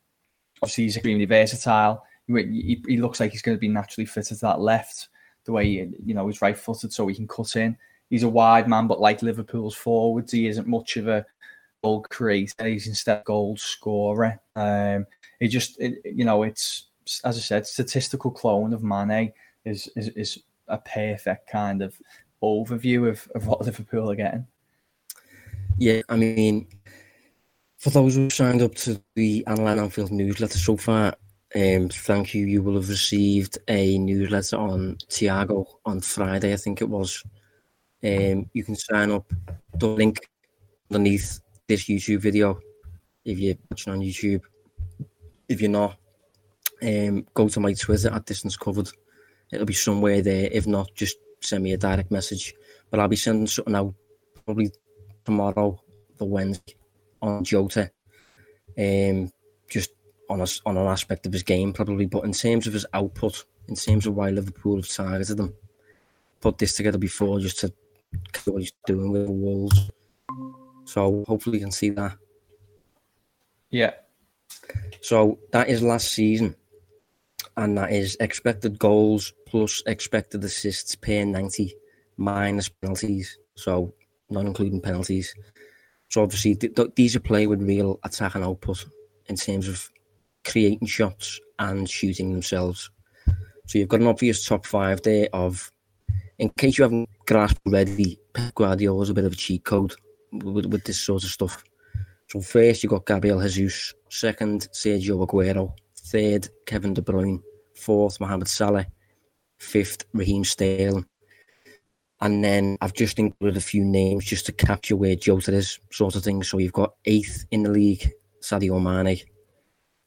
obviously, 0.62 0.84
he's 0.84 0.96
extremely 0.96 1.24
versatile 1.24 2.04
he, 2.26 2.82
he 2.86 2.96
looks 2.98 3.20
like 3.20 3.32
he's 3.32 3.42
going 3.42 3.56
to 3.56 3.60
be 3.60 3.68
naturally 3.68 4.06
fitted 4.06 4.38
to 4.38 4.46
that 4.46 4.60
left, 4.60 5.08
the 5.44 5.52
way 5.52 5.66
he, 5.66 5.88
you 6.04 6.14
know 6.14 6.26
he's 6.26 6.42
right 6.42 6.56
footed, 6.56 6.92
so 6.92 7.06
he 7.06 7.14
can 7.14 7.28
cut 7.28 7.56
in. 7.56 7.76
He's 8.10 8.22
a 8.22 8.28
wide 8.28 8.68
man, 8.68 8.86
but 8.86 9.00
like 9.00 9.22
Liverpool's 9.22 9.74
forwards, 9.74 10.32
he 10.32 10.46
isn't 10.46 10.66
much 10.66 10.96
of 10.96 11.08
a 11.08 11.24
goal 11.82 12.02
creator. 12.02 12.66
He's 12.66 12.86
instead 12.86 13.20
a 13.20 13.24
goal 13.24 13.56
scorer. 13.56 14.38
Um, 14.54 15.06
he 15.40 15.48
just, 15.48 15.80
it, 15.80 16.00
you 16.04 16.24
know, 16.24 16.42
it's 16.42 16.86
as 17.24 17.36
I 17.36 17.40
said, 17.40 17.66
statistical 17.66 18.30
clone 18.30 18.72
of 18.72 18.82
Mane 18.82 19.32
is 19.64 19.88
is, 19.96 20.08
is 20.10 20.38
a 20.68 20.78
perfect 20.78 21.50
kind 21.50 21.82
of 21.82 21.94
overview 22.42 23.08
of, 23.08 23.28
of 23.34 23.46
what 23.46 23.60
Liverpool 23.64 24.10
are 24.10 24.16
getting. 24.16 24.46
Yeah, 25.78 26.02
I 26.08 26.16
mean, 26.16 26.66
for 27.78 27.90
those 27.90 28.14
who 28.14 28.30
signed 28.30 28.62
up 28.62 28.74
to 28.76 29.02
the 29.14 29.44
Analysing 29.46 29.84
Anfield 29.84 30.12
newsletter 30.12 30.58
so 30.58 30.76
far, 30.76 31.14
um, 31.54 31.88
thank 31.88 32.34
you. 32.34 32.46
You 32.46 32.62
will 32.62 32.74
have 32.74 32.88
received 32.88 33.58
a 33.68 33.98
newsletter 33.98 34.56
on 34.56 34.96
Thiago 35.08 35.66
on 35.84 36.00
Friday, 36.00 36.52
I 36.52 36.56
think 36.56 36.80
it 36.80 36.88
was. 36.88 37.22
Um, 38.04 38.50
you 38.52 38.64
can 38.64 38.76
sign 38.76 39.10
up. 39.10 39.30
The 39.74 39.86
link 39.86 40.28
underneath 40.90 41.40
this 41.68 41.84
YouTube 41.84 42.20
video 42.20 42.58
if 43.24 43.38
you're 43.38 43.54
watching 43.70 43.92
on 43.92 44.00
YouTube. 44.00 44.42
If 45.48 45.60
you're 45.60 45.70
not, 45.70 45.96
um, 46.82 47.26
go 47.34 47.48
to 47.48 47.60
my 47.60 47.72
Twitter 47.74 48.12
at 48.12 48.26
Distance 48.26 48.56
Covered. 48.56 48.88
It'll 49.52 49.66
be 49.66 49.74
somewhere 49.74 50.22
there. 50.22 50.48
If 50.50 50.66
not, 50.66 50.94
just 50.94 51.16
send 51.40 51.64
me 51.64 51.72
a 51.72 51.78
direct 51.78 52.10
message. 52.10 52.54
But 52.90 53.00
I'll 53.00 53.08
be 53.08 53.16
sending 53.16 53.46
something 53.46 53.74
out 53.74 53.94
probably 54.44 54.70
tomorrow, 55.24 55.80
the 56.18 56.24
Wednesday, 56.24 56.76
on 57.20 57.44
Jota. 57.44 57.90
Um, 58.78 59.30
just 59.68 59.90
on 60.28 60.40
a, 60.40 60.46
on 60.66 60.76
an 60.76 60.86
aspect 60.86 61.26
of 61.26 61.32
his 61.32 61.42
game 61.42 61.72
probably, 61.72 62.06
but 62.06 62.24
in 62.24 62.32
terms 62.32 62.66
of 62.66 62.72
his 62.72 62.86
output, 62.94 63.44
in 63.68 63.74
terms 63.74 64.06
of 64.06 64.14
why 64.14 64.30
Liverpool 64.30 64.76
have 64.76 64.88
targeted 64.88 65.38
him, 65.38 65.54
put 66.40 66.58
this 66.58 66.74
together 66.74 66.98
before 66.98 67.38
just 67.38 67.60
to 67.60 67.72
what 68.46 68.60
he's 68.60 68.72
doing 68.86 69.10
with 69.10 69.26
the 69.26 69.32
Wolves. 69.32 69.90
So 70.84 71.24
hopefully 71.26 71.58
you 71.58 71.64
can 71.64 71.72
see 71.72 71.90
that. 71.90 72.16
Yeah. 73.70 73.92
So 75.00 75.38
that 75.52 75.68
is 75.68 75.82
last 75.82 76.12
season, 76.12 76.54
and 77.56 77.76
that 77.78 77.92
is 77.92 78.16
expected 78.20 78.78
goals 78.78 79.32
plus 79.46 79.82
expected 79.86 80.42
assists 80.44 80.94
per 80.94 81.24
90 81.24 81.74
minus 82.16 82.68
penalties. 82.68 83.38
So 83.54 83.94
not 84.30 84.46
including 84.46 84.80
penalties. 84.80 85.34
So 86.08 86.22
obviously 86.22 86.54
th- 86.56 86.74
th- 86.74 86.90
these 86.94 87.16
are 87.16 87.20
playing 87.20 87.48
with 87.48 87.62
real 87.62 87.98
attacking 88.04 88.42
output 88.42 88.84
in 89.26 89.36
terms 89.36 89.68
of 89.68 89.88
creating 90.44 90.86
shots 90.88 91.40
and 91.58 91.88
shooting 91.88 92.32
themselves. 92.32 92.90
So 93.66 93.78
you've 93.78 93.88
got 93.88 94.00
an 94.00 94.08
obvious 94.08 94.44
top 94.44 94.66
five 94.66 95.02
there 95.02 95.28
of, 95.32 95.70
in 96.38 96.50
case 96.50 96.78
you 96.78 96.82
haven't 96.82 97.08
grasped 97.26 97.60
already, 97.66 98.18
Pep 98.34 98.54
Guardiola 98.54 99.02
is 99.02 99.10
a 99.10 99.14
bit 99.14 99.24
of 99.24 99.32
a 99.32 99.36
cheat 99.36 99.64
code 99.64 99.94
with, 100.32 100.66
with 100.66 100.84
this 100.84 101.00
sort 101.00 101.22
of 101.24 101.30
stuff. 101.30 101.62
So 102.28 102.40
first 102.40 102.82
you've 102.82 102.90
got 102.90 103.06
Gabriel 103.06 103.46
Jesus, 103.46 103.94
second 104.08 104.68
Sergio 104.72 105.26
Aguero, 105.26 105.72
third 105.96 106.48
Kevin 106.66 106.94
De 106.94 107.02
Bruyne, 107.02 107.42
fourth 107.74 108.20
Mohamed 108.20 108.48
Salah, 108.48 108.86
fifth 109.58 110.04
Raheem 110.12 110.44
Sterling. 110.44 111.06
And 112.20 112.44
then 112.44 112.78
I've 112.80 112.94
just 112.94 113.18
included 113.18 113.56
a 113.56 113.60
few 113.60 113.84
names 113.84 114.24
just 114.24 114.46
to 114.46 114.52
capture 114.52 114.94
where 114.94 115.16
Jota 115.16 115.52
is, 115.52 115.80
sort 115.90 116.14
of 116.14 116.22
thing. 116.22 116.42
So 116.44 116.58
you've 116.58 116.72
got 116.72 116.94
eighth 117.04 117.46
in 117.50 117.64
the 117.64 117.70
league, 117.70 118.08
Sadio 118.40 118.80
Mane, 118.80 119.18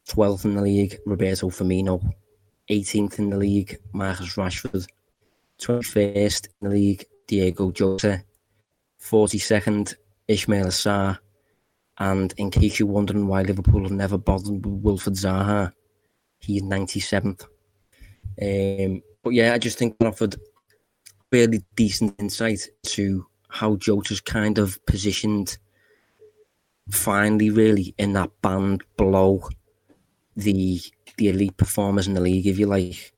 12th 0.07 0.45
in 0.45 0.55
the 0.55 0.61
league, 0.61 0.97
Roberto 1.05 1.49
Firmino. 1.49 2.01
18th 2.70 3.20
in 3.20 3.30
the 3.30 3.38
league, 3.38 3.78
Marcus 3.93 4.36
Rashford. 4.36 4.88
21st 5.61 6.47
in 6.47 6.70
the 6.70 6.76
league, 6.76 7.05
Diogo 7.28 7.72
Jota. 7.72 8.24
42nd, 9.01 9.95
Ismaila 10.30 10.68
Sarr. 10.68 11.20
And 11.97 12.34
in 12.38 12.49
case 12.49 12.80
you're 12.80 12.88
wondering 12.88 13.28
why 13.28 13.41
Liverpool 13.41 13.84
have 13.84 13.91
never 13.91 14.18
bothered 14.18 14.66
with 14.66 14.84
Wilfried 14.84 15.18
Zaha, 15.18 15.72
he's 16.39 16.61
97th. 16.61 17.45
Um, 18.41 19.01
but 19.23 19.32
yeah, 19.32 19.53
I 19.53 19.57
just 19.57 19.78
think 19.78 19.95
it 19.99 20.07
offered 20.07 20.36
fairly 21.32 21.63
decent 21.76 22.15
insight 22.19 22.67
to 22.84 23.26
how 23.49 23.76
Jota's 23.78 24.21
kind 24.21 24.57
of 24.57 24.84
positioned 24.86 25.57
finally 26.91 27.49
really 27.49 27.95
in 27.97 28.13
that 28.13 28.30
band 28.41 28.84
below 28.97 29.41
the 30.36 30.82
the 31.17 31.30
elite 31.30 31.57
performers 31.57 32.07
in 32.07 32.13
the 32.13 32.21
league, 32.21 32.47
if 32.47 32.59
you 32.59 32.67
like. 32.67 33.13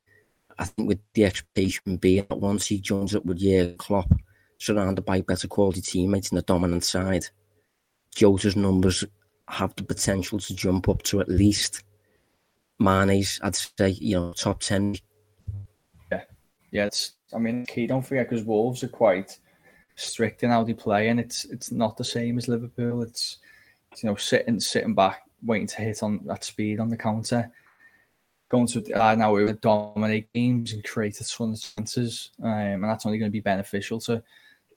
I 0.60 0.66
think 0.66 0.88
with 0.88 1.00
the 1.14 1.26
expectation 1.26 1.98
being 1.98 2.26
that 2.30 2.40
once 2.40 2.66
he 2.66 2.80
joins 2.80 3.16
up 3.16 3.26
with 3.26 3.38
Jurgen 3.38 3.78
Klopp, 3.78 4.12
surrounded 4.58 5.06
by 5.06 5.22
better 5.22 5.48
quality 5.48 5.82
teammates 5.82 6.32
in 6.32 6.36
the 6.36 6.42
dominant 6.42 6.84
side, 6.84 7.26
Jota's 8.16 8.56
numbers 8.56 9.04
have 9.48 9.76
the 9.76 9.84
potential 9.84 10.40
to 10.40 10.56
jump 10.56 10.90
up 10.90 11.04
to 11.04 11.22
at 11.22 11.30
least 11.30 11.84
Mane's, 12.80 13.40
I'd 13.44 13.56
say, 13.56 13.90
you 13.90 14.16
know, 14.16 14.34
top 14.34 14.60
10. 14.60 14.96
Yeah, 16.12 16.22
yeah, 16.72 16.86
it's, 16.86 17.14
I 17.34 17.40
mean, 17.40 17.66
key, 17.66 17.88
don't 17.88 18.06
forget, 18.06 18.30
because 18.30 18.46
Wolves 18.46 18.84
are 18.84 18.90
quite 18.90 19.38
strict 19.96 20.44
in 20.44 20.50
how 20.50 20.64
they 20.64 20.74
play, 20.74 21.10
and 21.10 21.20
it's 21.20 21.46
it's 21.46 21.72
not 21.72 21.98
the 21.98 22.04
same 22.04 22.38
as 22.38 22.48
Liverpool. 22.48 23.02
It's, 23.02 23.38
it's 23.92 24.04
you 24.04 24.10
know, 24.10 24.16
sitting 24.16 24.60
sitting 24.60 24.94
back, 24.94 25.24
waiting 25.44 25.68
to 25.68 25.78
hit 25.78 26.04
on 26.04 26.22
that 26.26 26.44
speed 26.44 26.80
on 26.80 26.90
the 26.90 26.98
counter 26.98 27.52
going 28.50 28.68
to 28.68 28.94
uh, 28.94 29.16
now 29.16 29.34
we 29.34 29.44
would 29.44 29.62
dominate 29.62 30.32
games 30.34 30.74
and 30.74 30.84
create 30.84 31.20
a 31.20 31.28
ton 31.28 31.54
of 31.54 31.76
chances, 31.76 32.32
um, 32.42 32.52
and 32.52 32.84
that's 32.84 33.06
only 33.06 33.18
going 33.18 33.30
to 33.30 33.34
be 33.34 33.40
beneficial 33.40 34.00
to 34.02 34.24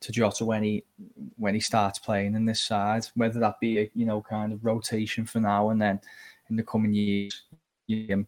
to 0.01 0.13
Jota 0.13 0.45
when 0.45 0.63
he 0.63 0.85
when 1.37 1.55
he 1.55 1.61
starts 1.61 1.99
playing 1.99 2.35
in 2.35 2.45
this 2.45 2.61
side. 2.61 3.07
Whether 3.15 3.41
that 3.41 3.61
be 3.61 3.81
a 3.81 3.91
you 3.95 4.07
know 4.07 4.23
kind 4.23 4.53
of 4.53 4.65
rotation 4.65 5.25
for 5.25 5.41
now 5.41 5.71
and 5.71 5.81
then 5.81 6.01
in 6.49 6.57
the 6.57 6.63
coming 6.63 6.93
years, 6.93 7.43
him 7.91 8.27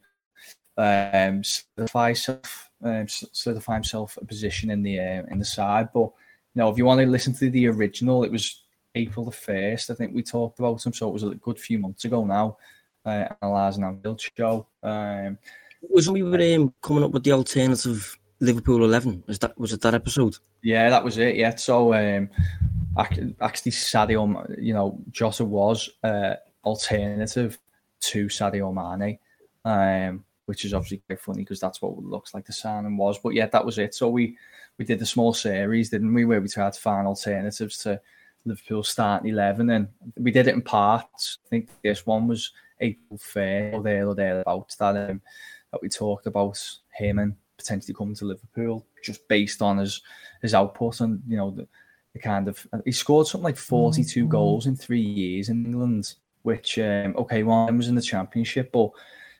um, 0.77 1.43
solidify 1.45 2.09
himself, 2.09 2.71
um, 2.83 3.07
solidify 3.09 3.75
himself 3.75 4.19
a 4.21 4.25
position 4.25 4.71
in 4.71 4.83
the 4.83 4.99
uh, 4.99 5.23
in 5.31 5.39
the 5.39 5.45
side. 5.45 5.89
But 5.93 6.11
you 6.55 6.61
know, 6.61 6.71
if 6.71 6.79
you 6.79 6.85
want 6.85 7.01
to 7.01 7.07
listen 7.07 7.35
to 7.35 7.51
the 7.51 7.69
original, 7.69 8.25
it 8.25 8.33
was 8.33 8.63
April 8.95 9.25
the 9.25 9.33
first. 9.33 9.91
I 9.91 9.95
think 9.95 10.15
we 10.15 10.23
talked 10.23 10.59
about 10.59 10.85
him, 10.85 10.93
so 10.93 11.09
it 11.09 11.13
was 11.13 11.23
a 11.23 11.35
good 11.35 11.59
few 11.59 11.79
months 11.79 12.05
ago 12.05 12.25
now 12.25 12.57
uh, 13.05 13.29
analysing 13.41 13.85
Anfield 13.85 14.21
show. 14.21 14.67
Um, 14.83 15.39
was 15.91 16.09
we 16.09 16.23
were 16.23 16.41
um, 16.55 16.73
coming 16.83 17.05
up 17.05 17.11
with 17.11 17.25
the 17.25 17.33
alternative 17.33 18.19
Liverpool 18.41 18.85
eleven? 18.85 19.23
Was 19.27 19.39
that 19.41 19.59
was 19.59 19.73
it 19.73 19.81
that 19.83 19.95
episode? 19.95 20.37
Yeah, 20.63 20.91
that 20.91 21.05
was 21.05 21.19
it. 21.19 21.37
Yeah, 21.37 21.55
so 21.57 21.93
um, 21.95 22.29
actually, 22.97 23.73
Sadio, 23.73 24.61
you 24.61 24.75
know, 24.75 24.99
Jota 25.11 25.45
was 25.45 25.91
uh, 26.05 26.35
alternative 26.65 27.59
to 28.01 28.27
Sadio 28.27 28.73
Mane, 28.73 29.19
um, 29.65 30.25
which 30.47 30.65
is 30.65 30.75
obviously 30.75 31.03
quite 31.07 31.21
funny 31.21 31.43
because 31.43 31.61
that's 31.61 31.81
what 31.81 31.93
it 31.93 32.05
looks 32.05 32.35
like 32.35 32.47
the 32.47 32.53
signing 32.53 32.97
was. 32.97 33.19
But 33.19 33.35
yeah, 33.35 33.47
that 33.47 33.65
was 33.65 33.79
it. 33.79 33.95
So 33.95 34.09
we 34.09 34.37
we 34.79 34.85
did 34.85 35.03
a 35.03 35.07
small 35.07 35.33
series, 35.33 35.91
didn't 35.91 36.15
we, 36.15 36.25
where 36.25 36.41
we 36.41 36.49
tried 36.49 36.73
to 36.73 36.81
find 36.81 37.07
alternatives 37.07 37.79
to 37.79 38.01
Liverpool 38.45 38.83
starting 38.83 39.31
eleven, 39.31 39.71
and 39.71 39.89
we 40.17 40.31
did 40.31 40.49
it 40.49 40.55
in 40.55 40.63
parts. 40.63 41.39
I 41.47 41.49
think 41.49 41.69
this 41.83 42.07
one 42.07 42.27
was 42.27 42.53
April 42.81 43.19
fair 43.19 43.75
or 43.75 43.83
there 43.83 44.07
or 44.07 44.15
thereabouts 44.15 44.77
that 44.77 45.11
um, 45.11 45.21
that 45.71 45.83
we 45.83 45.89
talked 45.89 46.27
about 46.27 46.59
him 46.95 47.19
and 47.19 47.35
potentially 47.57 47.95
coming 47.95 48.15
to 48.17 48.25
Liverpool 48.25 48.85
just 49.03 49.27
based 49.29 49.63
on 49.63 49.79
his 49.79 50.03
his 50.41 50.55
output 50.55 51.01
and 51.01 51.23
you 51.29 51.37
know 51.37 51.51
the, 51.51 51.67
the 52.13 52.19
kind 52.19 52.49
of 52.49 52.67
he 52.85 52.93
scored 52.93 53.27
something 53.27 53.45
like 53.45 53.57
42 53.57 54.21
mm-hmm. 54.21 54.31
goals 54.31 54.67
in 54.67 54.77
three 54.77 55.01
years 55.01 55.49
in 55.49 55.65
England, 55.65 56.15
which 56.43 56.79
um, 56.79 57.15
okay, 57.17 57.43
one 57.43 57.77
was 57.77 57.89
in 57.89 57.95
the 57.95 58.03
championship, 58.03 58.73
but 58.73 58.91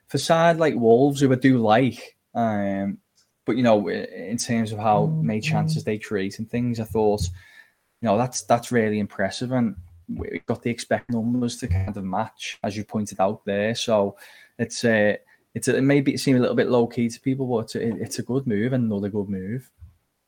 for 0.09 0.19
side 0.19 0.59
like 0.59 0.75
Wolves 0.75 1.21
who 1.21 1.33
I 1.33 1.37
do 1.37 1.59
like, 1.59 2.17
um, 2.35 2.99
but 3.45 3.57
you 3.57 3.63
know 3.63 3.89
in 3.89 4.37
terms 4.37 4.73
of 4.73 4.79
how 4.79 5.07
many 5.07 5.41
mm-hmm. 5.41 5.51
chances 5.51 5.85
they 5.85 5.99
create 5.99 6.39
and 6.39 6.51
things, 6.51 6.81
I 6.81 6.85
thought 6.85 7.23
you 7.23 8.09
know 8.09 8.19
that's 8.19 8.43
that's 8.43 8.73
really 8.73 8.99
impressive 8.99 9.53
and 9.53 9.77
we 10.09 10.43
got 10.47 10.63
the 10.63 10.71
expect 10.71 11.11
numbers 11.11 11.57
to 11.59 11.69
kind 11.69 11.97
of 11.97 12.05
match, 12.05 12.59
as 12.63 12.77
you 12.77 12.85
pointed 12.85 13.21
out 13.21 13.45
there. 13.45 13.75
So 13.75 14.17
it's 14.59 14.85
a, 14.85 15.19
it's 15.55 15.69
a, 15.69 15.77
it 15.77 15.83
maybe 15.83 16.17
seem 16.17 16.37
a 16.37 16.41
little 16.41 16.57
bit 16.57 16.69
low 16.69 16.87
key 16.87 17.09
to 17.09 17.21
people, 17.21 17.47
but 17.47 17.65
it's 17.65 17.75
a, 17.77 18.03
it's 18.03 18.19
a 18.19 18.23
good 18.23 18.47
move 18.47 18.73
and 18.73 18.85
another 18.85 19.09
good 19.09 19.29
move. 19.29 19.71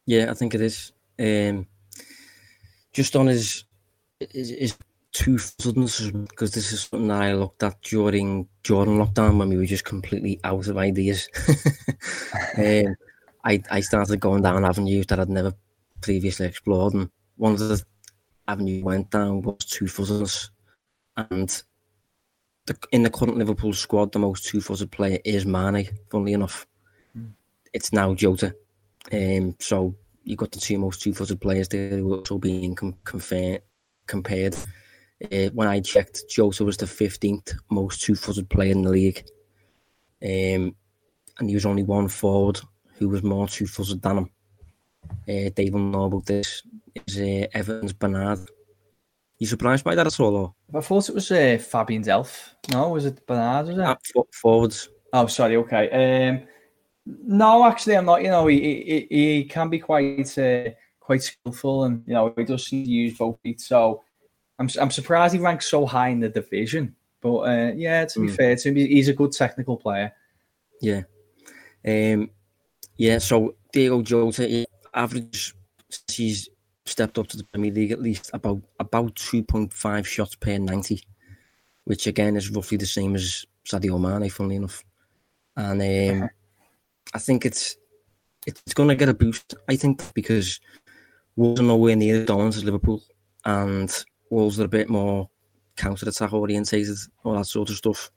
Yeah, 0.06 0.30
I 0.30 0.34
think 0.34 0.54
it 0.54 0.60
is. 0.60 0.92
Um, 1.18 1.66
just 2.92 3.16
on 3.16 3.26
his 3.26 3.64
his, 4.20 4.50
his 4.50 4.76
two 5.14 5.38
footedness, 5.38 6.10
because 6.28 6.52
this 6.52 6.72
is 6.72 6.82
something 6.82 7.08
that 7.08 7.22
I 7.22 7.32
looked 7.32 7.62
at 7.62 7.80
during 7.82 8.46
Jordan 8.64 8.98
lockdown 8.98 9.38
when 9.38 9.48
we 9.48 9.56
were 9.56 9.64
just 9.64 9.84
completely 9.84 10.40
out 10.44 10.66
of 10.66 10.76
ideas. 10.76 11.28
um, 12.58 12.96
I 13.44 13.62
I 13.70 13.80
started 13.80 14.20
going 14.20 14.42
down 14.42 14.64
avenues 14.64 15.06
that 15.06 15.20
I'd 15.20 15.30
never 15.30 15.54
previously 16.02 16.46
explored, 16.46 16.94
and 16.94 17.08
one 17.36 17.52
of 17.52 17.60
the 17.60 17.64
avenues 17.66 17.84
avenue 18.48 18.84
went 18.84 19.10
down 19.10 19.40
was 19.40 19.64
two 19.64 19.86
footers, 19.86 20.50
and 21.16 21.62
the, 22.66 22.76
in 22.92 23.04
the 23.04 23.10
current 23.10 23.38
Liverpool 23.38 23.72
squad, 23.72 24.12
the 24.12 24.18
most 24.18 24.46
two 24.46 24.60
footed 24.60 24.90
player 24.90 25.18
is 25.24 25.46
Mane. 25.46 25.88
Funnily 26.10 26.32
enough, 26.32 26.66
mm. 27.16 27.30
it's 27.72 27.92
now 27.92 28.14
Jota. 28.14 28.54
Um, 29.12 29.54
so 29.60 29.94
you've 30.24 30.38
got 30.38 30.50
the 30.50 30.58
two 30.58 30.78
most 30.78 31.02
two 31.02 31.14
footed 31.14 31.40
players 31.40 31.68
there 31.68 32.00
also 32.00 32.38
being 32.38 32.74
com- 32.74 32.96
compared. 33.04 33.62
compared. 34.06 34.56
Uh, 35.22 35.50
when 35.54 35.68
I 35.68 35.80
checked, 35.80 36.24
Jota 36.28 36.64
was 36.64 36.76
the 36.76 36.86
15th 36.86 37.54
most 37.70 38.02
two 38.02 38.14
footed 38.14 38.48
player 38.50 38.72
in 38.72 38.82
the 38.82 38.90
league. 38.90 39.24
Um, 40.22 40.74
and 41.38 41.48
he 41.48 41.54
was 41.54 41.66
only 41.66 41.82
one 41.82 42.08
forward 42.08 42.60
who 42.98 43.08
was 43.08 43.22
more 43.22 43.48
two 43.48 43.66
footed 43.66 44.02
than 44.02 44.18
him. 44.18 44.30
Uh, 45.28 45.50
Dave 45.54 45.74
will 45.74 45.80
know 45.80 46.04
about 46.04 46.26
this 46.26 46.62
is 47.06 47.18
uh, 47.18 47.46
Everton's 47.52 47.92
Bernard. 47.92 48.40
You 49.38 49.46
surprised 49.46 49.84
by 49.84 49.94
that 49.94 50.06
at 50.06 50.20
all? 50.20 50.36
Or? 50.36 50.54
I 50.74 50.80
thought 50.80 51.08
it 51.08 51.14
was 51.14 51.30
uh, 51.30 51.58
Fabian 51.60 52.02
Delph. 52.02 52.54
No, 52.70 52.90
was 52.90 53.04
it 53.04 53.26
Bernard? 53.26 53.66
Was 53.66 53.78
it? 53.78 53.84
Uh, 53.84 54.22
forwards. 54.32 54.88
Oh, 55.12 55.26
sorry. 55.26 55.56
Okay. 55.56 56.28
Um, 56.28 56.42
no, 57.06 57.64
actually, 57.64 57.96
I'm 57.96 58.06
not. 58.06 58.22
You 58.22 58.30
know, 58.30 58.46
he 58.46 58.58
he, 58.60 59.06
he 59.10 59.44
can 59.44 59.68
be 59.68 59.78
quite 59.78 60.38
uh, 60.38 60.70
quite 61.00 61.22
skillful, 61.22 61.84
and 61.84 62.02
you 62.06 62.14
know, 62.14 62.32
he 62.36 62.44
does 62.44 62.66
seem 62.66 62.84
to 62.84 62.90
use 62.90 63.18
both 63.18 63.38
feet. 63.42 63.60
So, 63.60 64.02
I'm 64.58 64.68
I'm 64.80 64.90
surprised 64.90 65.34
he 65.34 65.40
ranks 65.40 65.68
so 65.68 65.86
high 65.86 66.08
in 66.08 66.20
the 66.20 66.28
division. 66.28 66.94
But 67.20 67.38
uh, 67.38 67.72
yeah, 67.74 68.04
to 68.04 68.20
be 68.20 68.28
mm. 68.28 68.36
fair 68.36 68.56
to 68.56 68.68
him, 68.68 68.76
he's 68.76 69.08
a 69.08 69.14
good 69.14 69.32
technical 69.32 69.76
player. 69.76 70.12
Yeah. 70.80 71.02
Um. 71.86 72.30
Yeah. 72.96 73.18
So 73.18 73.56
Diogo 73.72 74.02
Jota, 74.02 74.66
average, 74.92 75.54
he's 76.10 76.48
stepped 76.86 77.18
up 77.18 77.26
to 77.28 77.36
the 77.36 77.44
Premier 77.44 77.72
League 77.72 77.92
at 77.92 78.02
least 78.02 78.30
about 78.32 78.62
about 78.78 79.14
2.5 79.14 80.06
shots 80.06 80.34
per 80.36 80.58
90, 80.58 81.02
which 81.84 82.06
again 82.06 82.36
is 82.36 82.50
roughly 82.50 82.76
the 82.76 82.86
same 82.86 83.14
as 83.14 83.46
Sadio 83.66 83.98
Mane, 83.98 84.30
funnily 84.30 84.56
enough. 84.56 84.84
And 85.56 86.22
um, 86.22 86.30
I 87.12 87.18
think 87.18 87.46
it's 87.46 87.76
it's 88.46 88.74
going 88.74 88.90
to 88.90 88.96
get 88.96 89.08
a 89.08 89.14
boost, 89.14 89.54
I 89.68 89.76
think, 89.76 90.02
because 90.14 90.60
are 91.38 91.62
nowhere 91.62 91.96
near 91.96 92.20
the 92.20 92.26
Dons 92.26 92.56
as 92.56 92.64
Liverpool, 92.64 93.02
and 93.44 94.04
Wolves 94.30 94.60
are 94.60 94.64
a 94.64 94.68
bit 94.68 94.88
more 94.88 95.28
counter 95.76 96.08
attack 96.08 96.32
orientated, 96.32 96.96
all 97.22 97.34
that 97.34 97.46
sort 97.46 97.70
of 97.70 97.76
stuff. 97.76 98.10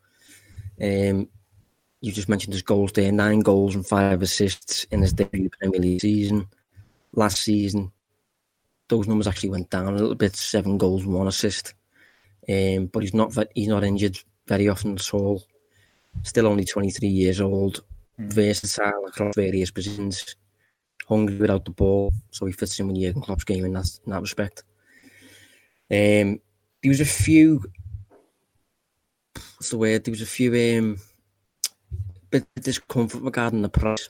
Um, 0.82 1.28
you 2.02 2.12
just 2.12 2.30
mentioned 2.30 2.54
his 2.54 2.62
goals 2.62 2.92
there 2.92 3.12
nine 3.12 3.40
goals 3.40 3.76
and 3.76 3.86
five 3.86 4.22
assists 4.22 4.84
in 4.86 5.02
his 5.02 5.14
debut 5.14 5.50
Premier 5.60 5.82
League 5.82 6.02
season. 6.02 6.48
Last 7.14 7.42
season, 7.42 7.92
those 8.88 9.08
numbers 9.08 9.28
actually 9.28 9.50
went 9.50 9.70
down 9.70 9.88
a 9.88 9.98
little 9.98 10.16
bit, 10.16 10.36
seven 10.36 10.78
goals, 10.78 11.04
and 11.04 11.14
one 11.14 11.28
assist. 11.28 11.74
Um, 12.48 12.88
but 12.88 13.04
he's 13.04 13.14
not 13.14 13.36
he's 13.56 13.68
not 13.68 13.84
injured 13.84 14.18
very 14.48 14.70
often 14.70 14.96
at 14.96 15.14
all. 15.14 15.44
Still 16.24 16.48
only 16.48 16.66
23 16.66 17.08
years 17.08 17.42
old, 17.42 17.84
mm. 18.20 18.32
versatile 18.32 19.06
across 19.08 19.36
various 19.36 19.72
positions, 19.72 20.36
hungry 21.08 21.38
without 21.38 21.66
the 21.66 21.72
ball, 21.72 22.12
so 22.32 22.46
he 22.46 22.54
fits 22.54 22.80
in 22.80 22.88
with 22.88 23.02
Jurgen 23.02 23.22
Klopp's 23.22 23.44
game 23.44 23.66
in 23.66 23.74
that, 23.74 23.90
in 24.06 24.12
that 24.12 24.22
respect. 24.22 24.64
Um, 25.90 26.40
there 26.82 26.90
was 26.90 27.02
a 27.02 27.06
few, 27.06 27.64
what's 29.34 29.70
the 29.70 29.78
word? 29.78 30.04
There 30.04 30.12
was 30.12 30.22
a 30.22 30.26
few 30.26 30.52
um, 30.80 31.00
bit 32.30 32.46
of 32.56 32.64
discomfort 32.64 33.22
regarding 33.22 33.62
the 33.62 33.70
price 33.70 34.10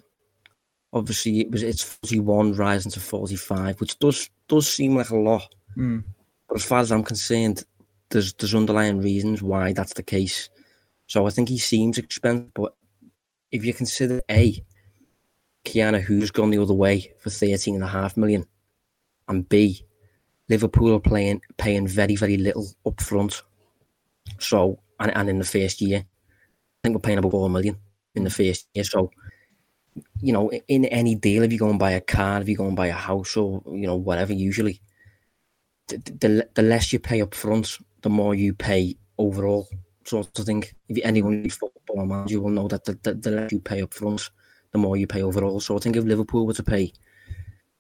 obviously 0.94 1.42
it 1.42 1.52
was 1.52 1.64
it's 1.64 1.84
41 1.84 2.54
rising 2.54 2.92
to 2.92 3.00
45 3.00 3.80
which 3.80 3.98
does 4.00 4.30
does 4.48 4.68
seem 4.68 4.96
like 4.96 5.10
a 5.10 5.16
lot 5.16 5.48
mm. 5.76 6.04
but 6.48 6.58
as 6.58 6.66
far 6.66 6.80
as 6.80 6.92
i'm 6.92 7.04
concerned 7.04 7.64
there's 8.10 8.34
there's 8.34 8.56
underlying 8.56 9.02
reasons 9.02 9.42
why 9.42 9.74
that's 9.74 9.94
the 9.94 10.04
case 10.04 10.50
so 11.08 11.28
i 11.28 11.30
think 11.30 11.50
he 11.50 11.58
seems 11.58 11.98
expensive 11.98 12.54
but 12.54 12.74
if 13.52 13.64
you 13.64 13.74
consider 13.74 14.22
a 14.30 14.62
Ki-Jana 15.64 16.00
Hoever's 16.00 16.32
gone 16.32 16.50
the 16.50 16.62
other 16.62 16.74
way 16.74 17.14
for 17.20 17.30
13 17.30 17.76
and 17.76 17.84
a 17.84 17.88
half 17.88 18.16
million 18.16 18.46
and 19.28 19.48
b 19.48 19.86
liverpool 20.50 20.96
are 20.96 21.00
playing 21.00 21.42
paying 21.58 21.88
very 21.88 22.16
very 22.16 22.38
little 22.38 22.68
up 22.86 23.02
front 23.02 23.42
so 24.40 24.80
and, 25.00 25.16
and 25.16 25.30
in 25.30 25.40
the 25.40 25.46
first 25.46 25.82
year 25.82 26.00
i 26.00 26.80
think 26.84 26.96
we're 26.96 27.02
paying 27.02 27.18
about 27.18 27.32
4 27.32 27.50
million 27.50 27.78
in 28.16 28.24
the 28.24 28.30
first 28.30 28.68
year 28.74 28.84
so 28.84 29.12
you 30.22 30.34
know, 30.34 30.52
in 30.68 30.86
any 30.86 31.16
deal, 31.16 31.44
if 31.44 31.52
you 31.52 31.60
go 31.60 31.70
and 31.70 31.80
buy 31.80 31.92
a 31.92 32.02
car, 32.02 32.42
if 32.42 32.50
you 32.50 32.56
go 32.56 32.68
and 32.68 32.76
buy 32.76 32.88
a 32.88 32.94
house 32.94 33.38
or, 33.38 33.62
you 33.68 33.88
know, 33.88 33.96
whatever, 33.96 34.34
usually, 34.34 34.82
the, 35.88 35.98
the, 35.98 36.50
the 36.54 36.62
less 36.62 36.92
you 36.92 37.00
pay 37.00 37.22
up 37.22 37.34
front 37.34 37.78
the 38.02 38.10
more 38.10 38.36
you 38.36 38.54
pay 38.54 38.96
overall. 39.18 39.68
Sort 40.06 40.38
of 40.40 40.46
thing. 40.46 40.64
If 40.88 41.00
anyone 41.04 41.44
who's 41.44 41.56
football 41.56 42.06
man, 42.06 42.28
you 42.28 42.42
will 42.42 42.50
know 42.50 42.68
that 42.68 42.86
the, 42.86 42.98
the, 43.02 43.14
the 43.14 43.32
less 43.32 43.52
you 43.52 43.60
pay 43.60 43.82
up 43.82 43.94
front, 43.94 44.30
the 44.72 44.78
more 44.78 44.96
you 44.96 45.08
pay 45.08 45.22
overall. 45.22 45.60
So 45.60 45.76
I 45.76 45.80
think 45.80 45.96
if 45.96 46.06
Liverpool 46.06 46.46
were 46.46 46.54
to 46.54 46.64
pay, 46.64 46.94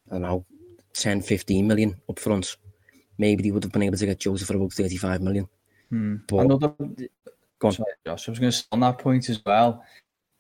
I 0.10 0.14
don't 0.14 0.22
know, 0.24 0.46
10, 0.98 1.22
15 1.22 1.68
million 1.68 1.96
up 2.10 2.20
front, 2.20 2.58
maybe 3.18 3.44
they 3.44 3.52
would 3.52 3.64
have 3.64 3.72
been 3.72 3.84
able 3.84 3.98
to 3.98 4.06
get 4.06 4.20
Joseph 4.20 4.48
for 4.48 4.56
about 4.56 4.74
35 4.74 5.22
million. 5.22 5.48
Hmm. 5.90 6.16
But 6.28 6.38
Another, 6.38 6.74
go 7.60 7.68
on. 7.68 7.72
sorry, 7.72 7.92
Josh, 8.06 8.28
I 8.28 8.32
was 8.32 8.40
going 8.40 8.52
to 8.52 8.64
on 8.72 8.80
that 8.82 8.98
point 8.98 9.30
as 9.30 9.44
well. 9.46 9.84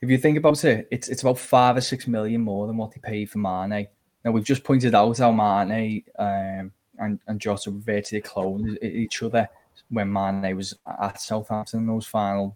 If 0.01 0.09
you 0.09 0.17
think 0.17 0.37
about 0.37 0.63
it, 0.63 0.87
it's 0.91 1.07
it's 1.07 1.23
about 1.23 1.39
five 1.39 1.77
or 1.77 1.81
six 1.81 2.07
million 2.07 2.41
more 2.41 2.67
than 2.67 2.77
what 2.77 2.91
they 2.91 2.99
paid 2.99 3.29
for 3.31 3.39
Mane. 3.39 3.87
Now 4.23 4.31
we've 4.31 4.43
just 4.43 4.63
pointed 4.63 4.93
out 4.93 5.17
how 5.17 5.31
Mane 5.31 6.03
um, 6.19 6.71
and 6.99 7.19
and 7.27 7.39
Jota 7.39 7.71
were 7.71 7.79
virtually 7.79 8.21
clone 8.21 8.77
e- 8.83 8.87
each 8.87 9.23
other 9.23 9.49
when 9.89 10.11
Mane 10.11 10.55
was 10.55 10.75
at 11.01 11.19
Southampton 11.21 11.79
in 11.79 11.87
those 11.87 12.05
final, 12.05 12.55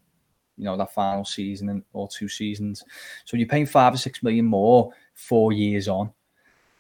you 0.57 0.65
know, 0.65 0.77
that 0.77 0.93
final 0.93 1.25
season 1.25 1.69
and 1.69 1.83
or 1.93 2.07
two 2.07 2.27
seasons. 2.27 2.83
So 3.25 3.37
you're 3.37 3.47
paying 3.47 3.65
five 3.65 3.93
or 3.93 3.97
six 3.97 4.21
million 4.21 4.45
more 4.45 4.91
four 5.15 5.51
years 5.51 5.87
on, 5.87 6.11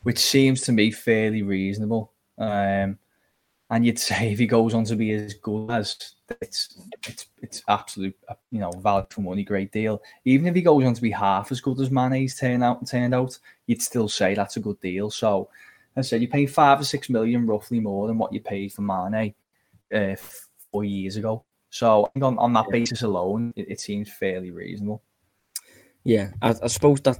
which 0.03 0.19
seems 0.19 0.61
to 0.61 0.71
me 0.71 0.91
fairly 0.91 1.41
reasonable. 1.41 2.11
Um, 2.37 2.97
and 3.69 3.85
you'd 3.85 3.99
say 4.09 4.31
if 4.31 4.39
he 4.39 4.47
goes 4.47 4.73
on 4.73 4.83
to 4.85 4.95
be 4.95 5.11
as 5.11 5.33
good 5.35 5.71
as 5.71 6.15
it's 6.41 6.77
it's 7.07 7.25
it's 7.41 7.63
absolute 7.67 8.15
uh, 8.29 8.35
you 8.51 8.59
know 8.59 8.71
value 8.71 9.05
for 9.09 9.21
money 9.21 9.43
great 9.43 9.71
deal. 9.71 10.01
Even 10.25 10.47
if 10.47 10.55
he 10.55 10.61
goes 10.61 10.85
on 10.85 10.93
to 10.93 11.01
be 11.01 11.11
half 11.11 11.51
as 11.51 11.61
good 11.61 11.79
as 11.79 11.91
Mane's 11.91 12.37
turned 12.37 12.63
out 12.63 12.85
turned 12.85 13.15
out 13.15 13.37
you'd 13.67 13.81
still 13.81 14.07
say 14.07 14.33
that's 14.33 14.57
a 14.57 14.61
good 14.61 14.79
deal. 14.81 15.09
So 15.09 15.49
as 15.95 16.07
I 16.07 16.09
said 16.09 16.21
you're 16.21 16.31
paying 16.31 16.47
five 16.47 16.79
or 16.79 16.85
six 16.85 17.09
million 17.09 17.45
roughly 17.45 17.79
more 17.79 18.07
than 18.07 18.17
what 18.17 18.33
you 18.33 18.41
paid 18.41 18.73
for 18.73 18.81
Mane 18.81 19.33
uh, 19.93 20.15
four 20.71 20.83
years 20.83 21.17
ago. 21.17 21.43
So 21.69 22.05
I 22.05 22.09
think 22.09 22.25
on, 22.25 22.37
on 22.37 22.53
that 22.53 22.69
basis 22.69 23.01
alone 23.01 23.53
it, 23.55 23.71
it 23.71 23.79
seems 23.79 24.11
fairly 24.11 24.51
reasonable. 24.51 25.01
Yeah, 26.03 26.31
I, 26.41 26.55
I 26.63 26.67
suppose 26.67 26.99
that 27.01 27.19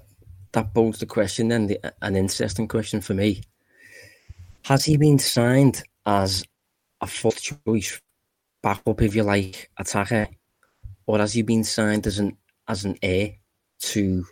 that 0.54 0.74
posed 0.74 1.02
the 1.02 1.06
question 1.06 1.50
then, 1.50 1.68
the, 1.68 1.94
an 2.02 2.16
interesting 2.16 2.68
question 2.68 3.02
for 3.02 3.14
me. 3.14 3.42
Has 4.64 4.86
he 4.86 4.98
been 4.98 5.20
signed 5.20 5.84
as 6.06 6.44
a 7.02 7.08
fourth 7.08 7.42
choice 7.42 8.00
backup, 8.62 9.02
if 9.02 9.16
you 9.16 9.24
like, 9.24 9.70
attacker, 9.78 10.28
or 11.08 11.20
has 11.20 11.34
he 11.34 11.42
been 11.42 11.64
signed 11.64 12.06
as 12.08 12.20
an 12.20 12.38
as 12.68 12.86
an 12.86 12.98
heir 13.02 13.32
to 13.80 14.24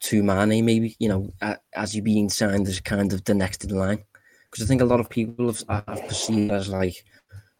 to 0.00 0.22
Mane? 0.22 0.64
Maybe 0.64 0.96
you 0.98 1.08
know, 1.08 1.30
has 1.72 1.92
he 1.92 2.00
been 2.00 2.28
signed 2.28 2.66
as 2.68 2.80
kind 2.80 3.12
of 3.12 3.24
the 3.24 3.34
next 3.34 3.64
in 3.64 3.76
line? 3.76 4.02
Because 4.50 4.64
I 4.64 4.68
think 4.68 4.80
a 4.80 4.86
lot 4.86 5.00
of 5.00 5.10
people 5.10 5.46
have, 5.46 5.62
have 5.68 6.08
perceived 6.08 6.50
as 6.50 6.68
like, 6.68 7.04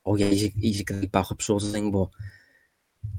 oh 0.07 0.17
yeah, 0.17 0.27
he's 0.27 0.45
a, 0.45 0.49
he's 0.49 0.81
a 0.81 0.85
great 0.85 1.13
backup 1.13 1.43
sort 1.43 1.63
of 1.63 1.71
thing, 1.71 1.93
but 1.93 2.09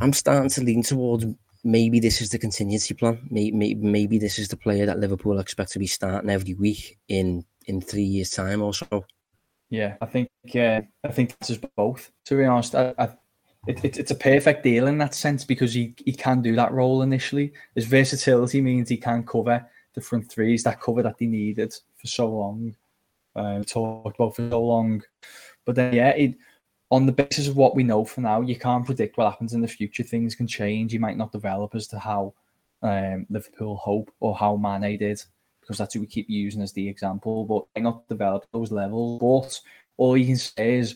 I'm 0.02 0.14
starting 0.14 0.50
to 0.50 0.64
lean 0.64 0.84
towards 0.84 1.26
maybe 1.64 2.00
this 2.00 2.22
is 2.22 2.30
the 2.30 2.40
contingency 2.40 2.94
plan. 2.94 3.28
Maybe, 3.30 3.76
maybe 3.76 4.18
this 4.18 4.40
is 4.40 4.48
the 4.48 4.58
player 4.58 4.86
that 4.86 5.00
Liverpool 5.00 5.40
expect 5.40 5.72
to 5.74 5.80
be 5.80 5.88
starting 5.88 6.30
every 6.30 6.54
week 6.54 6.98
in 7.08 7.46
in 7.66 7.82
three 7.82 8.04
years' 8.04 8.32
time 8.32 8.62
or 8.62 8.74
so. 8.74 9.06
Yeah, 9.70 9.96
I 10.02 10.06
think 10.08 10.30
uh, 10.56 10.82
I 11.04 11.12
think 11.12 11.38
this 11.40 11.52
is 11.52 11.60
both. 11.76 12.12
To 12.26 12.38
be 12.38 12.46
honest, 12.46 12.76
I, 12.76 12.94
I, 12.98 13.10
it, 13.68 13.84
it, 13.84 13.98
it's 14.00 14.12
a 14.12 14.16
perfect 14.16 14.64
deal 14.64 14.88
in 14.88 14.98
that 14.98 15.14
sense 15.14 15.44
because 15.44 15.74
he, 15.74 15.94
he 16.04 16.14
can 16.14 16.42
do 16.42 16.56
that 16.56 16.72
role 16.72 17.02
initially. 17.02 17.54
His 17.76 17.86
versatility 17.86 18.62
means 18.62 18.90
he 18.90 18.98
can 18.98 19.24
cover 19.24 19.66
the 19.94 20.02
front 20.02 20.30
threes, 20.32 20.64
that 20.64 20.82
cover 20.82 21.04
that 21.04 21.18
they 21.18 21.28
needed 21.28 21.74
for 21.96 22.08
so 22.08 22.30
long, 22.30 22.76
um, 23.36 23.64
talked 23.64 24.16
about 24.16 24.36
for 24.36 24.50
so 24.50 24.64
long. 24.64 25.04
But 25.66 25.76
then, 25.76 25.94
yeah, 25.94 26.10
it, 26.10 26.36
on 26.92 27.06
the 27.06 27.12
basis 27.12 27.48
of 27.48 27.56
what 27.56 27.76
we 27.76 27.84
know 27.84 28.04
for 28.04 28.22
now, 28.22 28.42
you 28.42 28.58
can't 28.58 28.86
predict 28.86 29.18
what 29.18 29.30
happens 29.30 29.54
in 29.54 29.62
the 29.62 29.68
future. 29.68 30.04
Things 30.04 30.36
can 30.36 30.48
change. 30.48 30.94
You 30.94 31.00
might 31.00 31.18
not 31.18 31.32
develop 31.32 31.76
as 31.76 31.88
to 31.88 32.00
how 32.00 32.34
um, 32.82 33.28
Liverpool 33.30 33.76
hope 33.76 34.12
or 34.20 34.36
how 34.36 34.56
Mane 34.56 34.98
did 34.98 35.22
because 35.62 35.78
that's 35.78 35.94
who 35.94 36.00
we 36.00 36.08
keep 36.08 36.28
using 36.28 36.64
as 36.64 36.74
the 36.74 36.90
example, 36.90 37.46
but 37.46 37.66
might 37.76 37.84
not 37.84 38.08
develop 38.08 38.48
those 38.52 38.72
levels. 38.72 39.20
But 39.20 39.60
all 39.98 40.18
you 40.18 40.26
can 40.26 40.38
say 40.38 40.78
is, 40.78 40.96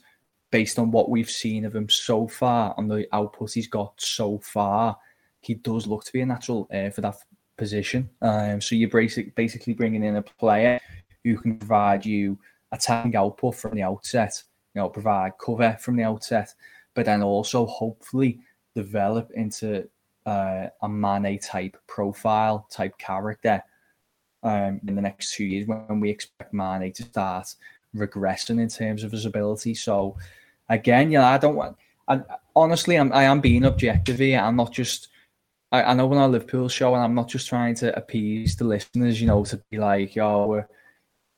based 0.50 0.80
on 0.80 0.90
what 0.90 1.12
we've 1.12 1.30
seen 1.30 1.64
of 1.64 1.76
him 1.76 1.88
so 1.90 2.28
far, 2.28 2.74
on 2.76 2.88
the 2.88 3.08
output 3.14 3.54
he's 3.54 3.68
got 3.68 3.94
so 4.02 4.40
far, 4.40 4.98
he 5.42 5.54
does 5.54 5.86
look 5.86 6.04
to 6.06 6.14
be 6.14 6.22
a 6.22 6.26
natural 6.26 6.68
for 6.94 7.02
that 7.02 7.18
position. 7.56 8.10
Um, 8.24 8.62
so 8.62 8.74
you're 8.74 8.90
basic, 8.90 9.36
basically 9.36 9.74
bringing 9.74 10.04
in 10.04 10.16
a 10.16 10.24
player 10.24 10.80
who 11.24 11.38
can 11.38 11.58
provide 11.58 12.04
you 12.04 12.40
attacking 12.72 13.16
output 13.16 13.56
from 13.56 13.76
the 13.76 13.84
outset, 13.84 14.42
you 14.74 14.82
know, 14.82 14.90
provide 14.90 15.34
cover 15.38 15.78
from 15.80 15.96
the 15.96 16.04
outset, 16.04 16.54
but 16.94 17.06
then 17.06 17.22
also 17.22 17.66
hopefully 17.66 18.40
develop 18.76 19.32
into 19.32 19.88
uh, 20.26 20.68
a 20.82 20.90
Mane 20.90 21.40
type 21.40 21.78
profile, 21.88 22.68
type 22.72 22.98
character 22.98 23.62
um, 24.44 24.80
in 24.88 24.96
the 24.96 25.02
next 25.02 25.36
two 25.36 25.46
years 25.46 25.68
when 25.68 26.00
we 26.00 26.10
expect 26.10 26.54
Mane 26.54 26.92
to 26.94 27.04
start 27.04 27.56
regressing 27.96 28.60
in 28.60 28.68
terms 28.68 29.04
of 29.04 29.12
his 29.12 29.26
ability. 29.26 29.76
So 29.76 30.18
again, 30.70 31.12
yeah, 31.12 31.30
I 31.30 31.38
don't 31.38 31.56
want. 31.56 31.78
I, 32.08 32.22
honestly, 32.56 32.96
I'm 32.96 33.14
I 33.14 33.24
am 33.24 33.40
being 33.40 33.66
objective 33.66 34.20
here. 34.20 34.40
I'm 34.40 34.56
not 34.56 34.72
just. 34.72 35.10
I, 35.72 35.84
I 35.84 35.94
know 35.94 36.08
when 36.08 36.20
I 36.20 36.26
Liverpool 36.26 36.70
show, 36.70 36.94
and 36.94 37.04
I'm 37.04 37.16
not 37.16 37.30
just 37.30 37.48
trying 37.48 37.76
to 37.76 37.96
appease 37.98 38.56
the 38.56 38.66
listeners. 38.66 39.22
You 39.22 39.28
know, 39.28 39.44
to 39.46 39.58
be 39.70 39.78
like, 39.78 40.16
yo, 40.16 40.48
we're, 40.48 40.68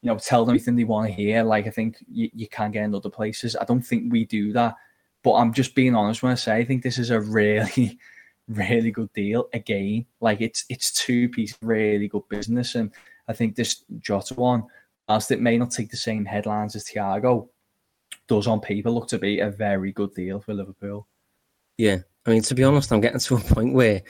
you 0.06 0.12
know, 0.12 0.20
tell 0.20 0.46
them 0.46 0.54
everything 0.54 0.76
they 0.76 0.84
want 0.84 1.08
to 1.08 1.14
hear. 1.14 1.42
Like 1.42 1.66
I 1.66 1.72
think 1.72 1.98
you, 2.08 2.30
you 2.32 2.48
can 2.48 2.70
get 2.70 2.84
in 2.84 2.94
other 2.94 3.10
places. 3.10 3.56
I 3.56 3.66
don't 3.66 3.82
think 3.82 4.14
we 4.14 4.24
do 4.24 4.54
that. 4.54 4.76
But 5.24 5.34
I'm 5.34 5.52
just 5.52 5.74
being 5.74 5.96
honest 5.96 6.22
when 6.22 6.32
I 6.32 6.36
say 6.36 6.58
I 6.58 6.64
think 6.64 6.84
this 6.84 7.00
is 7.00 7.10
a 7.10 7.20
really, 7.20 7.98
really 8.48 8.92
good 8.92 9.12
deal. 9.14 9.50
Again, 9.52 10.06
like 10.22 10.42
it's 10.42 10.64
it's 10.70 10.92
two 10.92 11.28
piece 11.30 11.58
really 11.60 12.08
good 12.08 12.30
business, 12.30 12.76
and 12.76 12.92
I 13.28 13.34
think 13.34 13.56
this 13.56 13.84
Jota 13.98 14.36
one, 14.36 14.66
whilst 15.10 15.32
it 15.32 15.42
may 15.42 15.58
not 15.58 15.72
take 15.72 15.90
the 15.90 15.98
same 15.98 16.24
headlines 16.24 16.76
as 16.76 16.84
Thiago, 16.84 17.50
does 18.28 18.46
on 18.46 18.62
paper 18.62 18.92
look 18.92 19.08
to 19.08 19.18
be 19.18 19.40
a 19.40 19.50
very 19.50 19.92
good 19.92 20.14
deal 20.14 20.40
for 20.40 20.54
Liverpool. 20.54 21.08
Yeah, 21.80 21.98
I 22.28 22.30
mean, 22.30 22.44
to 22.44 22.54
be 22.54 22.64
honest, 22.64 22.94
I'm 22.94 23.02
getting 23.02 23.20
to 23.22 23.38
a 23.38 23.40
point 23.40 23.74
where 23.74 24.04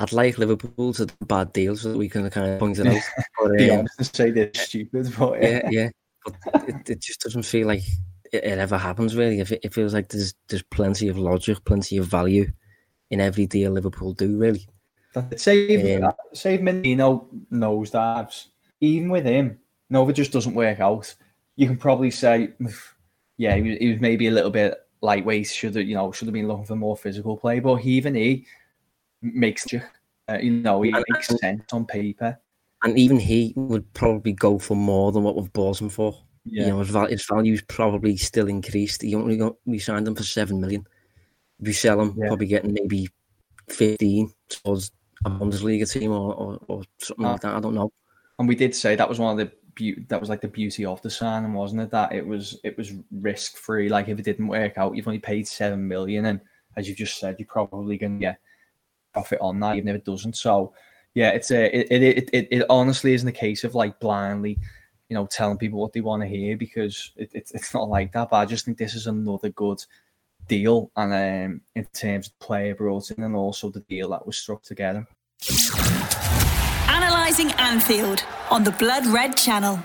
I'd 0.00 0.12
like 0.12 0.38
Liverpool 0.38 0.94
to 0.94 1.06
do 1.06 1.14
bad 1.26 1.52
deals 1.52 1.82
so 1.82 1.92
that 1.92 1.98
we 1.98 2.08
can 2.08 2.28
kind 2.30 2.52
of 2.52 2.58
point 2.58 2.78
it 2.78 2.86
out. 2.86 3.02
But, 3.40 3.56
Be 3.58 3.70
um, 3.70 3.80
honest 3.80 3.98
and 3.98 4.14
say 4.14 4.30
they're 4.30 4.50
stupid, 4.54 5.14
but 5.18 5.42
yeah, 5.42 5.68
yeah, 5.70 5.90
but 6.24 6.68
it, 6.68 6.90
it 6.90 7.00
just 7.00 7.20
doesn't 7.20 7.42
feel 7.42 7.66
like 7.66 7.82
it, 8.32 8.44
it 8.44 8.58
ever 8.58 8.78
happens. 8.78 9.14
Really, 9.14 9.40
it, 9.40 9.50
it 9.50 9.74
feels 9.74 9.94
like 9.94 10.08
there's 10.08 10.34
there's 10.48 10.62
plenty 10.62 11.08
of 11.08 11.18
logic, 11.18 11.64
plenty 11.64 11.98
of 11.98 12.06
value 12.06 12.50
in 13.10 13.20
every 13.20 13.46
deal 13.46 13.72
Liverpool 13.72 14.12
do. 14.14 14.38
Really, 14.38 14.66
Save, 15.36 16.02
Um, 16.02 16.12
save 16.32 16.60
Minamino 16.60 17.26
nosedives. 17.52 18.46
Even 18.80 19.10
with 19.10 19.24
him, 19.24 19.58
no, 19.90 20.04
if 20.04 20.10
it 20.10 20.14
just 20.14 20.32
doesn't 20.32 20.54
work 20.54 20.80
out, 20.80 21.14
you 21.56 21.66
can 21.66 21.76
probably 21.76 22.10
say, 22.10 22.50
yeah, 23.36 23.56
he 23.56 23.62
was, 23.62 23.78
he 23.78 23.88
was 23.90 24.00
maybe 24.00 24.28
a 24.28 24.30
little 24.30 24.50
bit 24.50 24.74
lightweight. 25.02 25.48
Should 25.48 25.74
have, 25.74 25.86
you 25.86 25.94
know, 25.94 26.12
should 26.12 26.28
have 26.28 26.32
been 26.32 26.48
looking 26.48 26.64
for 26.64 26.76
more 26.76 26.96
physical 26.96 27.36
play. 27.36 27.60
But 27.60 27.76
he, 27.76 27.92
even 27.92 28.14
he 28.14 28.46
makes, 29.22 29.66
uh, 29.74 30.38
you 30.40 30.50
know, 30.50 30.82
he 30.82 30.90
And- 30.92 31.04
makes 31.10 31.26
sense 31.40 31.72
on 31.72 31.84
paper. 31.86 32.38
and 32.82 32.98
even 32.98 33.18
he 33.18 33.52
would 33.56 33.92
probably 33.92 34.32
go 34.32 34.58
for 34.58 34.74
more 34.74 35.12
than 35.12 35.22
what 35.22 35.36
we've 35.36 35.52
bought 35.52 35.80
him 35.80 35.88
for. 35.90 36.16
Yeah, 36.46 36.64
You 36.64 36.68
know, 36.70 36.78
his, 36.78 36.88
val- 36.88 37.06
his 37.06 37.26
value's 37.26 37.60
probably 37.68 38.16
still 38.16 38.48
increased. 38.48 39.02
He 39.02 39.14
only 39.14 39.36
got 39.36 39.56
we 39.66 39.78
signed 39.78 40.08
him 40.08 40.14
for 40.14 40.22
seven 40.22 40.60
million. 40.60 40.86
If 41.60 41.66
you 41.68 41.72
sell 41.74 42.00
him, 42.00 42.14
Yeah. 42.16 42.28
probably 42.28 42.46
getting 42.46 42.72
maybe 42.72 43.08
fifteen 43.68 44.32
towards 44.48 44.92
a 45.26 45.30
Bundesliga 45.30 45.90
team 45.90 46.12
or, 46.12 46.34
or, 46.34 46.58
or 46.68 46.82
something 46.98 47.26
Ah. 47.26 47.32
like 47.32 47.40
that. 47.42 47.54
I 47.56 47.60
don't 47.60 47.74
know. 47.74 47.92
and 48.38 48.48
we 48.48 48.54
did 48.54 48.74
say 48.74 48.96
that 48.96 49.06
was 49.06 49.18
one 49.18 49.38
of 49.38 49.46
the 49.46 49.52
beau- 49.78 50.02
that 50.08 50.18
was 50.18 50.30
like 50.30 50.40
the 50.40 50.48
beauty 50.48 50.86
of 50.86 51.02
the 51.02 51.10
signing, 51.10 51.52
wasn't 51.52 51.82
it? 51.82 51.90
That 51.90 52.12
it 52.12 52.26
was 52.26 52.58
it 52.64 52.74
was 52.78 52.94
risk 53.12 53.56
free. 53.58 53.90
Like 53.90 54.08
if 54.08 54.18
it 54.18 54.24
didn't 54.24 54.46
work 54.48 54.78
out, 54.78 54.96
you've 54.96 55.06
only 55.06 55.18
paid 55.18 55.46
seven 55.46 55.86
million, 55.86 56.24
and 56.24 56.40
as 56.76 56.88
you've 56.88 56.96
just 56.96 57.18
said, 57.20 57.36
you're 57.38 57.46
probably 57.46 57.98
going 57.98 58.14
to 58.14 58.20
get 58.20 58.38
profit 59.12 59.38
on 59.40 59.60
that, 59.60 59.76
even 59.76 59.88
if 59.88 59.96
it 59.96 60.04
doesn't. 60.04 60.36
So 60.36 60.72
yeah, 61.14 61.30
it's 61.30 61.50
a 61.50 61.76
it 61.76 61.88
it, 61.90 62.02
it, 62.02 62.30
it, 62.32 62.48
it 62.50 62.66
honestly 62.70 63.14
isn't 63.14 63.28
a 63.28 63.32
case 63.32 63.64
of 63.64 63.74
like 63.74 63.98
blindly, 64.00 64.58
you 65.08 65.14
know, 65.14 65.26
telling 65.26 65.58
people 65.58 65.80
what 65.80 65.92
they 65.92 66.00
want 66.00 66.22
to 66.22 66.28
hear 66.28 66.56
because 66.56 67.12
it, 67.16 67.30
it, 67.34 67.50
it's 67.54 67.74
not 67.74 67.88
like 67.88 68.12
that. 68.12 68.30
But 68.30 68.36
I 68.36 68.44
just 68.44 68.64
think 68.64 68.78
this 68.78 68.94
is 68.94 69.06
another 69.06 69.50
good 69.50 69.84
deal, 70.48 70.90
and 70.96 71.12
um, 71.12 71.60
in 71.74 71.84
terms 71.86 72.28
of 72.28 72.38
player 72.38 72.74
brought 72.74 73.10
in, 73.10 73.22
and 73.22 73.36
also 73.36 73.70
the 73.70 73.80
deal 73.80 74.10
that 74.10 74.26
was 74.26 74.36
struck 74.36 74.62
together. 74.62 75.06
Analysing 76.88 77.52
Anfield 77.52 78.24
on 78.50 78.64
the 78.64 78.72
Blood 78.72 79.06
Red 79.06 79.36
Channel. 79.36 79.80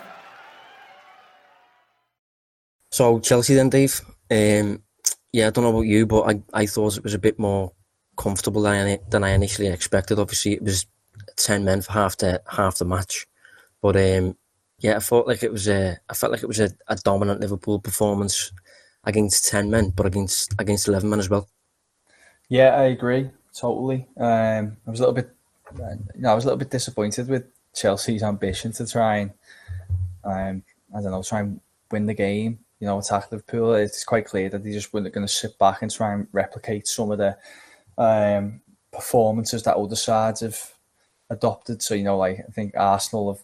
So 2.91 3.19
Chelsea 3.19 3.55
then, 3.55 3.69
Dave. 3.69 4.01
Um, 4.31 4.81
yeah, 5.31 5.47
I 5.47 5.49
don't 5.49 5.65
know 5.65 5.69
about 5.71 5.81
you, 5.81 6.05
but 6.05 6.21
I, 6.21 6.41
I 6.53 6.65
thought 6.65 6.97
it 6.97 7.03
was 7.03 7.13
a 7.13 7.19
bit 7.19 7.37
more 7.37 7.73
comfortable 8.17 8.61
than 8.61 8.87
I, 8.87 8.99
than 9.09 9.23
I 9.23 9.29
initially 9.29 9.67
expected. 9.67 10.19
Obviously, 10.19 10.53
it 10.53 10.63
was 10.63 10.85
ten 11.35 11.63
men 11.63 11.81
for 11.81 11.91
half 11.91 12.17
the 12.17 12.41
half 12.47 12.77
the 12.77 12.85
match, 12.85 13.27
but 13.81 13.95
um, 13.95 14.37
yeah, 14.79 14.97
I 14.97 14.99
felt 14.99 15.27
like 15.27 15.43
it 15.43 15.51
was 15.51 15.67
a 15.67 15.97
I 16.09 16.13
felt 16.13 16.31
like 16.31 16.43
it 16.43 16.47
was 16.47 16.59
a, 16.59 16.69
a 16.87 16.95
dominant 16.95 17.41
Liverpool 17.41 17.79
performance. 17.79 18.51
against 19.05 19.47
ten 19.47 19.69
men, 19.69 19.91
but 19.91 20.05
against 20.05 20.53
against 20.59 20.87
eleven 20.87 21.09
men 21.09 21.19
as 21.19 21.29
well. 21.29 21.47
Yeah, 22.49 22.75
I 22.75 22.85
agree 22.85 23.29
totally. 23.53 24.07
Um, 24.17 24.77
I 24.85 24.89
was 24.89 24.99
a 24.99 25.03
little 25.03 25.13
bit, 25.13 25.29
you 25.77 26.21
know, 26.21 26.31
I 26.31 26.35
was 26.35 26.43
a 26.43 26.47
little 26.47 26.59
bit 26.59 26.71
disappointed 26.71 27.29
with 27.29 27.45
Chelsea's 27.73 28.23
ambition 28.23 28.71
to 28.73 28.85
try 28.85 29.17
and, 29.17 29.31
um, 30.23 30.63
I 30.95 31.01
don't 31.01 31.11
know, 31.11 31.23
try 31.23 31.39
and 31.41 31.61
win 31.91 32.05
the 32.05 32.13
game. 32.13 32.59
You 32.79 32.87
know, 32.87 32.99
attack 32.99 33.31
Liverpool. 33.31 33.73
It's 33.75 34.03
quite 34.03 34.25
clear 34.25 34.49
that 34.49 34.63
they 34.63 34.71
just 34.71 34.93
weren't 34.93 35.13
going 35.13 35.25
to 35.25 35.31
sit 35.31 35.57
back 35.57 35.81
and 35.81 35.89
try 35.89 36.13
and 36.13 36.27
replicate 36.33 36.87
some 36.87 37.11
of 37.11 37.19
the 37.19 37.37
um, 37.97 38.61
performances 38.91 39.63
that 39.63 39.77
other 39.77 39.95
sides 39.95 40.41
have 40.41 40.73
adopted. 41.29 41.81
So 41.81 41.95
you 41.95 42.03
know, 42.03 42.17
like 42.17 42.39
I 42.47 42.51
think 42.51 42.75
Arsenal 42.75 43.33
have 43.33 43.43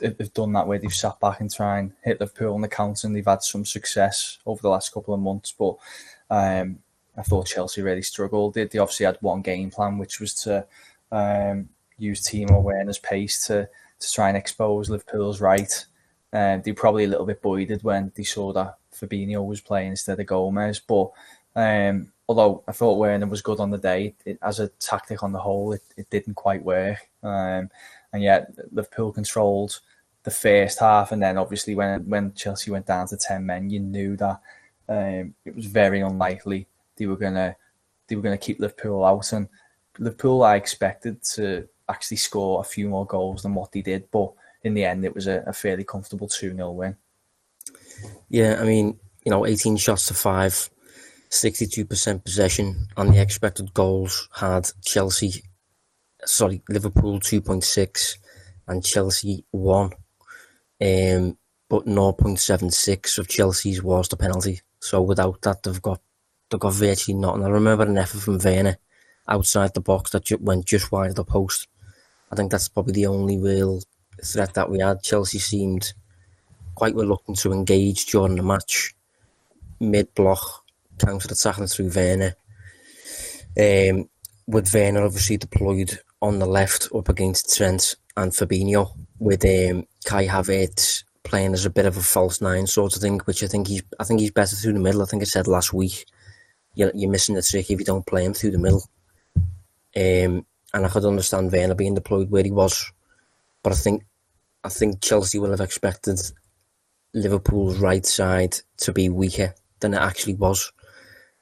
have, 0.00 0.18
have 0.18 0.34
done 0.34 0.52
that 0.52 0.66
where 0.66 0.78
they've 0.78 0.92
sat 0.92 1.20
back 1.20 1.40
and 1.40 1.52
try 1.52 1.78
and 1.78 1.92
hit 2.02 2.20
Liverpool 2.20 2.54
on 2.54 2.60
the 2.60 2.68
counter, 2.68 3.06
and 3.06 3.14
they've 3.14 3.24
had 3.24 3.42
some 3.42 3.64
success 3.64 4.38
over 4.46 4.60
the 4.62 4.68
last 4.68 4.92
couple 4.92 5.14
of 5.14 5.20
months. 5.20 5.54
But 5.56 5.76
um, 6.30 6.78
I 7.16 7.22
thought 7.22 7.46
Chelsea 7.46 7.82
really 7.82 8.02
struggled. 8.02 8.54
They, 8.54 8.64
they 8.64 8.78
obviously 8.78 9.06
had 9.06 9.18
one 9.20 9.42
game 9.42 9.70
plan, 9.70 9.98
which 9.98 10.20
was 10.20 10.34
to 10.44 10.66
um, 11.12 11.68
use 11.98 12.22
Timo 12.22 12.62
Werner's 12.62 12.98
pace 12.98 13.46
to 13.46 13.68
to 14.00 14.12
try 14.12 14.28
and 14.28 14.36
expose 14.36 14.90
Liverpool's 14.90 15.40
right. 15.40 15.86
Um, 16.32 16.62
they 16.62 16.72
were 16.72 16.76
probably 16.76 17.04
a 17.04 17.08
little 17.08 17.26
bit 17.26 17.40
buoyed 17.40 17.78
when 17.82 18.10
they 18.16 18.24
saw 18.24 18.52
that 18.52 18.78
Fabinho 18.92 19.46
was 19.46 19.60
playing 19.60 19.90
instead 19.90 20.18
of 20.18 20.26
Gomez. 20.26 20.80
But 20.80 21.10
um, 21.54 22.12
although 22.28 22.62
I 22.66 22.72
thought 22.72 22.98
Werner 22.98 23.26
was 23.26 23.42
good 23.42 23.60
on 23.60 23.70
the 23.70 23.78
day, 23.78 24.14
it, 24.24 24.38
as 24.42 24.60
a 24.60 24.68
tactic 24.80 25.22
on 25.22 25.32
the 25.32 25.38
whole, 25.38 25.72
it, 25.72 25.82
it 25.96 26.10
didn't 26.10 26.34
quite 26.34 26.62
work. 26.62 26.98
Um, 27.22 27.70
and 28.12 28.22
yet 28.22 28.52
Liverpool 28.72 29.12
controlled 29.12 29.80
the 30.22 30.30
first 30.30 30.78
half, 30.78 31.12
and 31.12 31.22
then 31.22 31.36
obviously 31.36 31.74
when 31.74 32.08
when 32.08 32.32
Chelsea 32.34 32.70
went 32.70 32.86
down 32.86 33.06
to 33.08 33.16
ten 33.16 33.44
men, 33.44 33.70
you 33.70 33.80
knew 33.80 34.16
that 34.16 34.40
um, 34.88 35.34
it 35.44 35.54
was 35.54 35.66
very 35.66 36.00
unlikely 36.00 36.66
they 36.96 37.06
were 37.06 37.16
gonna 37.16 37.56
they 38.06 38.16
were 38.16 38.22
gonna 38.22 38.38
keep 38.38 38.60
Liverpool 38.60 39.04
out, 39.04 39.32
and 39.32 39.48
Liverpool 39.98 40.42
I 40.42 40.56
expected 40.56 41.22
to 41.34 41.68
actually 41.88 42.16
score 42.16 42.60
a 42.60 42.64
few 42.64 42.88
more 42.88 43.06
goals 43.06 43.42
than 43.42 43.54
what 43.54 43.72
they 43.72 43.82
did, 43.82 44.10
but 44.10 44.32
in 44.62 44.74
the 44.74 44.84
end 44.84 45.04
it 45.04 45.14
was 45.14 45.26
a, 45.26 45.42
a 45.46 45.52
fairly 45.52 45.84
comfortable 45.84 46.28
two 46.28 46.54
0 46.54 46.70
win. 46.72 46.96
Yeah, 48.30 48.58
I 48.60 48.64
mean, 48.64 48.98
you 49.24 49.30
know, 49.30 49.46
eighteen 49.46 49.76
shots 49.76 50.06
to 50.06 50.14
five, 50.14 50.70
62% 51.34 52.24
possession, 52.24 52.86
and 52.96 53.12
the 53.12 53.20
expected 53.20 53.74
goals 53.74 54.28
had 54.34 54.70
Chelsea, 54.84 55.42
sorry, 56.24 56.62
Liverpool 56.68 57.18
2.6 57.18 58.18
and 58.68 58.84
Chelsea 58.84 59.44
1. 59.50 59.84
Um, 60.80 61.38
but 61.68 61.86
0.76 61.86 63.18
of 63.18 63.28
Chelsea's 63.28 63.82
was 63.82 64.08
the 64.08 64.16
penalty. 64.16 64.60
So 64.80 65.02
without 65.02 65.40
that, 65.42 65.62
they've 65.62 65.82
got 65.82 66.00
they've 66.50 66.60
got 66.60 66.74
virtually 66.74 67.18
nothing. 67.18 67.44
I 67.44 67.48
remember 67.48 67.84
an 67.84 67.98
effort 67.98 68.20
from 68.20 68.38
Werner 68.38 68.76
outside 69.26 69.74
the 69.74 69.80
box 69.80 70.10
that 70.10 70.30
went 70.40 70.66
just 70.66 70.92
wide 70.92 71.10
of 71.10 71.16
the 71.16 71.24
post. 71.24 71.68
I 72.30 72.36
think 72.36 72.50
that's 72.50 72.68
probably 72.68 72.92
the 72.92 73.06
only 73.06 73.38
real 73.38 73.80
threat 74.22 74.54
that 74.54 74.70
we 74.70 74.80
had. 74.80 75.02
Chelsea 75.02 75.38
seemed 75.38 75.94
quite 76.74 76.94
reluctant 76.94 77.38
to 77.38 77.52
engage 77.52 78.06
during 78.06 78.36
the 78.36 78.42
match. 78.42 78.94
Mid 79.80 80.14
block, 80.14 80.63
counter 80.98 81.28
attacking 81.30 81.66
through 81.66 81.90
Werner. 81.94 82.34
Um, 83.58 84.08
with 84.46 84.72
Werner 84.74 85.04
obviously 85.04 85.36
deployed 85.36 85.98
on 86.20 86.38
the 86.38 86.46
left 86.46 86.88
up 86.94 87.08
against 87.08 87.56
Trent 87.56 87.96
and 88.16 88.32
Fabinho, 88.32 88.90
with 89.18 89.44
um, 89.44 89.86
Kai 90.04 90.26
Havertz 90.26 91.04
playing 91.22 91.54
as 91.54 91.64
a 91.64 91.70
bit 91.70 91.86
of 91.86 91.96
a 91.96 92.02
false 92.02 92.40
nine 92.40 92.66
sort 92.66 92.94
of 92.94 93.02
thing, 93.02 93.18
which 93.20 93.42
I 93.42 93.46
think 93.46 93.68
he's 93.68 93.82
I 93.98 94.04
think 94.04 94.20
he's 94.20 94.30
better 94.30 94.54
through 94.54 94.74
the 94.74 94.80
middle. 94.80 95.02
I 95.02 95.06
think 95.06 95.22
I 95.22 95.26
said 95.26 95.48
last 95.48 95.72
week 95.72 96.06
you're, 96.74 96.92
you're 96.94 97.10
missing 97.10 97.34
the 97.34 97.42
trick 97.42 97.70
if 97.70 97.78
you 97.78 97.84
don't 97.84 98.06
play 98.06 98.24
him 98.24 98.34
through 98.34 98.52
the 98.52 98.58
middle. 98.58 98.84
Um, 99.96 100.46
and 100.72 100.84
I 100.84 100.88
could 100.88 101.04
understand 101.04 101.52
Werner 101.52 101.74
being 101.74 101.94
deployed 101.94 102.30
where 102.30 102.42
he 102.42 102.50
was, 102.50 102.92
but 103.62 103.72
I 103.72 103.76
think 103.76 104.04
I 104.62 104.68
think 104.68 105.00
Chelsea 105.00 105.38
will 105.38 105.50
have 105.50 105.60
expected 105.60 106.20
Liverpool's 107.14 107.78
right 107.78 108.04
side 108.04 108.56
to 108.78 108.92
be 108.92 109.08
weaker 109.08 109.54
than 109.80 109.94
it 109.94 110.00
actually 110.00 110.34
was. 110.34 110.72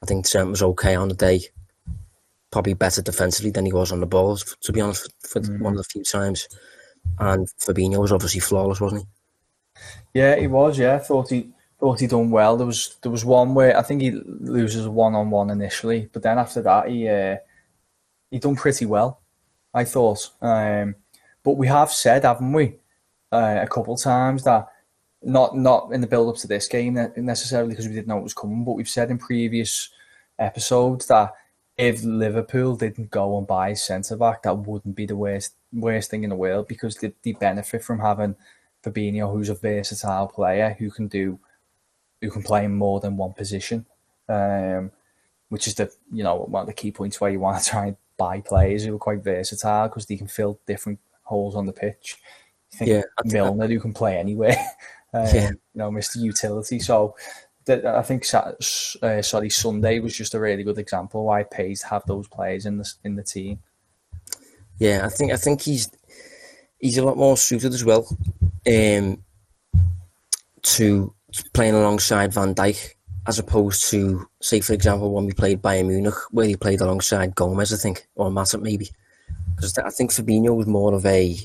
I 0.03 0.05
think 0.05 0.27
Trent 0.27 0.49
was 0.49 0.61
okay 0.61 0.95
on 0.95 1.07
the 1.07 1.15
day, 1.15 1.41
probably 2.51 2.73
better 2.73 3.01
defensively 3.01 3.51
than 3.51 3.65
he 3.65 3.71
was 3.71 3.93
on 3.93 4.01
the 4.01 4.05
ball. 4.05 4.35
To 4.35 4.71
be 4.73 4.81
honest, 4.81 5.13
for 5.21 5.39
mm. 5.39 5.61
one 5.61 5.73
of 5.73 5.77
the 5.77 5.85
few 5.85 6.03
times, 6.03 6.49
and 7.19 7.47
Fabinho 7.57 8.01
was 8.01 8.11
obviously 8.11 8.41
flawless, 8.41 8.81
wasn't 8.81 9.03
he? 9.03 10.19
Yeah, 10.19 10.35
he 10.35 10.47
was. 10.47 10.77
Yeah, 10.77 10.99
thought 10.99 11.29
he 11.29 11.51
thought 11.79 12.01
he 12.01 12.07
done 12.07 12.31
well. 12.31 12.57
There 12.57 12.67
was 12.67 12.97
there 13.01 13.13
was 13.13 13.23
one 13.23 13.53
where 13.53 13.77
I 13.77 13.81
think 13.81 14.01
he 14.01 14.11
loses 14.11 14.89
one 14.89 15.15
on 15.15 15.29
one 15.29 15.49
initially, 15.49 16.09
but 16.11 16.21
then 16.21 16.37
after 16.37 16.61
that 16.63 16.89
he 16.89 17.07
uh, 17.07 17.37
he 18.29 18.39
done 18.39 18.57
pretty 18.57 18.85
well. 18.85 19.21
I 19.73 19.85
thought, 19.85 20.29
um, 20.41 20.95
but 21.43 21.53
we 21.53 21.67
have 21.67 21.91
said, 21.91 22.25
haven't 22.25 22.51
we, 22.51 22.75
uh, 23.31 23.59
a 23.61 23.67
couple 23.67 23.95
times 23.95 24.43
that 24.43 24.67
not 25.23 25.57
not 25.57 25.91
in 25.91 26.01
the 26.01 26.07
build 26.07 26.29
up 26.29 26.41
to 26.41 26.47
this 26.47 26.67
game 26.67 26.97
necessarily 27.15 27.69
because 27.69 27.87
we 27.87 27.93
didn't 27.93 28.07
know 28.07 28.17
it 28.17 28.23
was 28.23 28.33
coming, 28.33 28.63
but 28.63 28.73
we've 28.73 28.89
said 28.89 29.09
in 29.09 29.17
previous 29.17 29.89
episodes 30.39 31.07
that 31.07 31.33
if 31.77 32.03
Liverpool 32.03 32.75
didn't 32.75 33.09
go 33.09 33.37
and 33.37 33.47
buy 33.47 33.73
centre 33.73 34.15
back, 34.15 34.43
that 34.43 34.57
wouldn't 34.57 34.95
be 34.95 35.05
the 35.05 35.15
worst 35.15 35.55
worst 35.71 36.11
thing 36.11 36.23
in 36.23 36.29
the 36.29 36.35
world 36.35 36.67
because 36.67 36.95
they, 36.97 37.13
they 37.23 37.31
benefit 37.33 37.83
from 37.83 37.99
having 37.99 38.35
Fabinho, 38.83 39.31
who's 39.31 39.49
a 39.49 39.55
versatile 39.55 40.27
player 40.27 40.75
who 40.77 40.91
can 40.91 41.07
do 41.07 41.39
who 42.21 42.29
can 42.29 42.43
play 42.43 42.65
in 42.65 42.75
more 42.75 42.99
than 42.99 43.17
one 43.17 43.33
position, 43.33 43.85
um, 44.29 44.91
which 45.49 45.67
is 45.67 45.75
the 45.75 45.91
you 46.11 46.23
know 46.23 46.35
one 46.35 46.61
of 46.61 46.67
the 46.67 46.73
key 46.73 46.91
points 46.91 47.19
where 47.19 47.31
you 47.31 47.39
want 47.39 47.61
to 47.61 47.69
try 47.69 47.87
and 47.87 47.97
buy 48.17 48.41
players 48.41 48.83
who 48.83 48.95
are 48.95 48.99
quite 48.99 49.23
versatile 49.23 49.87
because 49.87 50.05
they 50.05 50.17
can 50.17 50.27
fill 50.27 50.59
different 50.67 50.99
holes 51.23 51.55
on 51.55 51.65
the 51.65 51.73
pitch. 51.73 52.17
yeah, 52.79 53.01
Milner 53.25 53.67
who 53.67 53.79
can 53.79 53.93
play 53.93 54.17
anywhere, 54.17 54.55
um, 55.13 55.25
yeah. 55.33 55.49
you 55.49 55.57
know, 55.75 55.91
Mr. 55.91 56.17
Utility. 56.17 56.79
So 56.79 57.15
I 57.67 58.01
think 58.01 58.25
uh, 58.33 59.21
sorry 59.21 59.49
Sunday 59.49 59.99
was 59.99 60.15
just 60.15 60.33
a 60.33 60.39
really 60.39 60.63
good 60.63 60.77
example 60.77 61.25
why 61.25 61.41
it 61.41 61.51
pays 61.51 61.81
to 61.81 61.87
have 61.87 62.03
those 62.05 62.27
players 62.27 62.65
in 62.65 62.77
the 62.77 62.93
in 63.03 63.15
the 63.15 63.23
team. 63.23 63.59
Yeah, 64.79 65.05
I 65.05 65.09
think 65.09 65.31
I 65.31 65.37
think 65.37 65.61
he's 65.61 65.89
he's 66.79 66.97
a 66.97 67.05
lot 67.05 67.17
more 67.17 67.37
suited 67.37 67.73
as 67.73 67.85
well 67.85 68.05
um, 68.67 69.23
to 70.63 71.13
playing 71.53 71.75
alongside 71.75 72.33
Van 72.33 72.53
Dijk 72.53 72.95
as 73.25 73.39
opposed 73.39 73.89
to, 73.89 74.27
say, 74.41 74.59
for 74.59 74.73
example, 74.73 75.13
when 75.13 75.25
we 75.25 75.31
played 75.31 75.61
Bayern 75.61 75.87
Munich, 75.87 76.13
where 76.31 76.45
he 76.45 76.55
played 76.55 76.81
alongside 76.81 77.35
Gomez, 77.35 77.73
I 77.73 77.77
think, 77.77 78.05
or 78.15 78.29
Matip 78.29 78.61
maybe. 78.61 78.89
Because 79.55 79.77
I 79.77 79.89
think 79.91 80.11
Fabinho 80.11 80.55
was 80.55 80.67
more 80.67 80.93
of 80.93 81.05
a 81.05 81.37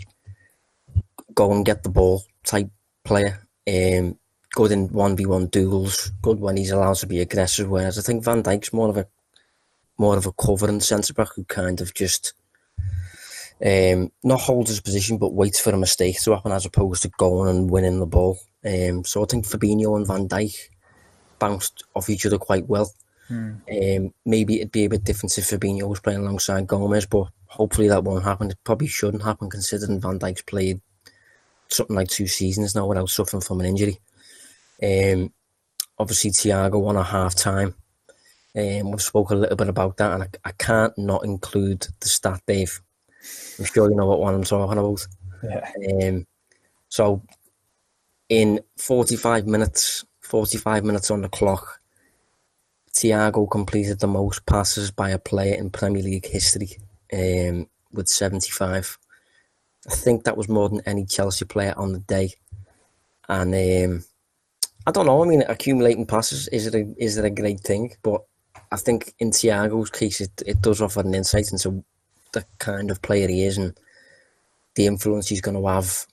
go 1.35 1.53
and 1.53 1.65
get 1.65 1.83
the 1.85 1.89
ball 1.89 2.25
type 2.45 2.69
player. 3.05 3.48
Um, 3.69 4.19
good 4.53 4.73
in 4.73 4.89
1v1 4.89 5.51
duels, 5.51 6.11
good 6.23 6.41
when 6.41 6.57
he's 6.57 6.71
allowed 6.71 6.97
to 6.97 7.07
be 7.07 7.21
aggressive, 7.21 7.69
whereas 7.69 7.99
I 7.99 8.03
think 8.03 8.25
Van 8.25 8.43
Dijk's 8.43 8.73
more 8.73 8.89
of 8.89 8.97
a 8.97 9.07
more 9.99 10.17
of 10.17 10.27
a 10.27 10.33
covering 10.33 10.81
centre 10.81 11.13
back 11.13 11.29
who 11.35 11.45
kind 11.45 11.81
of 11.81 11.93
just 11.93 12.33
um, 13.65 14.13
not 14.23 14.41
holds 14.41 14.71
his 14.71 14.81
position 14.81 15.19
but 15.19 15.35
waits 15.35 15.61
for 15.61 15.71
a 15.71 15.77
mistake 15.77 16.21
to 16.23 16.33
happen 16.33 16.53
as 16.53 16.65
opposed 16.65 17.03
to 17.03 17.11
going 17.19 17.49
and 17.49 17.71
winning 17.71 17.99
the 17.99 18.07
ball. 18.07 18.39
Um, 18.65 19.05
so 19.05 19.23
I 19.23 19.27
think 19.27 19.45
Fabinho 19.45 19.97
and 19.97 20.07
Van 20.07 20.29
Dijk 20.29 20.57
bounced 21.39 21.85
off 21.95 22.09
each 22.09 22.27
other 22.27 22.39
quite 22.39 22.69
well. 22.69 22.93
Hmm. 23.27 23.55
Um, 23.71 24.15
maybe 24.25 24.57
it'd 24.57 24.73
be 24.73 24.85
a 24.85 24.89
bit 24.89 25.05
different 25.05 25.37
if 25.37 25.51
Fabinho 25.51 25.89
was 25.89 26.01
playing 26.01 26.21
alongside 26.21 26.67
Gomez, 26.67 27.07
but 27.07 27.29
hopefully 27.47 27.89
that 27.89 28.05
won't 28.05 28.25
happen. 28.25 28.51
It 28.51 28.59
probably 28.65 28.87
shouldn't 28.87 29.23
happen 29.23 29.51
considering 29.51 30.01
Van 30.01 30.19
Dijk's 30.19 30.43
played 30.43 30.81
something 31.69 31.97
like 31.97 32.09
two 32.09 32.27
seasons 32.27 32.75
now 32.75 32.87
without 32.87 33.11
suffering 33.11 33.43
from 33.43 33.61
an 33.61 33.67
injury. 33.67 34.01
Um, 34.83 35.33
obviously, 35.99 36.31
Thiago 36.31 36.81
won 36.81 36.97
a 36.97 37.03
half 37.03 37.35
time. 37.35 37.75
Um, 38.57 38.91
we've 38.91 39.03
spoken 39.03 39.37
a 39.37 39.41
little 39.41 39.57
bit 39.57 39.69
about 39.69 39.97
that, 39.99 40.13
and 40.13 40.23
I, 40.23 40.29
I, 40.45 40.53
can't 40.53 40.97
not 40.99 41.25
include 41.25 41.87
the 42.01 42.09
stat, 42.09 42.41
Dave. 42.47 42.81
I'm 43.59 43.65
sure 43.67 43.91
you 43.91 43.97
know 43.97 44.07
what 44.07 44.21
one 44.21 44.35
I'm 44.35 44.45
talking 44.45 44.79
about. 44.79 45.07
Yeah. 45.45 46.09
Um, 46.09 46.27
so 46.89 47.23
in 48.29 48.61
45 48.77 49.47
minutes, 49.47 50.05
45 50.21 50.85
minutes 50.85 51.11
on 51.11 51.23
the 51.23 51.29
clock, 51.29 51.81
Thiago 52.93 53.49
completed 53.49 54.01
the 54.01 54.07
most 54.07 54.45
passes 54.47 54.91
by 54.91 55.11
a 55.11 55.19
player 55.19 55.55
in 55.55 55.71
Premier 55.71 56.03
League 56.03 56.27
history 56.27 56.71
um, 57.13 57.69
with 57.93 58.09
75. 58.09 58.99
I 59.89 59.95
think 59.95 60.25
that 60.25 60.37
was 60.37 60.49
more 60.49 60.69
than 60.69 60.83
any 60.87 61.07
Chelsea 61.07 61.45
player 61.45 61.75
on 61.77 61.93
the 61.93 62.01
day. 62.01 62.35
And 63.29 63.55
um, 63.55 64.05
I 64.87 64.91
don't 64.91 65.07
know. 65.07 65.23
I 65.23 65.27
mean, 65.27 65.43
accumulating 65.49 66.07
passes 66.07 66.49
is 66.49 66.67
it 66.67 66.75
a, 66.75 66.95
is 66.99 67.17
it 67.17 67.25
a 67.25 67.31
great 67.31 67.61
thing? 67.61 67.95
But 68.03 68.23
I 68.71 68.77
think 68.77 69.15
in 69.19 69.31
Thiago's 69.31 69.91
case, 69.91 70.21
it, 70.21 70.43
it 70.47 70.61
does 70.61 70.83
offer 70.83 71.01
an 71.01 71.15
insight 71.15 71.53
into 71.53 71.85
the 72.33 72.45
kind 72.59 72.91
of 72.91 73.03
player 73.03 73.29
he 73.29 73.45
is 73.45 73.57
and 73.57 73.79
the 74.75 74.87
influence 74.87 75.29
he's 75.29 75.41
going 75.41 75.57
to 75.57 75.67
have 75.67 76.07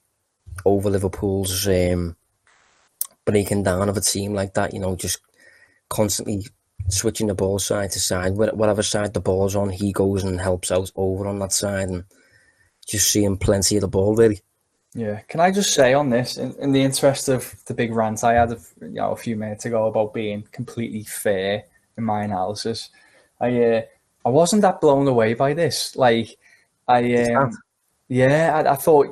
over 0.66 0.90
Liverpool's 0.90 1.68
um, 1.68 2.16
breaking 3.26 3.64
down 3.64 3.90
of 3.90 3.98
a 3.98 4.02
team 4.02 4.34
like 4.34 4.54
that. 4.54 4.74
You 4.74 4.80
know, 4.80 4.96
just 4.96 5.20
constantly 5.90 6.48
switching 6.90 7.28
the 7.28 7.36
ball 7.36 7.60
side 7.60 7.92
to 7.92 8.00
side. 8.00 8.34
Whatever 8.36 8.84
side 8.84 9.14
the 9.14 9.20
ball's 9.20 9.56
on, 9.56 9.70
he 9.70 9.92
goes 9.92 10.24
and 10.24 10.40
helps 10.40 10.72
out 10.72 10.92
over 10.96 11.28
on 11.28 11.40
that 11.40 11.52
side, 11.52 11.90
and 11.90 12.06
just 12.86 13.12
seeing 13.12 13.38
plenty 13.38 13.76
of 13.78 13.82
the 13.82 13.88
ball 13.88 14.16
really. 14.16 14.42
Yeah, 14.94 15.20
can 15.28 15.42
I 15.42 15.52
just 15.52 15.74
say 15.74 15.94
on 15.94 16.10
this, 16.10 16.38
in, 16.38 16.56
in 16.56 16.72
the 16.72 16.82
interest 16.82 17.28
of 17.28 17.54
the 17.66 17.74
big 17.74 17.94
rant 17.94 18.24
I 18.24 18.34
had, 18.34 18.54
a, 18.54 18.60
you 18.80 18.92
know, 18.92 19.12
a 19.12 19.18
few 19.18 19.36
minutes 19.36 19.66
ago 19.66 19.88
about 19.88 20.14
being 20.14 20.48
completely 20.54 21.04
fair 21.04 21.64
in 21.98 22.04
my 22.06 22.24
analysis, 22.24 22.90
I 23.42 23.62
uh, 23.62 23.82
I 24.26 24.30
wasn't 24.30 24.62
that 24.62 24.80
blown 24.80 25.08
away 25.08 25.34
by 25.34 25.54
this. 25.54 25.96
Like, 25.96 26.38
I 26.88 27.34
um, 27.34 27.52
yeah, 28.08 28.54
I, 28.56 28.72
I 28.72 28.76
thought 28.76 29.08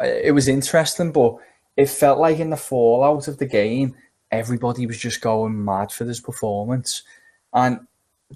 uh, 0.00 0.04
it 0.04 0.32
was 0.34 0.48
interesting, 0.48 1.12
but 1.12 1.36
it 1.76 1.88
felt 1.88 2.18
like 2.18 2.38
in 2.38 2.50
the 2.50 2.56
fallout 2.56 3.26
of 3.28 3.38
the 3.38 3.46
game, 3.46 3.96
everybody 4.30 4.86
was 4.86 4.98
just 4.98 5.20
going 5.20 5.64
mad 5.64 5.90
for 5.90 6.04
this 6.04 6.20
performance. 6.20 7.02
And 7.54 7.86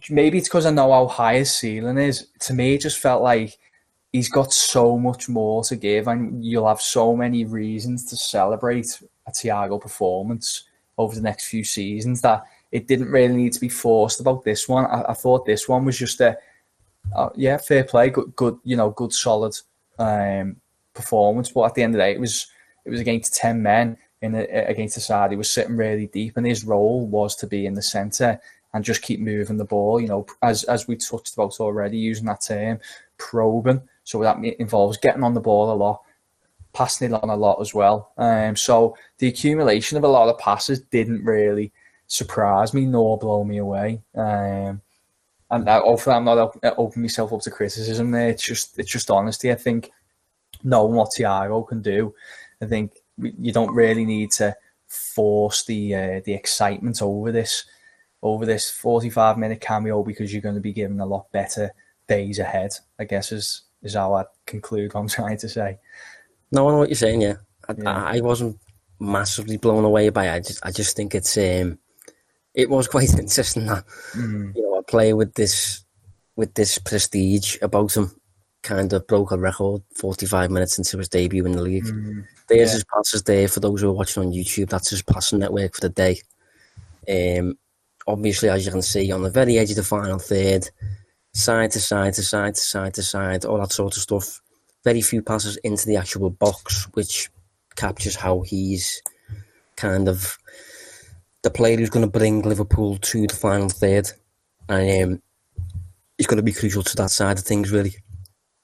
maybe 0.09 0.39
it's 0.39 0.49
because 0.49 0.67
I 0.67 0.71
know 0.71 0.91
how 0.91 1.07
high 1.07 1.37
his 1.37 1.53
ceiling 1.53 1.99
is. 1.99 2.29
To 2.41 2.55
me, 2.55 2.75
it 2.75 2.81
just 2.81 2.99
felt 2.99 3.23
like 3.23 3.59
he's 4.17 4.31
got 4.31 4.51
so 4.51 4.99
much 4.99 5.29
more 5.29 5.63
to 5.65 5.77
give, 5.77 6.09
and 6.09 6.43
you'll 6.43 6.67
have 6.67 6.81
so 6.81 7.15
many 7.15 7.45
reasons 7.45 8.05
to 8.07 8.17
celebrate 8.17 8.99
a 9.27 9.31
Thiago 9.31 9.79
performance 9.79 10.65
over 10.97 11.15
the 11.15 11.21
next 11.21 11.49
few 11.49 11.63
seasons 11.63 12.23
that 12.23 12.45
it 12.73 12.87
didn't 12.87 13.11
really 13.11 13.37
need 13.37 13.53
to 13.53 13.61
be 13.61 13.69
forced 13.69 14.21
about 14.21 14.43
this 14.43 14.69
one. 14.69 14.87
I, 14.87 15.11
I 15.11 15.13
thought 15.13 15.45
this 15.45 15.69
one 15.69 15.85
was 15.85 15.99
just 15.99 16.21
a, 16.23 16.39
yeah, 17.35 17.59
fair 17.59 17.85
play, 17.85 18.09
good, 18.09 18.35
good, 18.35 18.59
you 18.65 18.77
know, 18.77 18.91
good, 18.91 19.13
solid 19.13 19.55
um, 19.99 20.57
performance. 20.95 21.51
But 21.53 21.65
at 21.65 21.75
the 21.75 21.83
end 21.83 21.95
of 21.95 21.99
the 21.99 22.05
day, 22.05 22.13
it 22.13 22.21
was 22.21 22.47
it 22.87 22.91
was 22.91 23.01
against 23.01 23.35
ten 23.35 23.63
men 23.63 23.99
in 24.23 24.35
a, 24.35 24.45
against 24.73 24.95
the 24.95 25.03
side. 25.03 25.31
He 25.31 25.37
was 25.37 25.51
sitting 25.51 25.77
really 25.77 26.07
deep, 26.07 26.39
and 26.39 26.47
his 26.47 26.65
role 26.65 27.07
was 27.07 27.37
to 27.37 27.47
be 27.47 27.67
in 27.67 27.75
the 27.75 27.83
centre 27.83 28.41
and 28.73 28.83
just 28.83 29.03
keep 29.03 29.21
moving 29.21 29.59
the 29.59 29.65
ball. 29.65 30.01
You 30.01 30.09
know, 30.09 30.27
as 30.41 30.65
as 30.65 30.89
we 30.89 30.97
touched 30.97 31.35
about 31.35 31.61
already, 31.61 31.99
using 31.99 32.27
that 32.27 32.41
term, 32.41 32.81
probing. 33.19 33.83
So 34.07 34.23
that 34.23 34.39
involves 34.61 34.99
getting 34.99 35.25
on 35.25 35.35
the 35.35 35.41
ball 35.41 35.73
a 35.73 35.75
lot, 35.75 36.01
passing 36.73 37.13
it 37.13 37.21
on 37.21 37.29
a 37.29 37.37
lot 37.37 37.61
as 37.61 37.75
well. 37.75 38.13
Um, 38.17 38.55
so 38.55 38.97
the 39.19 39.27
accumulation 39.27 39.99
of 39.99 40.05
a 40.05 40.09
lot 40.09 40.29
of 40.29 40.39
passes 40.39 40.81
didn't 40.81 41.25
really 41.25 41.73
surprise 42.07 42.73
me 42.73 42.87
nor 42.87 43.19
blow 43.19 43.43
me 43.43 43.59
away. 43.59 44.01
Um, 44.15 44.81
and 45.51 45.69
hopefully 45.69 46.15
I'm 46.15 46.25
not 46.25 46.57
opening 46.79 47.03
myself 47.03 47.33
up 47.33 47.41
to 47.41 47.51
criticism 47.51 48.13
there. 48.13 48.29
It's 48.29 48.45
just 48.45 48.79
it's 48.79 48.93
just 48.93 49.11
honesty. 49.11 49.51
I 49.51 49.57
think 49.57 49.91
knowing 50.63 50.95
what 50.95 51.11
Thiago 51.11 51.67
can 51.67 51.83
do, 51.83 52.15
I 52.63 52.67
think 52.67 52.93
you 53.19 53.53
don't 53.53 53.75
really 53.75 54.05
need 54.05 54.31
to 54.33 54.55
force 54.87 55.65
the 55.65 55.97
uh, 55.97 56.21
the 56.25 56.35
excitement 56.35 57.03
over 57.03 57.33
this 57.33 57.65
over 58.23 58.47
this 58.47 58.71
45 58.71 59.37
minute 59.37 59.61
cameo 59.61 60.05
because 60.05 60.33
you're 60.33 60.43
going 60.43 60.55
to 60.55 60.61
be 60.61 60.73
given 60.73 61.01
a 61.01 61.07
lot 61.07 61.33
better 61.33 61.73
days 62.07 62.39
ahead. 62.39 62.73
I 63.01 63.05
guess 63.05 63.33
is 63.33 63.63
is 63.87 63.95
how 63.95 64.15
I 64.15 64.25
conclude 64.45 64.93
what 64.93 65.01
I'm 65.03 65.09
trying 65.09 65.39
to 65.39 65.49
say. 65.49 65.79
No, 66.53 66.69
I 66.69 66.73
know 66.73 66.79
what 66.79 66.89
you're 66.89 66.97
saying. 66.97 67.23
Yeah, 67.23 67.37
I, 67.69 67.75
yeah. 67.77 68.05
I, 68.05 68.21
wasn't 68.21 68.59
massively 69.01 69.57
blown 69.57 69.85
away 69.85 70.11
by 70.11 70.27
it. 70.27 70.33
I 70.33 70.41
just 70.41 70.67
I 70.67 70.71
just 70.71 70.97
think 70.97 71.15
it's 71.15 71.37
um 71.37 71.79
it 72.55 72.69
was 72.69 72.89
quite 72.95 73.13
interesting 73.15 73.67
that 73.67 73.85
mm. 74.15 74.55
you 74.55 74.63
know 74.63 74.75
a 74.75 74.83
player 74.83 75.17
with 75.17 75.35
this 75.35 75.85
with 76.37 76.55
this 76.55 76.79
prestige 76.79 77.57
about 77.63 77.97
him 77.97 78.11
kind 78.63 78.93
of 78.93 79.07
broke 79.07 79.31
a 79.31 79.39
record 79.39 79.81
45 79.95 80.51
minutes 80.51 80.77
into 80.77 80.99
his 80.99 81.09
debut 81.09 81.47
in 81.47 81.53
the 81.53 81.63
league. 81.63 81.85
Mm. 81.85 82.27
There's 82.49 82.71
yeah. 82.71 82.75
his 82.75 82.85
passes 82.85 83.23
there 83.23 83.49
for 83.49 83.61
those 83.61 83.81
who 83.81 83.89
are 83.89 83.93
watching 83.93 84.25
on 84.25 84.33
YouTube. 84.33 84.69
That's 84.69 84.91
his 84.91 85.03
passing 85.03 85.39
network 85.39 85.75
for 85.75 85.83
the 85.83 85.89
day. 85.89 86.21
Um, 87.09 87.57
obviously, 88.07 88.49
as 88.49 88.67
you 88.67 88.73
can 88.73 88.83
see, 88.83 89.11
on 89.13 89.23
the 89.23 89.31
very 89.31 89.59
edge 89.59 89.71
of 89.71 89.77
the 89.77 89.83
final 89.83 90.19
third, 90.19 90.69
side 91.37 91.71
to 91.73 91.81
side 91.81 92.15
to 92.15 92.23
side 92.23 92.55
to 92.55 92.61
side 92.61 92.95
to 92.95 93.03
side, 93.03 93.45
all 93.45 93.59
that 93.59 93.73
sort 93.73 93.97
of 93.97 94.03
stuff. 94.03 94.41
Very 94.85 95.03
few 95.03 95.23
passes 95.23 95.57
into 95.59 95.87
the 95.87 95.97
actual 95.97 96.31
box, 96.31 96.89
which 96.95 97.29
captures 97.77 98.17
how 98.17 98.41
he's 98.41 99.03
kind 99.77 100.09
of 100.09 100.39
the 101.43 101.51
player 101.51 101.77
who's 101.77 101.91
going 101.91 102.07
to 102.07 102.19
bring 102.19 102.43
Liverpool 102.43 102.97
to 102.99 103.27
the 103.27 103.35
final 103.35 103.69
third. 103.69 104.11
And 104.69 105.13
um, 105.13 105.23
he's 106.17 106.27
going 106.27 106.39
to 106.39 106.43
be 106.43 106.53
crucial 106.53 106.83
to 106.83 106.97
that 106.97 107.11
side 107.11 107.39
of 107.39 107.45
things, 107.45 107.71
really. 107.71 107.95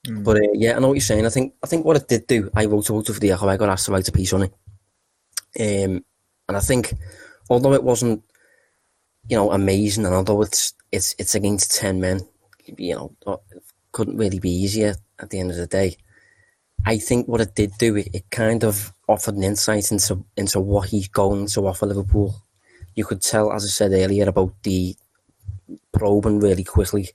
Mm. 0.06 0.24
But 0.24 0.38
uh, 0.38 0.52
yeah, 0.54 0.76
I 0.76 0.78
know 0.78 0.88
what 0.88 0.94
you're 0.94 1.00
saying. 1.02 1.26
I 1.26 1.30
think 1.30 1.54
I 1.62 1.66
think 1.66 1.84
what 1.84 1.96
it 1.96 2.08
did 2.08 2.26
do, 2.26 2.50
I 2.54 2.64
wrote 2.64 2.88
a 2.88 2.92
vote 2.92 3.06
for 3.06 3.20
the 3.20 3.32
Echo. 3.32 3.48
I 3.48 3.56
got 3.56 3.68
asked 3.68 3.86
to 3.86 3.92
write 3.92 4.08
a 4.08 4.12
piece 4.12 4.32
on 4.32 4.42
it, 4.42 4.52
um, 5.60 6.04
and 6.48 6.56
I 6.56 6.60
think 6.60 6.94
although 7.48 7.74
it 7.74 7.84
wasn't, 7.84 8.24
you 9.28 9.36
know, 9.36 9.52
amazing, 9.52 10.06
and 10.06 10.14
although 10.14 10.42
it's 10.42 10.74
it's 10.90 11.14
it's 11.18 11.36
against 11.36 11.76
ten 11.76 12.00
men, 12.00 12.20
you 12.64 12.94
know, 12.94 13.40
couldn't 13.92 14.16
really 14.16 14.38
be 14.38 14.50
easier 14.50 14.94
at 15.18 15.30
the 15.30 15.38
end 15.38 15.50
of 15.50 15.56
the 15.56 15.66
day. 15.66 15.96
I 16.84 16.98
think 16.98 17.28
what 17.28 17.40
it 17.40 17.54
did 17.54 17.72
do, 17.78 17.96
it, 17.96 18.08
it 18.12 18.30
kind 18.30 18.64
of 18.64 18.92
offered 19.08 19.36
an 19.36 19.44
insight 19.44 19.92
into 19.92 20.24
into 20.36 20.58
what 20.58 20.88
he's 20.88 21.08
going 21.08 21.46
to 21.48 21.66
offer 21.66 21.86
Liverpool. 21.86 22.34
You 22.94 23.04
could 23.04 23.22
tell, 23.22 23.52
as 23.52 23.64
I 23.64 23.68
said 23.68 23.92
earlier, 23.92 24.28
about 24.28 24.54
the 24.62 24.96
probing 25.92 26.40
really 26.40 26.64
quickly 26.64 27.08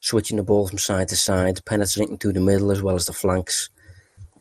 switching 0.00 0.36
the 0.36 0.42
ball 0.42 0.68
from 0.68 0.78
side 0.78 1.08
to 1.08 1.16
side, 1.16 1.64
penetrating 1.64 2.18
through 2.18 2.32
the 2.32 2.40
middle 2.40 2.70
as 2.70 2.82
well 2.82 2.96
as 2.96 3.06
the 3.06 3.12
flanks. 3.12 3.70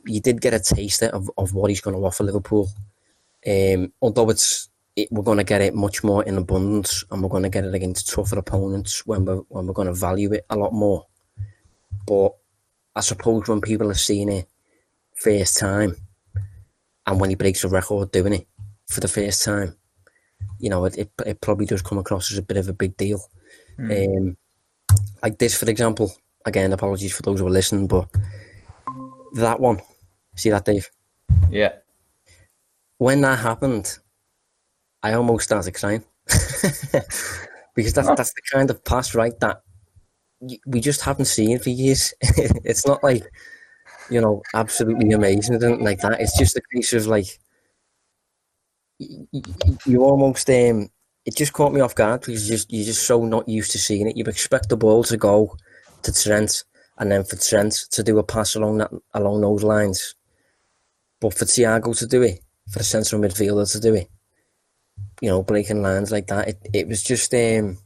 You 0.06 0.20
did 0.20 0.42
get 0.42 0.54
a 0.54 0.60
taster 0.60 1.08
of, 1.08 1.30
of 1.38 1.54
what 1.54 1.70
he's 1.70 1.82
going 1.82 1.96
to 1.96 2.06
offer 2.06 2.24
Liverpool. 2.24 2.70
Um, 3.48 3.94
although 4.02 4.30
it's 4.30 4.70
it, 4.96 5.10
we're 5.12 5.24
going 5.24 5.38
to 5.38 5.44
get 5.44 5.62
it 5.62 5.76
much 5.76 6.04
more 6.04 6.24
in 6.24 6.38
abundance, 6.38 7.04
and 7.12 7.22
we're 7.22 7.30
going 7.30 7.44
to 7.44 7.50
get 7.50 7.66
it 7.66 7.76
against 7.76 8.10
tougher 8.10 8.40
opponents 8.40 9.06
when 9.06 9.26
we're 9.26 9.38
when 9.50 9.68
we're 9.68 9.74
going 9.74 9.88
to 9.88 9.94
value 9.94 10.34
it 10.34 10.46
a 10.50 10.56
lot 10.56 10.74
more. 10.74 11.06
But 12.08 12.34
I 12.96 13.02
suppose 13.02 13.48
when 13.48 13.62
people 13.62 13.88
have 13.88 14.00
seen 14.00 14.30
it 14.30 14.48
first 15.16 15.58
time, 15.58 15.96
and 17.06 17.20
when 17.20 17.30
he 17.30 17.36
breaks 17.36 17.64
a 17.64 17.70
record 17.70 18.12
doing 18.12 18.34
it 18.34 18.48
for 18.88 19.00
the 19.00 19.08
first 19.08 19.44
time, 19.44 19.76
you 20.60 20.70
know, 20.70 20.86
it, 20.86 20.98
it, 20.98 21.12
it 21.26 21.42
probably 21.42 21.66
does 21.66 21.82
come 21.82 21.98
across 21.98 22.32
as 22.32 22.38
a 22.38 22.42
bit 22.42 22.58
of 22.58 22.70
a 22.70 22.74
big 22.74 22.96
deal. 22.98 23.20
Mm. 23.78 24.18
Um, 24.18 24.38
like 25.22 25.38
this, 25.38 25.58
for 25.58 25.70
example. 25.70 26.12
Again, 26.48 26.74
apologies 26.74 27.12
for 27.12 27.24
those 27.24 27.40
who 27.40 27.48
are 27.48 27.50
listening, 27.50 27.88
but 27.88 28.08
that 29.34 29.60
one, 29.60 29.82
see 30.36 30.52
that, 30.52 30.64
Dave? 30.64 30.92
Yeah. 31.50 31.74
When 33.00 33.22
that 33.22 33.40
happened, 33.40 33.98
I 35.06 35.14
almost 35.14 35.44
started 35.44 35.76
crying 35.76 36.04
because 37.76 37.94
that's 37.94 38.08
that's 38.08 38.34
the 38.34 38.42
kind 38.52 38.72
of 38.72 38.84
pass, 38.84 39.14
right? 39.14 39.40
That 39.40 39.62
we 40.66 40.82
just 40.82 41.02
haven't 41.02 41.26
seen 41.26 41.60
for 41.60 41.70
years. 41.70 42.12
it's 42.22 42.88
not 42.88 43.04
like 43.04 43.24
you 44.10 44.20
know 44.20 44.42
absolutely 44.56 45.12
amazing 45.12 45.64
or 45.64 45.78
like 45.78 46.00
that. 46.00 46.20
It's 46.20 46.36
just 46.36 46.58
a 46.58 46.62
case 46.74 46.92
of 46.94 47.06
like 47.06 47.28
you, 48.98 49.28
you 49.86 50.04
almost 50.04 50.50
um 50.50 50.90
it 51.24 51.36
just 51.36 51.54
caught 51.54 51.72
me 51.72 51.82
off 51.82 51.94
guard 51.94 52.22
because 52.22 52.50
you're 52.50 52.58
just, 52.58 52.74
you're 52.74 52.86
just 52.86 53.04
so 53.04 53.26
not 53.26 53.48
used 53.48 53.74
to 53.74 53.78
seeing 53.78 54.08
it. 54.08 54.18
You 54.18 54.24
expect 54.26 54.70
the 54.70 54.78
ball 54.78 55.04
to 55.04 55.18
go 55.18 55.56
to 56.02 56.12
Trent 56.12 56.64
and 56.98 57.12
then 57.12 57.24
for 57.24 57.36
Trent 57.36 57.74
to 57.92 58.02
do 58.02 58.18
a 58.18 58.24
pass 58.24 58.56
along 58.56 58.80
that 58.80 58.90
along 59.14 59.42
those 59.42 59.62
lines. 59.62 60.16
But 61.22 61.36
for 61.36 61.46
Thiago 61.46 61.96
to 62.00 62.08
do 62.08 62.24
it, 62.24 62.40
for 62.72 62.80
the 62.80 62.86
central 62.86 63.22
midfielder 63.22 63.72
to 63.72 63.80
do 63.80 63.94
it, 63.94 64.10
you 65.22 65.30
know, 65.30 65.44
breaking 65.44 65.82
lines 65.82 66.12
like 66.12 66.28
that, 66.28 66.50
it, 66.50 66.68
it 66.74 66.88
was 66.88 67.04
just 67.04 67.34
um, 67.34 67.78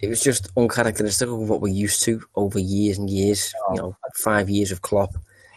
it 0.00 0.08
was 0.08 0.22
just 0.22 0.50
uncharacteristic 0.56 1.28
of 1.28 1.48
what 1.48 1.60
we're 1.60 1.72
used 1.72 2.02
to 2.04 2.22
over 2.34 2.58
years 2.58 2.98
and 2.98 3.08
years. 3.08 3.52
You 3.70 3.76
know, 3.76 3.96
five 4.16 4.50
years 4.50 4.72
of 4.72 4.82
Klopp. 4.82 5.14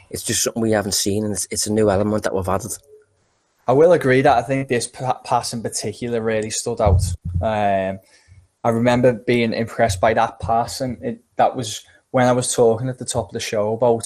It's 0.10 0.24
just 0.24 0.44
something 0.44 0.62
we 0.62 0.72
haven't 0.72 0.94
seen, 0.94 1.26
and 1.26 1.34
it's, 1.34 1.48
it's 1.50 1.68
a 1.68 1.74
new 1.74 1.90
element 1.90 2.24
that 2.24 2.36
we've 2.36 2.48
added. 2.48 2.72
I 3.68 3.74
will 3.74 3.94
agree 3.94 4.22
that 4.22 4.38
I 4.38 4.44
think 4.44 4.68
this 4.68 4.88
pass 4.88 5.52
in 5.52 5.64
particular 5.64 6.22
really 6.22 6.52
stood 6.52 6.80
out. 6.80 7.02
Um, 7.42 8.00
I 8.64 8.70
remember 8.70 9.14
being 9.14 9.54
impressed 9.54 10.00
by 10.00 10.14
that 10.14 10.40
pass, 10.40 10.82
and 10.82 11.02
it, 11.04 11.24
that 11.38 11.56
was 11.56 11.84
when 12.12 12.28
I 12.28 12.32
was 12.32 12.54
talking 12.54 12.88
at 12.88 13.00
the 13.00 13.06
top 13.06 13.30
of 13.30 13.34
the 13.34 13.40
show 13.40 13.74
about 13.74 14.06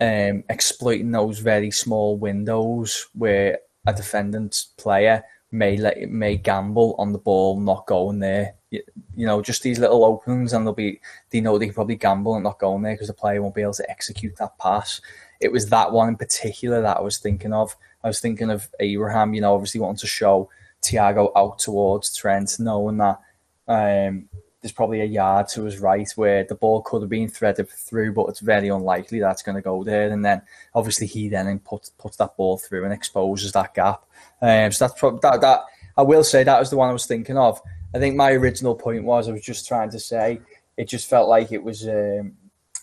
um, 0.00 0.44
exploiting 0.48 1.10
those 1.10 1.38
very 1.38 1.70
small 1.70 2.16
windows 2.16 3.08
where 3.12 3.58
a 3.86 3.92
defendant 3.92 4.64
player 4.78 5.22
may 5.56 5.76
let 5.76 6.10
may 6.10 6.36
gamble 6.36 6.94
on 6.98 7.12
the 7.12 7.18
ball 7.18 7.58
not 7.58 7.86
going 7.86 8.18
there. 8.18 8.54
You, 8.70 8.82
you, 9.14 9.26
know, 9.26 9.40
just 9.40 9.62
these 9.62 9.78
little 9.78 10.04
openings, 10.04 10.52
and 10.52 10.66
they'll 10.66 10.74
be 10.74 11.00
they 11.30 11.40
know 11.40 11.56
they 11.56 11.66
can 11.66 11.74
probably 11.74 11.96
gamble 11.96 12.34
and 12.34 12.44
not 12.44 12.58
going 12.58 12.82
there 12.82 12.94
because 12.94 13.08
the 13.08 13.14
player 13.14 13.40
won't 13.40 13.54
be 13.54 13.62
able 13.62 13.72
to 13.74 13.90
execute 13.90 14.36
that 14.36 14.58
pass. 14.58 15.00
It 15.40 15.50
was 15.50 15.66
that 15.70 15.92
one 15.92 16.08
in 16.08 16.16
particular 16.16 16.80
that 16.82 16.98
I 16.98 17.00
was 17.00 17.18
thinking 17.18 17.52
of. 17.52 17.74
I 18.04 18.08
was 18.08 18.20
thinking 18.20 18.50
of 18.50 18.68
Abraham, 18.80 19.34
you 19.34 19.40
know, 19.40 19.54
obviously 19.54 19.80
wanting 19.80 19.98
to 19.98 20.06
show 20.06 20.48
Thiago 20.82 21.32
out 21.34 21.58
towards 21.58 22.14
Trent, 22.14 22.56
knowing 22.58 22.98
that 22.98 23.20
um, 23.66 24.28
there's 24.66 24.72
probably 24.72 25.00
a 25.00 25.04
yard 25.04 25.46
to 25.46 25.62
his 25.62 25.78
right 25.78 26.10
where 26.16 26.42
the 26.42 26.56
ball 26.56 26.82
could 26.82 27.00
have 27.00 27.08
been 27.08 27.28
threaded 27.28 27.70
through, 27.70 28.12
but 28.12 28.26
it's 28.26 28.40
very 28.40 28.66
unlikely 28.66 29.20
that's 29.20 29.42
going 29.42 29.54
to 29.54 29.62
go 29.62 29.84
there. 29.84 30.10
And 30.10 30.24
then 30.24 30.42
obviously 30.74 31.06
he 31.06 31.28
then 31.28 31.60
puts 31.60 31.90
puts 31.90 32.16
that 32.16 32.36
ball 32.36 32.58
through 32.58 32.82
and 32.82 32.92
exposes 32.92 33.52
that 33.52 33.74
gap. 33.74 34.04
Um, 34.42 34.72
so 34.72 34.86
that's 34.86 34.98
pro- 34.98 35.20
that 35.20 35.40
that 35.40 35.60
I 35.96 36.02
will 36.02 36.24
say 36.24 36.42
that 36.42 36.58
was 36.58 36.70
the 36.70 36.76
one 36.76 36.90
I 36.90 36.92
was 36.92 37.06
thinking 37.06 37.38
of. 37.38 37.62
I 37.94 38.00
think 38.00 38.16
my 38.16 38.32
original 38.32 38.74
point 38.74 39.04
was 39.04 39.28
I 39.28 39.32
was 39.32 39.42
just 39.42 39.68
trying 39.68 39.90
to 39.90 40.00
say 40.00 40.40
it 40.76 40.88
just 40.88 41.08
felt 41.08 41.28
like 41.28 41.52
it 41.52 41.62
was, 41.62 41.86
um, 41.86 42.32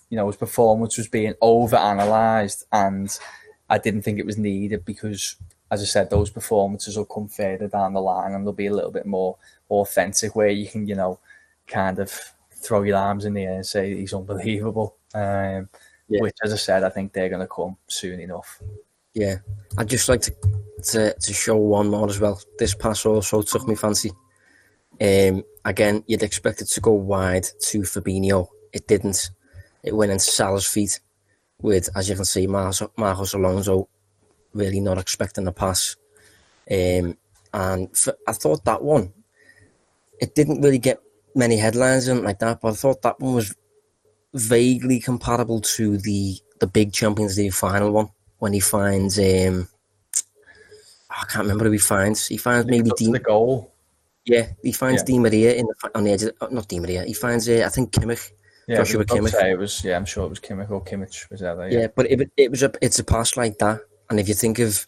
you 0.09 0.15
know, 0.15 0.27
his 0.27 0.37
performance 0.37 0.97
was 0.97 1.09
being 1.09 1.33
over 1.41 1.75
analysed, 1.75 2.65
and 2.71 3.19
I 3.69 3.77
didn't 3.77 4.03
think 4.03 4.19
it 4.19 4.25
was 4.25 4.37
needed 4.37 4.85
because, 4.85 5.35
as 5.69 5.81
I 5.81 5.85
said, 5.85 6.09
those 6.09 6.29
performances 6.29 6.95
will 6.95 7.05
come 7.05 7.27
further 7.27 7.67
down 7.67 7.93
the 7.93 8.01
line 8.01 8.31
and 8.31 8.45
they'll 8.45 8.53
be 8.53 8.67
a 8.67 8.73
little 8.73 8.91
bit 8.91 9.05
more 9.05 9.35
authentic, 9.69 10.33
where 10.33 10.49
you 10.49 10.67
can, 10.67 10.87
you 10.87 10.95
know, 10.95 11.19
kind 11.67 11.99
of 11.99 12.11
throw 12.51 12.83
your 12.83 12.97
arms 12.97 13.25
in 13.25 13.33
the 13.33 13.43
air 13.43 13.55
and 13.55 13.65
say 13.65 13.95
he's 13.95 14.13
unbelievable. 14.13 14.97
Um, 15.13 15.69
yeah. 16.07 16.21
Which, 16.21 16.35
as 16.43 16.53
I 16.53 16.57
said, 16.57 16.83
I 16.83 16.89
think 16.89 17.13
they're 17.13 17.29
going 17.29 17.41
to 17.41 17.47
come 17.47 17.77
soon 17.87 18.19
enough. 18.19 18.61
Yeah, 19.13 19.37
I'd 19.77 19.89
just 19.89 20.09
like 20.09 20.21
to, 20.21 20.35
to 20.83 21.13
to 21.13 21.33
show 21.33 21.55
one 21.55 21.89
more 21.89 22.09
as 22.09 22.19
well. 22.19 22.41
This 22.57 22.73
pass 22.73 23.05
also 23.05 23.41
took 23.41 23.67
me 23.67 23.75
fancy. 23.75 24.11
Um, 24.99 25.43
again, 25.65 26.03
you'd 26.07 26.23
expect 26.23 26.61
it 26.61 26.65
to 26.65 26.81
go 26.81 26.91
wide 26.91 27.47
to 27.61 27.81
Fabinho. 27.81 28.47
It 28.73 28.87
didn't. 28.87 29.31
It 29.83 29.95
went 29.95 30.11
into 30.11 30.25
Salah's 30.25 30.65
feet 30.65 30.99
with, 31.61 31.89
as 31.95 32.09
you 32.09 32.15
can 32.15 32.25
see, 32.25 32.47
Marcos, 32.47 32.87
Marcos 32.97 33.33
Alonso 33.33 33.87
really 34.53 34.79
not 34.79 34.97
expecting 34.97 35.45
the 35.45 35.51
pass. 35.51 35.95
Um, 36.69 37.17
and 37.53 37.95
for, 37.95 38.15
I 38.27 38.33
thought 38.33 38.63
that 38.65 38.81
one, 38.81 39.13
it 40.19 40.35
didn't 40.35 40.61
really 40.61 40.79
get 40.79 40.99
many 41.35 41.57
headlines 41.57 42.07
and 42.07 42.23
like 42.23 42.39
that, 42.39 42.61
but 42.61 42.69
I 42.69 42.75
thought 42.75 43.01
that 43.01 43.19
one 43.19 43.35
was 43.35 43.55
vaguely 44.33 44.99
comparable 44.99 45.61
to 45.61 45.97
the 45.97 46.37
the 46.59 46.67
big 46.67 46.93
Champions 46.93 47.37
League 47.37 47.53
final 47.53 47.91
one 47.91 48.09
when 48.39 48.53
he 48.53 48.59
finds 48.59 49.19
um, 49.19 49.67
I 51.09 51.25
can't 51.25 51.43
remember 51.43 51.65
who 51.65 51.71
he 51.71 51.77
finds. 51.77 52.27
He 52.27 52.37
finds 52.37 52.65
maybe 52.67 52.91
Dean, 52.97 53.11
the 53.11 53.19
goal. 53.19 53.73
Yeah, 54.25 54.47
he 54.63 54.71
finds 54.71 55.01
yeah. 55.01 55.15
Di 55.15 55.19
Maria 55.19 55.53
in 55.53 55.65
the 55.65 55.91
on 55.95 56.03
the 56.03 56.11
edge. 56.11 56.23
Of, 56.23 56.33
uh, 56.41 56.47
not 56.51 56.67
Di 56.67 56.79
Maria. 56.79 57.03
He 57.03 57.13
finds 57.13 57.47
uh, 57.47 57.63
I 57.65 57.69
think 57.69 57.91
Kimmich. 57.91 58.31
Yeah, 58.67 58.77
Joshua 58.77 59.03
Kimmich. 59.05 59.33
It 59.43 59.57
was 59.57 59.83
yeah, 59.83 59.97
I'm 59.97 60.05
sure 60.05 60.25
it 60.25 60.29
was 60.29 60.39
Kimmich 60.39 60.71
or 60.71 60.83
Kimmich 60.83 61.29
was 61.29 61.41
there. 61.41 61.69
Yeah, 61.69 61.79
yeah 61.79 61.87
but 61.93 62.09
it, 62.09 62.31
it 62.37 62.49
was 62.49 62.63
a 62.63 62.71
it's 62.81 62.99
a 62.99 63.03
pass 63.03 63.35
like 63.37 63.59
that, 63.59 63.81
and 64.09 64.19
if 64.19 64.27
you 64.27 64.33
think 64.33 64.59
of 64.59 64.85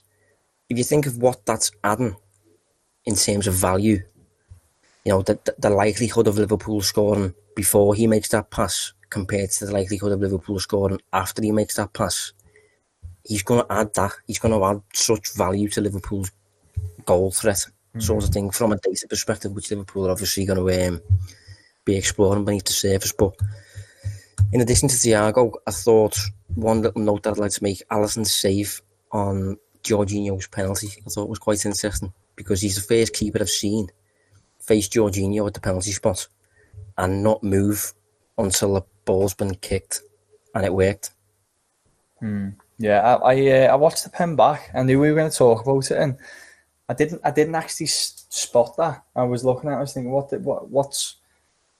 if 0.69 0.77
you 0.77 0.83
think 0.83 1.05
of 1.05 1.17
what 1.17 1.45
that's 1.45 1.71
adding 1.83 2.15
in 3.05 3.15
terms 3.15 3.47
of 3.47 3.53
value, 3.53 4.01
you 5.05 5.11
know 5.11 5.21
the 5.21 5.39
the 5.59 5.69
likelihood 5.69 6.27
of 6.27 6.37
Liverpool 6.37 6.81
scoring 6.81 7.33
before 7.55 7.95
he 7.95 8.07
makes 8.07 8.29
that 8.29 8.49
pass 8.49 8.93
compared 9.09 9.51
to 9.51 9.65
the 9.65 9.71
likelihood 9.71 10.11
of 10.11 10.19
Liverpool 10.19 10.59
scoring 10.59 10.99
after 11.13 11.41
he 11.41 11.51
makes 11.51 11.75
that 11.75 11.93
pass. 11.93 12.33
He's 13.23 13.43
going 13.43 13.65
to 13.65 13.71
add 13.71 13.93
that. 13.93 14.11
He's 14.27 14.39
going 14.39 14.53
to 14.53 14.65
add 14.65 14.81
such 14.93 15.35
value 15.35 15.69
to 15.69 15.81
Liverpool's 15.81 16.31
goal 17.05 17.31
threat, 17.31 17.57
mm-hmm. 17.57 17.99
sort 18.01 18.23
of 18.23 18.29
thing, 18.31 18.51
from 18.51 18.71
a 18.71 18.77
data 18.77 19.07
perspective, 19.07 19.51
which 19.51 19.71
Liverpool 19.71 20.07
are 20.07 20.11
obviously 20.11 20.45
going 20.45 20.59
to 20.59 20.87
um, 20.87 21.01
be 21.85 21.95
exploring 21.95 22.45
beneath 22.45 22.65
the 22.65 22.73
surface. 22.73 23.13
But 23.13 23.35
in 24.51 24.61
addition 24.61 24.89
to 24.89 24.95
Thiago, 24.95 25.53
I 25.65 25.71
thought 25.71 26.17
one 26.55 26.81
little 26.81 27.01
note 27.01 27.23
that 27.23 27.31
I'd 27.31 27.37
like 27.37 27.51
to 27.51 27.63
make 27.63 27.83
Alisson's 27.89 28.31
save 28.31 28.81
on 29.11 29.57
Jorginho's 29.83 30.47
penalty, 30.47 30.89
I 31.05 31.09
thought 31.09 31.29
was 31.29 31.39
quite 31.39 31.65
interesting 31.65 32.11
because 32.35 32.61
he's 32.61 32.75
the 32.75 32.81
first 32.81 33.13
keeper 33.13 33.39
I've 33.39 33.49
seen 33.49 33.87
face 34.65 34.89
Jorginho 34.89 35.47
at 35.47 35.53
the 35.53 35.61
penalty 35.61 35.91
spot 35.91 36.27
and 36.97 37.23
not 37.23 37.43
move 37.43 37.93
until 38.37 38.73
the 38.75 38.81
ball's 39.05 39.33
been 39.33 39.55
kicked, 39.55 40.01
and 40.53 40.65
it 40.65 40.73
worked. 40.73 41.11
Hmm. 42.19 42.49
Yeah, 42.77 43.01
I 43.01 43.33
I, 43.33 43.49
uh, 43.49 43.73
I, 43.73 43.75
watched 43.75 44.03
the 44.03 44.09
pen 44.09 44.35
back. 44.35 44.69
I 44.73 44.83
knew 44.83 44.99
we 44.99 45.09
were 45.09 45.15
going 45.15 45.31
to 45.31 45.37
talk 45.37 45.61
about 45.61 45.91
it, 45.91 45.97
and 45.97 46.17
I 46.89 46.93
didn't 46.93 47.21
I 47.23 47.31
didn't 47.31 47.55
actually 47.55 47.87
spot 47.87 48.75
that. 48.77 49.03
I 49.15 49.23
was 49.23 49.45
looking 49.45 49.69
at, 49.69 49.73
it, 49.73 49.77
I 49.77 49.81
was 49.81 49.93
thinking, 49.93 50.11
what 50.11 50.29
did, 50.29 50.43
what 50.43 50.69
what's 50.69 51.15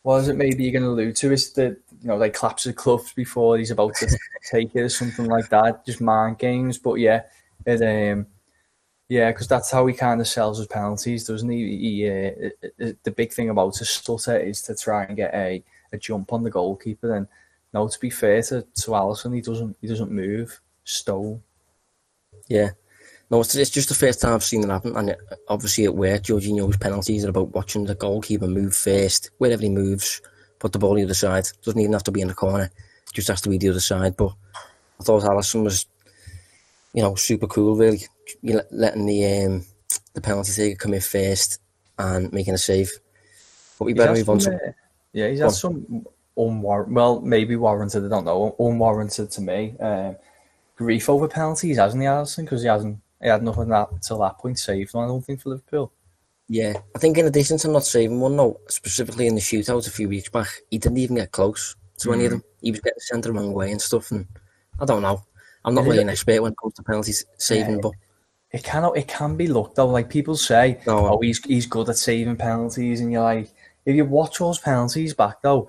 what 0.04 0.18
is 0.18 0.30
it? 0.30 0.38
Maybe 0.38 0.64
you're 0.64 0.72
going 0.72 0.84
to 0.84 0.90
allude 0.90 1.16
to 1.18 1.32
is 1.34 1.52
that 1.54 1.78
you 2.02 2.08
know 2.08 2.16
like 2.16 2.34
claps 2.34 2.64
his 2.64 2.76
gloves 2.76 3.12
before 3.14 3.58
he's 3.58 3.72
about 3.72 3.96
to 3.96 4.18
take 4.52 4.76
it 4.76 4.82
or 4.82 4.90
something 4.90 5.26
like 5.26 5.50
that. 5.50 5.86
Just 5.86 6.00
mind 6.00 6.38
games, 6.38 6.78
but 6.78 6.96
yeah, 6.96 7.24
it 7.66 8.14
um. 8.14 8.28
Yeah, 9.08 9.32
because 9.32 9.47
that's 9.47 9.70
how 9.70 9.86
he 9.86 9.93
kind 9.93 10.20
of 10.20 10.28
sells 10.28 10.58
his 10.58 10.68
penalties, 10.68 11.26
doesn't 11.26 11.49
he? 11.49 11.78
he 11.78 12.10
uh, 12.10 12.91
the 13.03 13.12
big 13.12 13.32
thing 13.32 13.49
about 13.49 13.80
a 13.80 13.86
stutter 13.86 14.38
is 14.38 14.62
to 14.64 14.76
try 14.76 15.03
and 15.03 15.16
get 15.16 15.34
a 15.34 15.64
a 15.93 15.97
jump 15.97 16.34
on 16.34 16.43
the 16.43 16.49
goalkeeper. 16.49 17.16
And 17.16 17.28
no, 17.74 17.88
to 17.88 17.99
be 17.99 18.10
fair 18.10 18.41
to, 18.43 18.62
to 18.62 18.91
Alisson, 18.91 19.36
he 19.36 19.41
doesn't 19.41 19.78
he 19.80 19.88
doesn't 19.88 20.12
move. 20.12 20.60
Stone. 20.84 21.41
Yeah. 22.47 22.72
No, 23.32 23.41
it's, 23.41 23.56
it's 23.56 23.72
just 23.72 23.89
the 23.89 23.95
first 23.95 24.22
time 24.22 24.34
I've 24.34 24.43
seen 24.43 24.64
it 24.64 24.70
happen, 24.70 24.95
and 24.95 25.10
it, 25.10 25.20
obviously 25.47 25.84
it 25.84 25.95
worked. 25.95 26.28
Jorginho's 26.28 26.78
penalties 26.78 27.26
are 27.26 27.30
about 27.30 27.56
watching 27.56 27.86
the 27.86 27.95
goalkeeper 27.95 28.47
move 28.47 28.76
first, 28.76 29.32
wherever 29.39 29.64
he 29.64 29.70
moves, 29.70 30.22
put 30.60 30.72
the 30.72 30.80
ball 30.80 30.93
the 30.93 31.03
other 31.03 31.16
side. 31.16 31.47
Doesn't 31.64 31.80
even 31.80 31.93
have 31.93 32.03
to 32.03 32.12
be 32.12 32.22
in 32.22 32.28
the 32.28 32.36
corner, 32.36 32.70
just 33.14 33.28
has 33.30 33.41
to 33.41 33.49
be 33.49 33.58
the 33.58 33.70
other 33.70 33.80
side. 33.80 34.16
But 34.16 34.34
I 34.99 35.03
thought 35.03 35.24
Alisson 35.24 35.64
was, 35.64 35.88
you 36.93 37.01
know, 37.01 37.16
super 37.16 37.47
cool, 37.47 37.76
really, 37.76 38.06
letting 38.43 39.05
the 39.05 39.45
um, 39.45 39.65
the 40.13 40.21
penalty 40.21 40.51
taker 40.51 40.78
come 40.78 40.93
in 40.93 41.01
first 41.01 41.59
and 41.97 42.32
making 42.32 42.53
a 42.53 42.57
save. 42.57 42.91
But 43.78 43.86
we 43.86 43.93
better 43.93 44.13
move 44.13 44.30
on 44.30 44.39
to. 44.39 44.76
Yeah, 45.13 45.30
he's 45.30 45.39
had 45.39 45.51
some 45.51 46.05
unwarranted, 46.38 46.95
well, 46.95 47.21
maybe 47.21 47.55
warranted, 47.55 48.05
I 48.05 48.09
don't 48.09 48.26
know, 48.26 48.55
unwarranted 48.59 49.32
to 49.32 49.41
me. 49.41 49.76
Um, 49.80 50.17
grief 50.76 51.09
over 51.09 51.28
penalties, 51.28 51.78
hasn't 51.78 52.01
he, 52.01 52.07
Alisson? 52.07 52.43
Because 52.43 52.61
he 52.61 52.67
hasn't, 52.67 52.99
he 53.21 53.30
had 53.30 53.43
nothing 53.43 53.69
that 53.69 53.89
till 54.01 54.19
that 54.19 54.38
point 54.38 54.59
saved 54.59 54.95
I 54.95 55.07
don't 55.07 55.23
think, 55.23 55.41
for 55.41 55.49
Liverpool. 55.49 55.91
Yeah, 56.47 56.73
I 56.95 56.99
think 56.99 57.17
in 57.17 57.26
addition 57.26 57.57
to 57.59 57.69
not 57.69 57.86
saving 57.86 58.19
one, 58.19 58.36
no, 58.36 58.59
specifically 58.67 59.28
in 59.28 59.36
the 59.36 59.41
shootout 59.41 59.88
a 59.88 59.91
few 59.91 60.07
weeks 60.07 60.30
back, 60.30 60.49
he 60.69 60.78
didn't 60.78 60.99
even 60.99 61.15
get 61.15 61.32
close 61.32 61.76
to 61.99 62.09
mm. 62.09 62.13
any 62.13 62.26
of 62.26 62.34
mm. 62.34 62.36
them. 62.36 62.43
He 62.61 62.71
was 62.71 62.82
getting 62.82 62.99
sent 62.99 63.23
the 63.23 63.34
wrong 63.34 63.53
way 63.53 63.71
and 63.71 63.82
stuff, 63.82 64.11
and 64.11 64.28
I 64.80 64.86
don't 64.86 65.01
know. 65.01 65.23
I'm 65.63 65.73
not 65.73 65.86
really 65.86 66.01
an 66.01 66.09
expert 66.09 66.41
when 66.41 66.51
it 66.51 66.57
comes 66.61 66.76
to 66.76 66.84
penalties 66.84 67.26
saving, 67.38 67.76
yeah. 67.76 67.82
but 67.82 67.93
it 68.56 68.64
can 68.64 68.89
it 68.95 69.10
can 69.10 69.36
be 69.36 69.47
looked 69.47 69.76
though. 69.76 69.88
Like 69.88 70.10
people 70.10 70.38
say, 70.38 70.80
no, 70.88 71.08
oh, 71.08 71.20
he's 71.20 71.43
he's 71.43 71.66
good 71.66 71.89
at 71.89 71.97
saving 71.97 72.38
penalties, 72.38 73.01
and 73.01 73.12
you're 73.12 73.22
like, 73.22 73.49
if 73.86 73.97
you 73.97 74.06
watch 74.06 74.39
those 74.39 74.60
penalties 74.60 75.14
back 75.14 75.41
though, 75.41 75.68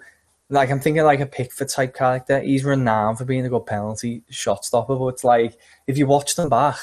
like 0.50 0.70
I'm 0.70 0.78
thinking 0.78 1.02
like 1.02 1.18
a 1.18 1.26
Pickford 1.26 1.68
type 1.68 1.96
character, 1.96 2.38
he's 2.38 2.64
renowned 2.64 3.18
for 3.18 3.24
being 3.24 3.44
a 3.44 3.48
good 3.48 3.66
penalty 3.66 4.22
shot 4.30 4.64
stopper. 4.64 4.94
But 4.94 5.06
it's 5.08 5.24
like 5.24 5.58
if 5.88 5.98
you 5.98 6.06
watch 6.06 6.36
them 6.36 6.48
back, 6.48 6.76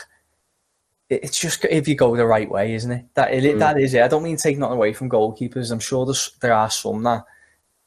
it's 1.10 1.39
just 1.39 1.64
if 1.64 1.88
you 1.88 1.95
go 1.95 2.18
the 2.18 2.26
right 2.26 2.51
way, 2.51 2.74
isn't 2.74 2.91
it? 2.91 3.06
That 3.14 3.34
it, 3.34 3.56
mm. 3.56 3.60
that 3.60 3.80
is 3.80 3.93
it. 3.93 4.04
I 4.04 4.10
don't 4.10 4.24
mean 4.24 4.36
taking 4.36 4.56
take 4.56 4.60
nothing 4.60 4.76
away 4.76 4.91
from 4.91 5.10
goalkeepers. 5.10 5.72
I'm 5.72 5.80
sure 5.80 6.06
there's, 6.06 6.32
there 6.41 6.54
are 6.54 6.70
some 6.70 7.01
that 7.04 7.24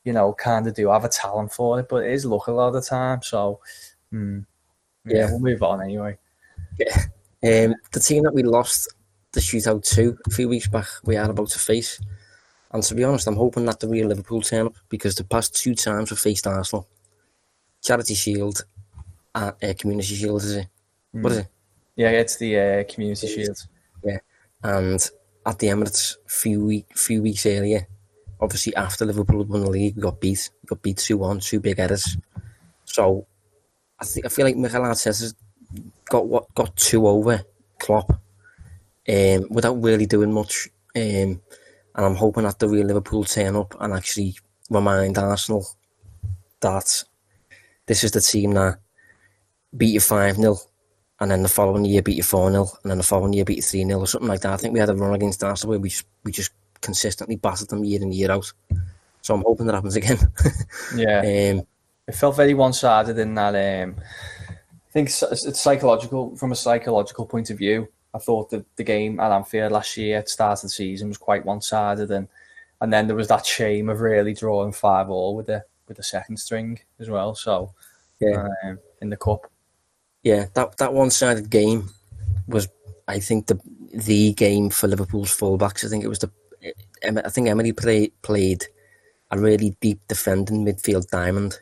you 0.05 0.15
know 0.15 0.33
kind 0.33 0.67
of 0.67 0.75
do 0.75 0.89
have 0.89 1.05
a 1.05 1.11
talent 1.11 1.53
for 1.53 1.81
it, 1.81 1.89
but 1.91 2.05
it 2.05 2.13
is 2.13 2.25
luck 2.25 2.47
a 2.47 2.53
lot 2.53 2.69
of 2.69 2.73
the 2.73 2.81
time. 2.81 3.21
So 3.21 3.61
mm, 4.11 4.47
yeah, 5.05 5.19
yeah, 5.19 5.31
we'll 5.33 5.41
move 5.41 5.63
on 5.63 5.83
anyway. 5.83 6.17
Yeah, 6.79 6.97
um, 7.47 7.75
the 7.93 8.01
team 8.01 8.25
that 8.25 8.35
we 8.35 8.43
lost 8.43 8.95
the 9.33 9.41
shootout 9.41 9.85
to 9.95 10.17
a 10.27 10.31
few 10.31 10.49
weeks 10.49 10.69
back, 10.69 10.87
we 11.05 11.17
are 11.17 11.31
about 11.31 11.49
to 11.51 11.59
face. 11.59 12.01
And 12.73 12.83
to 12.83 12.95
be 12.95 13.05
honest, 13.05 13.27
I'm 13.27 13.37
hoping 13.37 13.65
that 13.67 13.81
the 13.81 13.89
real 13.89 14.09
Liverpool 14.09 14.41
turn 14.43 14.67
up 14.67 14.75
because 14.89 15.15
the 15.15 15.25
past 15.25 15.55
two 15.55 15.75
times 15.75 16.11
we 16.11 16.17
faced 16.17 16.47
Arsenal, 16.47 16.89
Charity 17.83 18.15
Shield, 18.15 18.65
uh, 19.35 19.53
uh, 19.63 19.75
Community 19.79 20.15
Shield, 20.15 20.43
is 20.43 20.57
it? 20.57 20.67
Mm. 21.15 21.23
What 21.23 21.33
is 21.33 21.39
it? 21.39 21.49
Yeah, 21.97 22.11
it's 22.11 22.37
the 22.37 22.59
uh, 22.59 22.85
Community 22.93 23.27
Shield. 23.27 23.67
Yeah, 24.05 24.19
and 24.63 25.11
at 25.47 25.59
the 25.59 25.69
Emirates, 25.69 26.17
few 26.27 26.65
week, 26.65 26.87
few 26.97 27.23
weeks 27.23 27.47
earlier, 27.47 27.87
obviously 28.41 28.75
after 28.75 29.05
Liverpool 29.05 29.45
won 29.45 29.63
the 29.63 29.71
league, 29.71 29.97
we 29.97 30.03
got 30.03 30.21
beat. 30.21 30.51
We 30.63 30.67
got 30.67 30.83
beat 30.83 30.99
two 30.99 31.19
one, 31.19 31.41
two 31.41 31.61
big 31.61 31.79
errors. 31.79 32.17
So 32.85 33.27
I 33.99 34.05
think 34.05 34.27
I 34.27 34.29
feel 34.29 34.47
like 34.47 34.57
Mikel 34.57 34.83
Arteta's 34.83 35.35
got 36.09 36.27
what 36.27 36.55
got 36.55 36.77
two 36.77 37.07
over 37.07 37.43
Klopp, 37.79 38.11
um, 39.09 39.47
without 39.51 39.83
really 39.83 40.07
doing 40.07 40.33
much. 40.33 40.69
Um, 40.95 41.41
and 41.97 42.05
I'm 42.05 42.15
hoping 42.15 42.45
that 42.45 42.59
the 42.59 42.69
real 42.69 42.87
Liverpool 42.87 43.25
turn 43.25 43.57
up 43.57 43.75
and 43.81 43.93
actually 43.93 44.37
remind 44.71 45.19
Arsenal 45.19 45.67
that 46.61 47.05
this 47.87 48.05
is 48.05 48.11
the 48.11 48.21
team 48.21 48.53
that 48.53 48.79
beat 49.77 49.95
you 49.95 50.01
5 50.01 50.37
0 50.37 50.57
and 51.21 51.31
then 51.31 51.43
the 51.43 51.49
following 51.49 51.85
year 51.85 52.03
beat 52.03 52.17
you 52.17 52.23
4 52.23 52.51
0 52.51 52.69
and 52.83 52.91
then 52.91 52.99
the 52.99 53.05
following 53.05 53.33
year 53.33 53.45
beat 53.45 53.57
you 53.57 53.63
3 53.63 53.85
0 53.85 53.99
or 53.99 54.07
something 54.07 54.29
like 54.29 54.41
that. 54.43 54.53
I 54.53 54.57
think 54.57 54.75
we 54.75 54.81
had 54.81 54.91
a 54.91 54.95
run 54.95 55.15
against 55.15 55.43
Arsenal 55.43 55.71
where 55.71 55.81
we 55.81 55.89
just, 55.89 56.07
we 56.25 56.33
just 56.33 56.53
consistently 56.81 57.37
battered 57.37 57.69
them 57.69 57.85
year 57.85 58.03
in, 58.03 58.13
year 58.13 58.31
out. 58.31 58.53
So 59.23 59.35
I'm 59.35 59.43
hoping 59.43 59.67
that 59.67 59.75
happens 59.75 59.97
again. 59.97 60.19
yeah. 60.97 61.21
Um, 61.21 61.67
it 62.07 62.15
felt 62.15 62.37
very 62.37 62.55
one 62.55 62.73
sided 62.73 63.19
in 63.19 63.35
that. 63.35 63.83
Um, 63.83 63.97
think 64.97 65.09
it's, 65.09 65.61
psychological, 65.61 66.35
from 66.37 66.53
a 66.53 66.57
psychological 66.57 67.27
point 67.27 67.51
of 67.51 67.59
view. 67.59 67.89
I 68.15 68.19
thought 68.19 68.49
that 68.51 68.65
the 68.77 68.85
game 68.85 69.21
at 69.21 69.31
Anfield 69.31 69.73
last 69.73 69.97
year 69.99 70.19
at 70.19 70.25
the 70.25 70.31
start 70.31 70.61
of 70.61 70.63
the 70.63 70.69
season 70.71 71.09
was 71.09 71.19
quite 71.19 71.45
one 71.45 71.61
sided 71.61 72.11
and 72.11 72.29
and 72.81 72.93
then 72.93 73.07
there 73.07 73.17
was 73.17 73.29
that 73.29 73.45
shame 73.45 73.89
of 73.89 74.01
really 74.01 74.35
drawing 74.35 74.73
five 74.73 75.11
all 75.11 75.35
with 75.37 75.47
the 75.47 75.65
with 75.87 75.99
the 75.99 76.03
second 76.03 76.39
string 76.39 76.79
as 76.99 77.11
well. 77.11 77.35
So 77.35 77.73
yeah, 78.21 78.49
um, 78.65 78.79
in 79.03 79.11
the 79.11 79.17
cup. 79.17 79.51
Yeah, 80.23 80.47
that 80.55 80.79
that 80.79 80.95
one 80.95 81.11
sided 81.11 81.51
game 81.51 81.91
was 82.49 82.69
I 83.07 83.21
think 83.21 83.47
the 83.47 83.61
the 83.93 84.33
game 84.33 84.71
for 84.71 84.89
Liverpool's 84.89 85.37
fullbacks. 85.37 85.85
I 85.85 85.89
think 85.89 86.05
it 86.05 86.09
was 86.09 86.19
the 86.19 86.31
I 87.03 87.29
think 87.29 87.49
Emery 87.49 87.73
play, 87.73 88.09
played 88.23 88.65
a 89.31 89.39
really 89.39 89.77
deep 89.81 90.01
defending 90.09 90.65
midfield 90.65 91.09
diamond. 91.11 91.59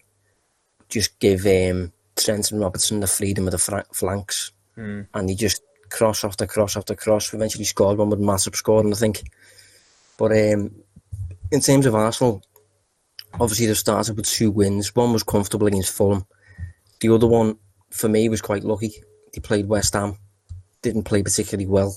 Just 0.88 1.18
give 1.18 1.46
um, 1.46 1.92
Trent 2.16 2.50
and 2.52 2.60
Robertson 2.60 3.00
the 3.00 3.06
freedom 3.06 3.46
of 3.46 3.52
the 3.52 3.58
fr- 3.58 3.92
flanks, 3.92 4.52
Mm. 4.76 5.06
and 5.14 5.28
he 5.28 5.36
just 5.36 5.62
cross 5.90 6.24
after 6.24 6.46
cross 6.46 6.76
after 6.76 6.94
cross. 6.94 7.32
Eventually 7.32 7.64
scored 7.64 7.98
one 7.98 8.10
with 8.10 8.18
massive 8.20 8.56
scoring, 8.56 8.92
I 8.92 8.96
think. 8.96 9.22
But 10.18 10.32
um, 10.32 10.74
in 11.52 11.60
terms 11.60 11.86
of 11.86 11.94
Arsenal, 11.94 12.42
obviously 13.34 13.66
they 13.66 13.74
started 13.74 14.16
with 14.16 14.26
two 14.26 14.50
wins. 14.50 14.94
One 14.96 15.12
was 15.12 15.22
comfortable 15.22 15.66
against 15.66 15.92
Fulham. 15.94 16.26
The 17.00 17.10
other 17.14 17.26
one, 17.26 17.56
for 17.90 18.08
me, 18.08 18.28
was 18.28 18.40
quite 18.40 18.64
lucky. 18.64 18.92
They 19.32 19.40
played 19.40 19.66
West 19.68 19.94
Ham, 19.94 20.18
didn't 20.82 21.04
play 21.04 21.22
particularly 21.22 21.66
well. 21.66 21.94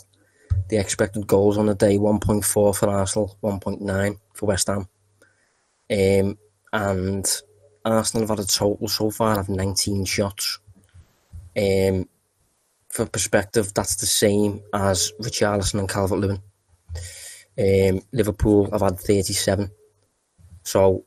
The 0.69 0.77
expected 0.77 1.27
goals 1.27 1.57
on 1.57 1.67
the 1.67 1.75
day 1.75 1.97
1.4 1.97 2.43
for 2.75 2.89
Arsenal, 2.89 3.37
1.9 3.41 4.19
for 4.33 4.45
West 4.47 4.67
Ham. 4.67 4.87
Um, 5.89 6.37
and 6.73 7.41
Arsenal 7.85 8.27
have 8.27 8.37
had 8.37 8.45
a 8.45 8.47
total 8.47 8.87
so 8.87 9.09
far 9.09 9.39
of 9.39 9.49
19 9.49 10.05
shots. 10.05 10.59
Um, 11.57 12.07
for 12.89 13.05
perspective, 13.05 13.73
that's 13.73 13.95
the 13.95 14.05
same 14.05 14.61
as 14.73 15.11
Richarlison 15.19 15.79
and 15.79 15.89
Calvert 15.89 16.19
Lewin. 16.19 16.41
Um, 17.59 18.01
Liverpool 18.11 18.69
have 18.71 18.81
had 18.81 18.99
37. 18.99 19.71
So 20.63 21.05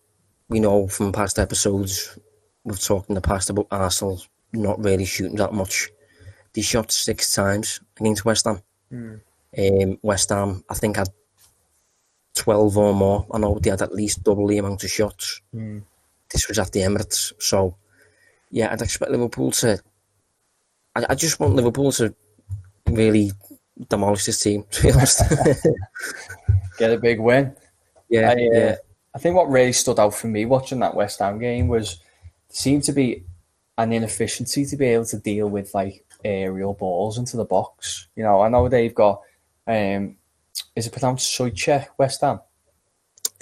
we 0.48 0.60
know 0.60 0.88
from 0.88 1.12
past 1.12 1.38
episodes, 1.38 2.18
we've 2.64 2.82
talked 2.82 3.08
in 3.08 3.14
the 3.14 3.20
past 3.20 3.50
about 3.50 3.68
Arsenal 3.70 4.20
not 4.52 4.82
really 4.82 5.04
shooting 5.04 5.36
that 5.36 5.52
much. 5.52 5.90
They 6.52 6.62
shot 6.62 6.90
six 6.90 7.32
times 7.32 7.80
against 7.98 8.24
West 8.24 8.46
Ham. 8.46 8.60
Um, 9.56 9.98
West 10.02 10.30
Ham, 10.30 10.64
I 10.68 10.74
think, 10.74 10.96
had 10.96 11.08
12 12.34 12.78
or 12.78 12.94
more. 12.94 13.26
I 13.32 13.38
know 13.38 13.58
they 13.58 13.70
had 13.70 13.82
at 13.82 13.94
least 13.94 14.24
double 14.24 14.46
the 14.46 14.58
amount 14.58 14.82
of 14.82 14.90
shots. 14.90 15.40
Mm. 15.54 15.82
This 16.32 16.48
was 16.48 16.58
at 16.58 16.72
the 16.72 16.80
Emirates. 16.80 17.32
So, 17.38 17.76
yeah, 18.50 18.72
I'd 18.72 18.82
expect 18.82 19.10
Liverpool 19.10 19.50
to. 19.52 19.80
I, 20.94 21.06
I 21.10 21.14
just 21.14 21.40
want 21.40 21.54
Liverpool 21.54 21.92
to 21.92 22.14
really 22.88 23.32
demolish 23.88 24.26
this 24.26 24.40
team, 24.40 24.64
to 24.70 24.82
be 24.82 24.92
honest. 24.92 25.22
Get 26.78 26.92
a 26.92 26.98
big 26.98 27.20
win. 27.20 27.54
yeah, 28.08 28.30
I, 28.30 28.32
uh, 28.32 28.36
yeah. 28.52 28.76
I 29.14 29.18
think 29.18 29.36
what 29.36 29.50
really 29.50 29.72
stood 29.72 29.98
out 29.98 30.14
for 30.14 30.28
me 30.28 30.46
watching 30.46 30.80
that 30.80 30.94
West 30.94 31.18
Ham 31.18 31.38
game 31.38 31.68
was 31.68 31.98
seemed 32.48 32.84
to 32.84 32.92
be 32.92 33.24
an 33.78 33.92
inefficiency 33.92 34.66
to 34.66 34.76
be 34.76 34.86
able 34.86 35.06
to 35.06 35.18
deal 35.18 35.48
with 35.48 35.74
like 35.74 36.04
aerial 36.24 36.74
balls 36.74 37.18
into 37.18 37.36
the 37.36 37.44
box. 37.44 38.08
You 38.14 38.22
know, 38.22 38.40
I 38.40 38.48
know 38.48 38.68
they've 38.68 38.94
got 38.94 39.20
um 39.66 40.16
is 40.76 40.86
it 40.86 40.92
pronounced 40.92 41.36
Soichek 41.36 41.88
West 41.98 42.20
Ham? 42.20 42.40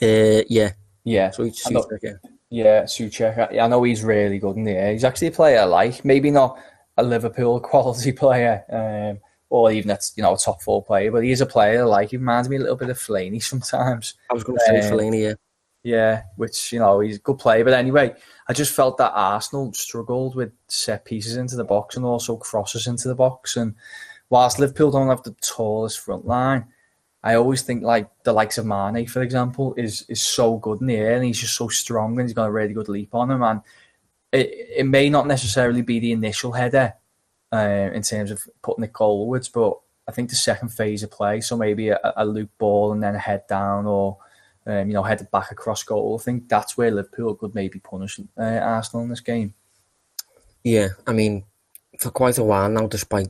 Uh, 0.01 0.43
yeah. 0.49 0.73
Yeah. 1.05 1.31
So 1.31 1.45
it's 1.45 1.69
yeah. 1.71 2.13
Yeah, 2.51 2.85
Souček. 2.85 3.59
I 3.61 3.69
know 3.69 3.83
he's 3.83 4.03
really 4.03 4.39
good 4.39 4.57
in 4.57 4.65
the 4.65 4.73
air. 4.73 4.93
He's 4.93 5.05
actually 5.05 5.29
a 5.29 5.33
player 5.33 5.61
I 5.61 5.65
like. 5.65 6.05
Maybe 6.05 6.31
not 6.31 6.59
a 6.97 7.03
Liverpool 7.03 7.61
quality 7.73 8.13
player, 8.13 8.65
um, 8.71 9.21
or 9.51 9.71
even 9.71 9.89
that's 9.89 10.13
you 10.17 10.23
know 10.23 10.35
a 10.35 10.39
top 10.39 10.63
four 10.63 10.83
player, 10.83 11.11
but 11.13 11.25
he's 11.25 11.41
a 11.41 11.47
player 11.47 11.81
I 11.81 11.85
like. 11.85 12.11
He 12.11 12.17
reminds 12.17 12.49
me 12.49 12.57
a 12.57 12.61
little 12.61 12.77
bit 12.77 12.91
of 12.91 12.99
Fellaini 12.99 13.43
sometimes. 13.53 14.15
I 14.31 14.35
was 14.35 14.45
going 14.45 14.59
to 14.59 14.65
say 14.65 14.81
Um, 14.81 14.93
Fellaini, 14.93 15.23
yeah. 15.23 15.35
Yeah, 15.85 16.23
which 16.37 16.73
you 16.73 16.79
know 16.81 17.01
he's 17.01 17.17
a 17.17 17.21
good 17.21 17.39
player. 17.39 17.65
But 17.65 17.73
anyway, 17.75 18.15
I 18.49 18.53
just 18.53 18.75
felt 18.75 18.97
that 18.99 19.13
Arsenal 19.15 19.73
struggled 19.73 20.35
with 20.35 20.53
set 20.67 21.05
pieces 21.05 21.37
into 21.37 21.57
the 21.57 21.65
box 21.65 21.97
and 21.97 22.05
also 22.05 22.37
crosses 22.37 22.87
into 22.87 23.09
the 23.09 23.15
box. 23.15 23.57
And 23.57 23.75
whilst 24.29 24.59
Liverpool 24.59 24.91
don't 24.91 25.09
have 25.09 25.23
the 25.23 25.37
tallest 25.41 26.01
front 26.01 26.27
line, 26.27 26.67
I 27.29 27.35
always 27.35 27.61
think 27.61 27.83
like 27.83 28.09
the 28.23 28.33
likes 28.33 28.57
of 28.57 28.65
Mane, 28.65 29.07
for 29.07 29.21
example, 29.21 29.75
is 29.77 30.07
is 30.09 30.23
so 30.23 30.57
good 30.57 30.81
in 30.81 30.87
the 30.87 30.97
air 30.97 31.15
and 31.15 31.25
he's 31.27 31.39
just 31.39 31.57
so 31.57 31.69
strong 31.69 32.19
and 32.19 32.27
he's 32.27 32.33
got 32.33 32.49
a 32.49 32.51
really 32.51 32.73
good 32.73 32.89
leap 32.89 33.15
on 33.15 33.31
him. 33.31 33.43
And 33.43 33.61
it 34.33 34.49
it 34.79 34.87
may 34.87 35.11
not 35.11 35.27
necessarily 35.27 35.83
be 35.83 35.99
the 36.01 36.13
initial 36.13 36.53
header 36.53 36.95
uh, 37.53 37.91
in 37.93 38.01
terms 38.01 38.31
of 38.31 38.49
putting 38.63 38.85
it 38.85 38.95
goalwards, 38.95 39.53
but 39.53 39.79
I 40.09 40.13
think 40.13 40.31
the 40.31 40.37
second 40.37 40.71
phase 40.71 41.03
of 41.03 41.11
play, 41.11 41.43
so 41.43 41.55
maybe 41.55 41.91
a, 41.91 42.01
a 42.17 42.25
loop 42.25 42.51
ball 42.57 42.93
and 42.93 43.03
then 43.03 43.15
a 43.15 43.19
head 43.19 43.47
down 43.47 43.85
or 43.85 44.17
um, 44.67 44.89
you 44.89 44.95
know, 44.95 45.03
headed 45.03 45.31
back 45.31 45.51
across 45.51 45.83
goal. 45.83 46.19
I 46.19 46.25
think 46.25 46.49
that's 46.49 46.79
where 46.79 46.91
Liverpool 46.91 47.35
could 47.35 47.55
maybe 47.55 47.79
punish 47.79 48.21
uh, 48.39 48.43
Arsenal 48.43 49.05
in 49.05 49.11
this 49.11 49.21
game. 49.21 49.53
Yeah, 50.65 50.89
I 51.07 51.13
mean, 51.13 51.45
for 51.99 52.11
quite 52.11 52.39
a 52.39 52.45
while 52.45 52.71
now, 52.71 52.87
despite 52.87 53.29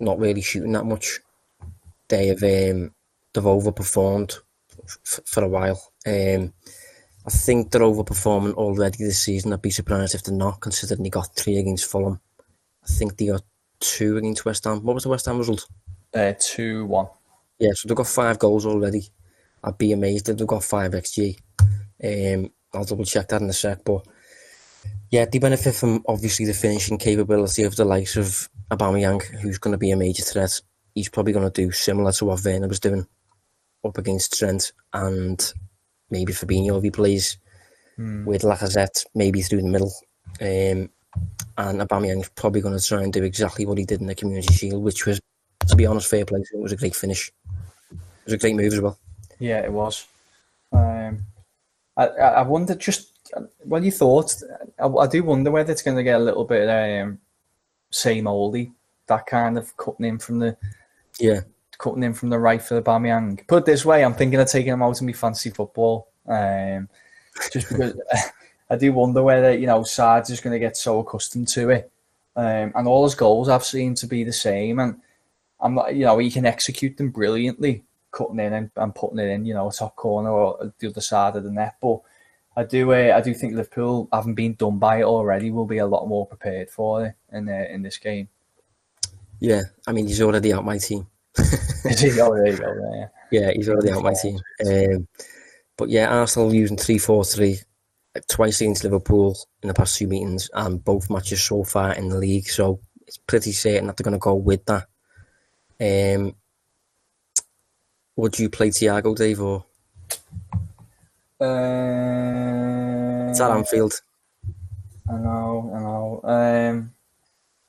not 0.00 0.18
really 0.18 0.42
shooting 0.42 0.72
that 0.72 0.84
much, 0.84 1.20
they 2.08 2.26
have 2.26 2.42
um, 2.42 2.92
they've 3.36 3.44
overperformed 3.44 4.38
f- 4.84 5.20
for 5.24 5.44
a 5.44 5.48
while. 5.48 5.80
Um, 6.06 6.52
I 7.26 7.30
think 7.30 7.70
they're 7.70 7.82
overperforming 7.82 8.54
already 8.54 9.04
this 9.04 9.22
season. 9.22 9.52
I'd 9.52 9.62
be 9.62 9.70
surprised 9.70 10.14
if 10.14 10.24
they're 10.24 10.34
not, 10.34 10.60
considering 10.60 11.02
they 11.02 11.10
got 11.10 11.34
three 11.36 11.58
against 11.58 11.90
Fulham. 11.90 12.20
I 12.82 12.86
think 12.86 13.16
they 13.16 13.26
got 13.26 13.42
two 13.80 14.16
against 14.16 14.44
West 14.44 14.64
Ham. 14.64 14.82
What 14.82 14.94
was 14.94 15.02
the 15.02 15.10
West 15.10 15.26
Ham 15.26 15.38
result? 15.38 15.66
Uh, 16.14 16.32
2 16.38 16.86
1. 16.86 17.06
Yeah, 17.58 17.72
so 17.74 17.88
they've 17.88 17.96
got 17.96 18.06
five 18.06 18.38
goals 18.38 18.64
already. 18.64 19.08
I'd 19.62 19.78
be 19.78 19.92
amazed 19.92 20.28
if 20.28 20.38
they've 20.38 20.46
got 20.46 20.64
five 20.64 20.92
XG. 20.92 21.38
Um, 22.02 22.50
I'll 22.72 22.84
double 22.84 23.04
check 23.04 23.28
that 23.28 23.42
in 23.42 23.50
a 23.50 23.52
sec, 23.52 23.82
but 23.84 24.06
yeah, 25.10 25.24
they 25.24 25.38
benefit 25.38 25.74
from 25.74 26.04
obviously 26.06 26.44
the 26.44 26.52
finishing 26.52 26.98
capability 26.98 27.62
of 27.64 27.74
the 27.74 27.84
likes 27.84 28.16
of 28.16 28.48
Aubameyang, 28.70 29.22
who's 29.40 29.58
going 29.58 29.72
to 29.72 29.78
be 29.78 29.90
a 29.90 29.96
major 29.96 30.22
threat. 30.22 30.60
He's 30.94 31.08
probably 31.08 31.32
going 31.32 31.50
to 31.50 31.62
do 31.62 31.72
similar 31.72 32.12
to 32.12 32.26
what 32.26 32.44
Werner 32.44 32.68
was 32.68 32.80
doing 32.80 33.06
up 33.86 33.98
against 33.98 34.38
Trent, 34.38 34.72
and 34.92 35.52
maybe 36.10 36.32
Fabinho 36.32 36.76
if 36.78 36.82
he 36.82 36.90
plays 36.90 37.38
with 37.98 38.42
Lacazette, 38.42 39.06
maybe 39.14 39.40
through 39.40 39.62
the 39.62 39.68
middle. 39.68 39.92
Um, 40.40 40.90
and 41.58 41.80
Aubameyang's 41.80 42.28
probably 42.30 42.60
going 42.60 42.78
to 42.78 42.84
try 42.84 43.02
and 43.02 43.12
do 43.12 43.22
exactly 43.22 43.64
what 43.64 43.78
he 43.78 43.86
did 43.86 44.02
in 44.02 44.06
the 44.06 44.14
Community 44.14 44.52
Shield, 44.52 44.82
which 44.82 45.06
was, 45.06 45.18
to 45.68 45.76
be 45.76 45.86
honest, 45.86 46.10
fair 46.10 46.26
play. 46.26 46.40
It 46.40 46.58
was 46.58 46.72
a 46.72 46.76
great 46.76 46.94
finish. 46.94 47.32
It 47.90 47.98
was 48.26 48.34
a 48.34 48.38
great 48.38 48.54
move 48.54 48.74
as 48.74 48.80
well. 48.80 48.98
Yeah, 49.38 49.60
it 49.60 49.72
was. 49.72 50.06
Um, 50.72 51.24
I, 51.96 52.06
I 52.06 52.28
I 52.28 52.42
wonder 52.42 52.74
just 52.74 53.30
what 53.64 53.82
you 53.82 53.90
thought. 53.90 54.34
I, 54.78 54.86
I 54.86 55.06
do 55.06 55.22
wonder 55.22 55.50
whether 55.50 55.72
it's 55.72 55.82
going 55.82 55.96
to 55.96 56.02
get 56.02 56.20
a 56.20 56.24
little 56.24 56.44
bit 56.44 56.68
um, 56.68 57.18
same 57.90 58.24
oldy, 58.24 58.72
that 59.06 59.26
kind 59.26 59.56
of 59.56 59.74
cutting 59.78 60.06
in 60.06 60.18
from 60.18 60.38
the 60.38 60.56
Yeah, 61.18 61.40
cutting 61.78 62.02
in 62.02 62.14
from 62.14 62.30
the 62.30 62.38
right 62.38 62.62
for 62.62 62.80
Aubameyang. 62.80 63.46
Put 63.46 63.58
it 63.58 63.66
this 63.66 63.84
way, 63.84 64.04
I'm 64.04 64.14
thinking 64.14 64.40
of 64.40 64.48
taking 64.48 64.72
him 64.72 64.82
out 64.82 65.00
in 65.00 65.06
my 65.06 65.12
fantasy 65.12 65.50
football. 65.50 66.08
Um, 66.26 66.88
just 67.52 67.68
because 67.68 68.00
I 68.70 68.76
do 68.76 68.92
wonder 68.92 69.22
whether, 69.22 69.56
you 69.56 69.66
know, 69.66 69.82
Sarge 69.82 70.30
is 70.30 70.40
going 70.40 70.52
to 70.52 70.58
get 70.58 70.76
so 70.76 71.00
accustomed 71.00 71.48
to 71.48 71.70
it. 71.70 71.90
Um, 72.34 72.72
and 72.74 72.86
all 72.86 73.04
his 73.04 73.14
goals 73.14 73.48
I've 73.48 73.64
seen 73.64 73.94
to 73.96 74.06
be 74.06 74.24
the 74.24 74.32
same. 74.32 74.78
And 74.78 75.00
I'm 75.60 75.74
not, 75.74 75.94
you 75.94 76.04
know, 76.04 76.18
he 76.18 76.30
can 76.30 76.46
execute 76.46 76.96
them 76.96 77.10
brilliantly, 77.10 77.84
cutting 78.10 78.40
in 78.40 78.52
and, 78.52 78.70
and 78.76 78.94
putting 78.94 79.18
it 79.18 79.28
in, 79.30 79.44
you 79.44 79.54
know, 79.54 79.68
a 79.68 79.72
top 79.72 79.96
corner 79.96 80.30
or 80.30 80.72
the 80.78 80.88
other 80.88 81.00
side 81.00 81.36
of 81.36 81.44
the 81.44 81.50
net. 81.50 81.76
But 81.80 82.00
I 82.56 82.64
do, 82.64 82.92
uh, 82.92 83.12
I 83.14 83.20
do 83.20 83.34
think 83.34 83.54
Liverpool, 83.54 84.08
having 84.12 84.34
been 84.34 84.54
done 84.54 84.78
by 84.78 85.00
it 85.00 85.04
already, 85.04 85.50
will 85.50 85.66
be 85.66 85.78
a 85.78 85.86
lot 85.86 86.08
more 86.08 86.26
prepared 86.26 86.70
for 86.70 87.06
it 87.06 87.14
in 87.32 87.48
uh, 87.48 87.66
in 87.70 87.82
this 87.82 87.98
game. 87.98 88.28
yeah. 89.40 89.62
I 89.86 89.92
mean, 89.92 90.06
he's 90.06 90.22
already 90.22 90.52
out 90.52 90.64
my 90.64 90.78
team. 90.78 91.06
oh, 92.20 92.34
there 92.36 92.46
you 92.46 92.56
go. 92.56 92.90
Yeah. 92.94 93.08
Yeah, 93.30 93.50
he's 93.52 93.68
already 93.68 93.90
out 93.90 94.02
my 94.02 94.14
team. 94.14 94.38
Um, 94.66 95.08
but 95.76 95.88
yeah, 95.88 96.08
Arsenal 96.08 96.54
using 96.54 96.76
3 96.76 96.98
4 96.98 97.24
3 97.24 97.58
twice 98.28 98.60
against 98.60 98.84
Liverpool 98.84 99.36
in 99.62 99.68
the 99.68 99.74
past 99.74 99.98
two 99.98 100.06
meetings 100.06 100.48
and 100.54 100.82
both 100.82 101.10
matches 101.10 101.42
so 101.42 101.64
far 101.64 101.92
in 101.92 102.08
the 102.08 102.18
league. 102.18 102.48
So 102.48 102.80
it's 103.06 103.18
pretty 103.18 103.52
certain 103.52 103.86
that 103.86 103.96
they're 103.96 104.04
going 104.04 104.12
to 104.12 104.18
go 104.18 104.34
with 104.34 104.64
that. 104.66 104.86
Um, 105.78 106.34
would 108.16 108.38
you 108.38 108.48
play 108.48 108.70
Thiago, 108.70 109.14
Dave, 109.14 109.40
or 109.42 109.64
Uh, 111.38 113.28
it's 113.28 113.40
at 113.40 113.50
Anfield? 113.50 114.00
I 115.08 115.18
know, 115.18 115.70
I 115.74 115.78
know. 115.80 116.20
Um, 116.24 116.94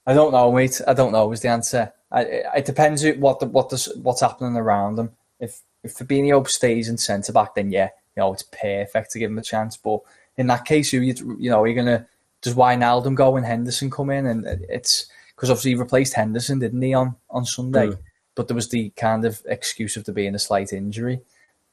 I 0.06 0.14
don't 0.14 0.32
know, 0.32 0.52
mate. 0.54 0.80
I 0.88 0.94
don't 0.94 1.12
know. 1.12 1.32
Is 1.34 1.42
the 1.42 1.50
answer? 1.50 1.92
I, 2.12 2.22
it, 2.22 2.66
depends 2.66 3.06
what 3.18 3.40
the, 3.40 3.48
what 3.48 3.70
the, 3.70 3.94
what's 4.02 4.22
happening 4.22 4.56
around 4.56 4.96
them. 4.96 5.12
If 5.40 5.62
if 5.84 5.96
Fabinho 5.96 6.48
stays 6.48 6.90
in 6.90 6.98
centre 6.98 7.34
back, 7.34 7.56
then 7.56 7.72
yeah, 7.72 7.90
you 8.16 8.22
know 8.22 8.34
it's 8.34 8.44
perfect 8.44 9.12
to 9.12 9.20
give 9.20 9.30
him 9.30 9.38
a 9.38 9.44
chance. 9.44 9.78
But 9.78 10.00
in 10.38 10.48
that 10.48 10.66
case, 10.66 10.94
you 10.94 11.02
you 11.02 11.50
know 11.50 11.66
you're 11.66 11.76
gonna 11.76 12.08
does 12.42 12.56
Wijnaldum 12.56 13.16
go 13.16 13.36
and 13.36 13.46
Henderson 13.46 13.90
come 13.90 14.10
in, 14.10 14.26
and 14.28 14.46
it's 14.70 15.08
because 15.36 15.50
obviously 15.50 15.72
he 15.72 15.76
replaced 15.76 16.14
Henderson, 16.14 16.60
didn't 16.60 16.82
he 16.82 16.94
on 16.94 17.16
on 17.30 17.46
Sunday? 17.46 17.88
Mm. 17.88 18.00
But 18.36 18.48
there 18.48 18.56
was 18.56 18.70
the 18.70 18.90
kind 18.92 19.26
of 19.26 19.42
excuse 19.46 19.98
of 19.98 20.06
there 20.06 20.16
being 20.16 20.36
a 20.36 20.40
slight 20.40 20.72
injury. 20.72 21.22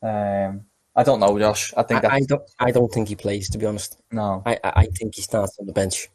Um, 0.02 0.62
I 0.96 1.02
don't 1.02 1.20
know, 1.20 1.38
Josh. 1.38 1.74
I 1.76 1.82
think 1.82 2.04
I, 2.04 2.16
I 2.16 2.20
don't. 2.20 2.42
I 2.58 2.70
don't 2.70 2.92
think 2.92 3.08
he 3.08 3.16
plays. 3.16 3.50
To 3.50 3.58
be 3.58 3.66
honest, 3.66 3.98
no. 4.12 4.42
I, 4.46 4.58
I 4.62 4.86
think 4.86 5.14
he 5.14 5.22
starts 5.22 5.58
on 5.58 5.66
the 5.66 5.72
bench. 5.72 6.08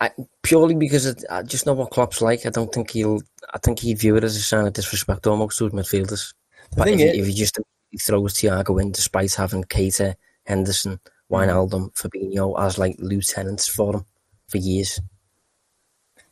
I, 0.00 0.10
purely 0.42 0.74
because 0.74 1.06
it, 1.06 1.24
I 1.30 1.42
just 1.42 1.66
know 1.66 1.72
what 1.74 1.90
Klopp's 1.90 2.20
like. 2.20 2.46
I 2.46 2.50
don't 2.50 2.72
think 2.72 2.90
he'll. 2.90 3.20
I 3.54 3.58
think 3.58 3.78
he'd 3.80 3.98
view 3.98 4.16
it 4.16 4.24
as 4.24 4.36
a 4.36 4.40
sign 4.40 4.66
of 4.66 4.72
disrespect 4.72 5.26
almost 5.26 5.58
to 5.58 5.64
his 5.64 5.72
midfielders. 5.72 6.34
But 6.76 6.88
if, 6.88 6.98
he, 6.98 7.04
is- 7.04 7.18
if 7.18 7.26
he 7.26 7.32
just 7.34 7.58
he 7.90 7.98
throws 7.98 8.34
Thiago 8.34 8.80
in 8.82 8.92
despite 8.92 9.34
having 9.34 9.64
Keita, 9.64 10.14
Henderson, 10.44 10.98
Wijnaldum, 11.30 11.92
Fabinho 11.94 12.60
as 12.60 12.78
like 12.78 12.96
lieutenants 12.98 13.68
for 13.68 13.94
him 13.96 14.04
for 14.48 14.58
years. 14.58 15.00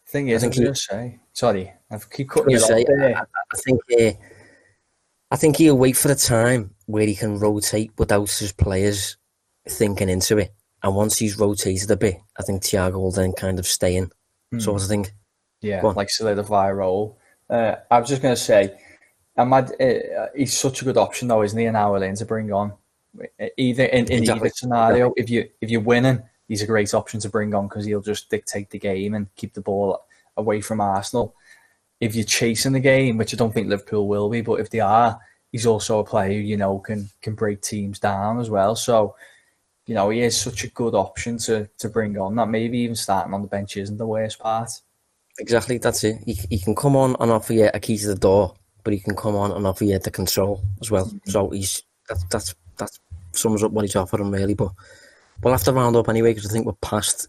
Thing 0.06 0.28
is, 0.28 0.44
I, 0.44 0.48
think 0.48 0.66
I 0.66 0.68
was 0.70 0.86
going 0.86 1.06
to 1.08 1.14
say, 1.14 1.20
sorry, 1.32 1.72
I 1.90 1.98
keep 2.10 2.28
cutting 2.28 2.50
you 2.50 2.58
off 2.58 2.62
say. 2.64 2.84
I, 2.88 3.20
I 3.20 3.56
think 3.64 3.80
uh, 4.00 4.12
I 5.30 5.36
think 5.36 5.56
he'll 5.56 5.78
wait 5.78 5.96
for 5.96 6.08
the 6.08 6.14
time 6.14 6.74
where 6.86 7.06
he 7.06 7.14
can 7.14 7.38
rotate 7.38 7.90
without 7.98 8.30
his 8.30 8.52
players 8.52 9.16
thinking 9.68 10.08
into 10.08 10.38
it. 10.38 10.52
And 10.84 10.94
once 10.94 11.18
he's 11.18 11.38
rotated 11.38 11.90
a 11.90 11.96
bit, 11.96 12.18
I 12.38 12.42
think 12.42 12.62
Thiago 12.62 12.96
will 13.00 13.10
then 13.10 13.32
kind 13.32 13.58
of 13.58 13.66
stay 13.66 13.96
in, 13.96 14.12
sort 14.58 14.82
of 14.82 14.86
thing. 14.86 15.06
Yeah, 15.62 15.80
like 15.80 16.10
solidify 16.10 16.68
a 16.68 16.74
role. 16.74 17.18
Uh, 17.48 17.76
I 17.90 17.98
was 17.98 18.10
just 18.10 18.20
going 18.20 18.34
to 18.34 18.40
say, 18.40 18.76
Ahmad, 19.38 19.72
uh, 19.80 20.26
he's 20.36 20.54
such 20.54 20.82
a 20.82 20.84
good 20.84 20.98
option 20.98 21.28
though, 21.28 21.42
isn't 21.42 21.58
he? 21.58 21.64
An 21.64 21.74
hour 21.74 22.04
in 22.04 22.14
to 22.16 22.26
bring 22.26 22.52
on, 22.52 22.74
either 23.56 23.84
in, 23.84 24.04
in 24.12 24.18
Exactly. 24.20 24.48
either 24.48 24.54
scenario. 24.54 25.14
If 25.16 25.30
you 25.30 25.48
if 25.62 25.70
you're 25.70 25.80
winning, 25.80 26.22
he's 26.48 26.60
a 26.60 26.66
great 26.66 26.92
option 26.92 27.18
to 27.20 27.30
bring 27.30 27.54
on 27.54 27.66
because 27.66 27.86
he'll 27.86 28.02
just 28.02 28.28
dictate 28.28 28.68
the 28.68 28.78
game 28.78 29.14
and 29.14 29.34
keep 29.36 29.54
the 29.54 29.62
ball 29.62 30.04
away 30.36 30.60
from 30.60 30.82
Arsenal. 30.82 31.34
If 31.98 32.14
you're 32.14 32.26
chasing 32.26 32.72
the 32.72 32.80
game, 32.80 33.16
which 33.16 33.32
I 33.32 33.38
don't 33.38 33.54
think 33.54 33.68
Liverpool 33.68 34.06
will 34.06 34.28
be, 34.28 34.42
but 34.42 34.60
if 34.60 34.68
they 34.68 34.80
are, 34.80 35.18
he's 35.50 35.64
also 35.64 36.00
a 36.00 36.04
player 36.04 36.34
who 36.34 36.40
you 36.40 36.58
know 36.58 36.78
can 36.78 37.08
can 37.22 37.34
break 37.34 37.62
teams 37.62 37.98
down 37.98 38.38
as 38.38 38.50
well. 38.50 38.76
So. 38.76 39.16
You 39.86 39.94
know, 39.94 40.10
he 40.10 40.20
is 40.22 40.40
such 40.40 40.64
a 40.64 40.68
good 40.68 40.94
option 40.94 41.36
to, 41.38 41.68
to 41.78 41.88
bring 41.88 42.18
on 42.18 42.36
that 42.36 42.48
maybe 42.48 42.78
even 42.78 42.96
starting 42.96 43.34
on 43.34 43.42
the 43.42 43.48
bench 43.48 43.76
isn't 43.76 43.98
the 43.98 44.06
worst 44.06 44.38
part. 44.38 44.70
Exactly, 45.38 45.78
that's 45.78 46.04
it. 46.04 46.18
He, 46.24 46.38
he 46.48 46.58
can 46.58 46.74
come 46.74 46.96
on 46.96 47.16
and 47.20 47.30
offer 47.30 47.52
you 47.52 47.68
a 47.72 47.80
key 47.80 47.98
to 47.98 48.06
the 48.06 48.14
door, 48.14 48.54
but 48.82 48.92
he 48.92 49.00
can 49.00 49.16
come 49.16 49.34
on 49.34 49.52
and 49.52 49.66
offer 49.66 49.84
you 49.84 49.98
the 49.98 50.10
control 50.10 50.62
as 50.80 50.90
well. 50.90 51.10
So 51.26 51.50
he's 51.50 51.82
that's 52.08 52.24
that's 52.24 52.54
that 52.78 52.90
sums 53.32 53.62
up 53.62 53.72
what 53.72 53.84
he's 53.84 53.96
offering 53.96 54.30
really. 54.30 54.54
But 54.54 54.70
we'll 55.42 55.52
have 55.52 55.64
to 55.64 55.72
round 55.72 55.96
up 55.96 56.08
anyway 56.08 56.32
because 56.32 56.48
I 56.48 56.52
think 56.52 56.66
we're 56.66 56.72
past 56.74 57.28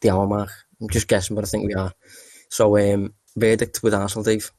the 0.00 0.10
hour 0.10 0.26
mark. 0.26 0.50
I'm 0.80 0.88
just 0.88 1.08
guessing, 1.08 1.34
but 1.34 1.44
I 1.44 1.48
think 1.48 1.66
we 1.66 1.74
are. 1.74 1.92
So 2.48 2.78
um, 2.78 3.12
verdict 3.36 3.82
with 3.82 3.94
Arsenal, 3.94 4.24
Dave. 4.24 4.50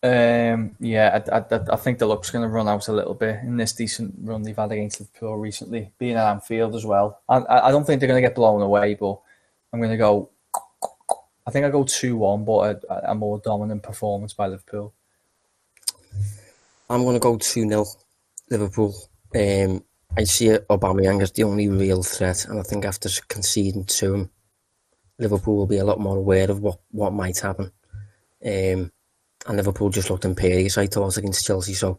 Um, 0.00 0.76
yeah, 0.78 1.22
I, 1.32 1.38
I, 1.38 1.60
I 1.72 1.76
think 1.76 1.98
the 1.98 2.06
luck's 2.06 2.30
going 2.30 2.42
to 2.42 2.48
run 2.48 2.68
out 2.68 2.86
a 2.88 2.92
little 2.92 3.14
bit 3.14 3.40
in 3.42 3.56
this 3.56 3.72
decent 3.72 4.14
run 4.20 4.42
they've 4.42 4.56
had 4.56 4.70
against 4.70 5.00
Liverpool 5.00 5.36
recently, 5.36 5.90
being 5.98 6.14
at 6.14 6.30
Anfield 6.30 6.76
as 6.76 6.84
well. 6.84 7.20
I, 7.28 7.42
I 7.48 7.70
don't 7.72 7.84
think 7.84 8.00
they're 8.00 8.08
going 8.08 8.22
to 8.22 8.28
get 8.28 8.36
blown 8.36 8.62
away, 8.62 8.94
but 8.94 9.18
I'm 9.72 9.80
going 9.80 9.90
to 9.90 9.96
go. 9.96 10.30
I 11.46 11.50
think 11.50 11.64
I 11.64 11.70
go 11.70 11.82
two 11.82 12.16
one, 12.16 12.44
but 12.44 12.84
a, 12.88 13.10
a 13.10 13.14
more 13.14 13.38
dominant 13.38 13.82
performance 13.82 14.34
by 14.34 14.46
Liverpool. 14.46 14.92
I'm 16.90 17.02
going 17.02 17.14
to 17.14 17.20
go 17.20 17.36
2 17.36 17.68
0 17.68 17.86
Liverpool. 18.50 18.94
Um, 19.34 19.84
I 20.16 20.24
see 20.24 20.46
Aubameyang 20.46 21.22
as 21.22 21.32
the 21.32 21.44
only 21.44 21.68
real 21.68 22.02
threat, 22.02 22.46
and 22.46 22.58
I 22.58 22.62
think 22.62 22.84
after 22.84 23.08
conceding 23.28 23.84
to 23.84 24.14
him, 24.14 24.30
Liverpool 25.18 25.56
will 25.56 25.66
be 25.66 25.78
a 25.78 25.84
lot 25.84 26.00
more 26.00 26.16
aware 26.16 26.50
of 26.50 26.60
what, 26.60 26.80
what 26.90 27.12
might 27.12 27.38
happen. 27.38 27.72
Um, 28.44 28.90
and 29.46 29.56
Liverpool 29.56 29.90
just 29.90 30.10
looked 30.10 30.24
imperious, 30.24 30.78
I 30.78 30.86
thought, 30.86 31.16
against 31.16 31.46
Chelsea. 31.46 31.74
So 31.74 31.98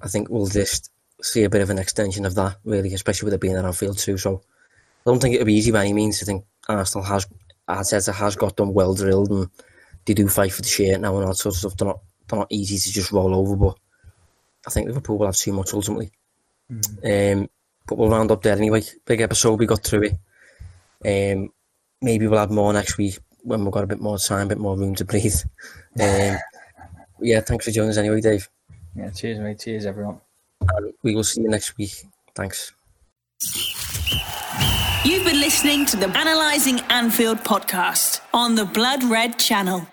I 0.00 0.08
think 0.08 0.28
we'll 0.28 0.46
just 0.46 0.90
see 1.20 1.44
a 1.44 1.50
bit 1.50 1.62
of 1.62 1.70
an 1.70 1.78
extension 1.78 2.24
of 2.24 2.34
that, 2.36 2.58
really, 2.64 2.94
especially 2.94 3.26
with 3.26 3.34
it 3.34 3.40
being 3.40 3.56
at 3.56 3.64
Anfield 3.64 3.98
too. 3.98 4.18
So 4.18 4.42
I 5.06 5.10
don't 5.10 5.20
think 5.20 5.34
it'll 5.34 5.46
be 5.46 5.54
easy 5.54 5.72
by 5.72 5.80
any 5.80 5.92
means. 5.92 6.22
I 6.22 6.26
think 6.26 6.44
Arsenal 6.68 7.04
has, 7.04 7.26
Arteta 7.68 8.14
has 8.14 8.36
got 8.36 8.56
them 8.56 8.72
well 8.72 8.94
drilled 8.94 9.30
and 9.30 9.50
they 10.04 10.14
do 10.14 10.28
fight 10.28 10.52
for 10.52 10.62
the 10.62 10.68
shirt 10.68 11.00
now 11.00 11.14
and 11.16 11.24
all 11.24 11.30
that 11.30 11.36
sort 11.36 11.54
of 11.54 11.58
stuff. 11.58 11.76
They're 11.76 11.88
not, 11.88 12.00
they're 12.28 12.38
not 12.38 12.52
easy 12.52 12.78
to 12.78 12.92
just 12.92 13.12
roll 13.12 13.34
over, 13.34 13.56
but 13.56 13.78
I 14.66 14.70
think 14.70 14.86
Liverpool 14.86 15.18
will 15.18 15.26
have 15.26 15.36
too 15.36 15.52
much 15.52 15.74
ultimately. 15.74 16.10
Um, 17.04 17.48
but 17.86 17.96
we'll 17.96 18.10
round 18.10 18.30
up 18.30 18.42
there 18.42 18.56
anyway. 18.56 18.82
Big 19.04 19.20
episode, 19.20 19.58
we 19.58 19.66
got 19.66 19.82
through 19.82 20.12
it. 21.04 21.34
Um, 21.34 21.52
maybe 22.00 22.26
we'll 22.26 22.38
have 22.38 22.50
more 22.50 22.72
next 22.72 22.98
week 22.98 23.18
when 23.42 23.64
we've 23.64 23.72
got 23.72 23.84
a 23.84 23.86
bit 23.86 24.00
more 24.00 24.18
time, 24.18 24.46
a 24.46 24.48
bit 24.48 24.58
more 24.58 24.76
room 24.76 24.94
to 24.96 25.04
breathe. 25.04 25.34
Um, 26.00 26.36
yeah, 27.20 27.40
thanks 27.40 27.64
for 27.64 27.72
joining 27.72 27.90
us 27.90 27.96
anyway, 27.96 28.20
Dave. 28.20 28.48
Yeah, 28.94 29.10
cheers, 29.10 29.40
mate. 29.40 29.58
Cheers, 29.58 29.84
everyone. 29.84 30.20
And 30.60 30.92
we 31.02 31.16
will 31.16 31.24
see 31.24 31.40
you 31.40 31.48
next 31.48 31.76
week. 31.76 31.90
Thanks. 32.36 32.72
You've 35.04 35.24
been 35.24 35.40
listening 35.40 35.86
to 35.86 35.96
the 35.96 36.06
Analysing 36.06 36.78
Anfield 36.88 37.38
podcast 37.38 38.20
on 38.32 38.54
the 38.54 38.64
Blood 38.64 39.02
Red 39.02 39.38
channel. 39.38 39.88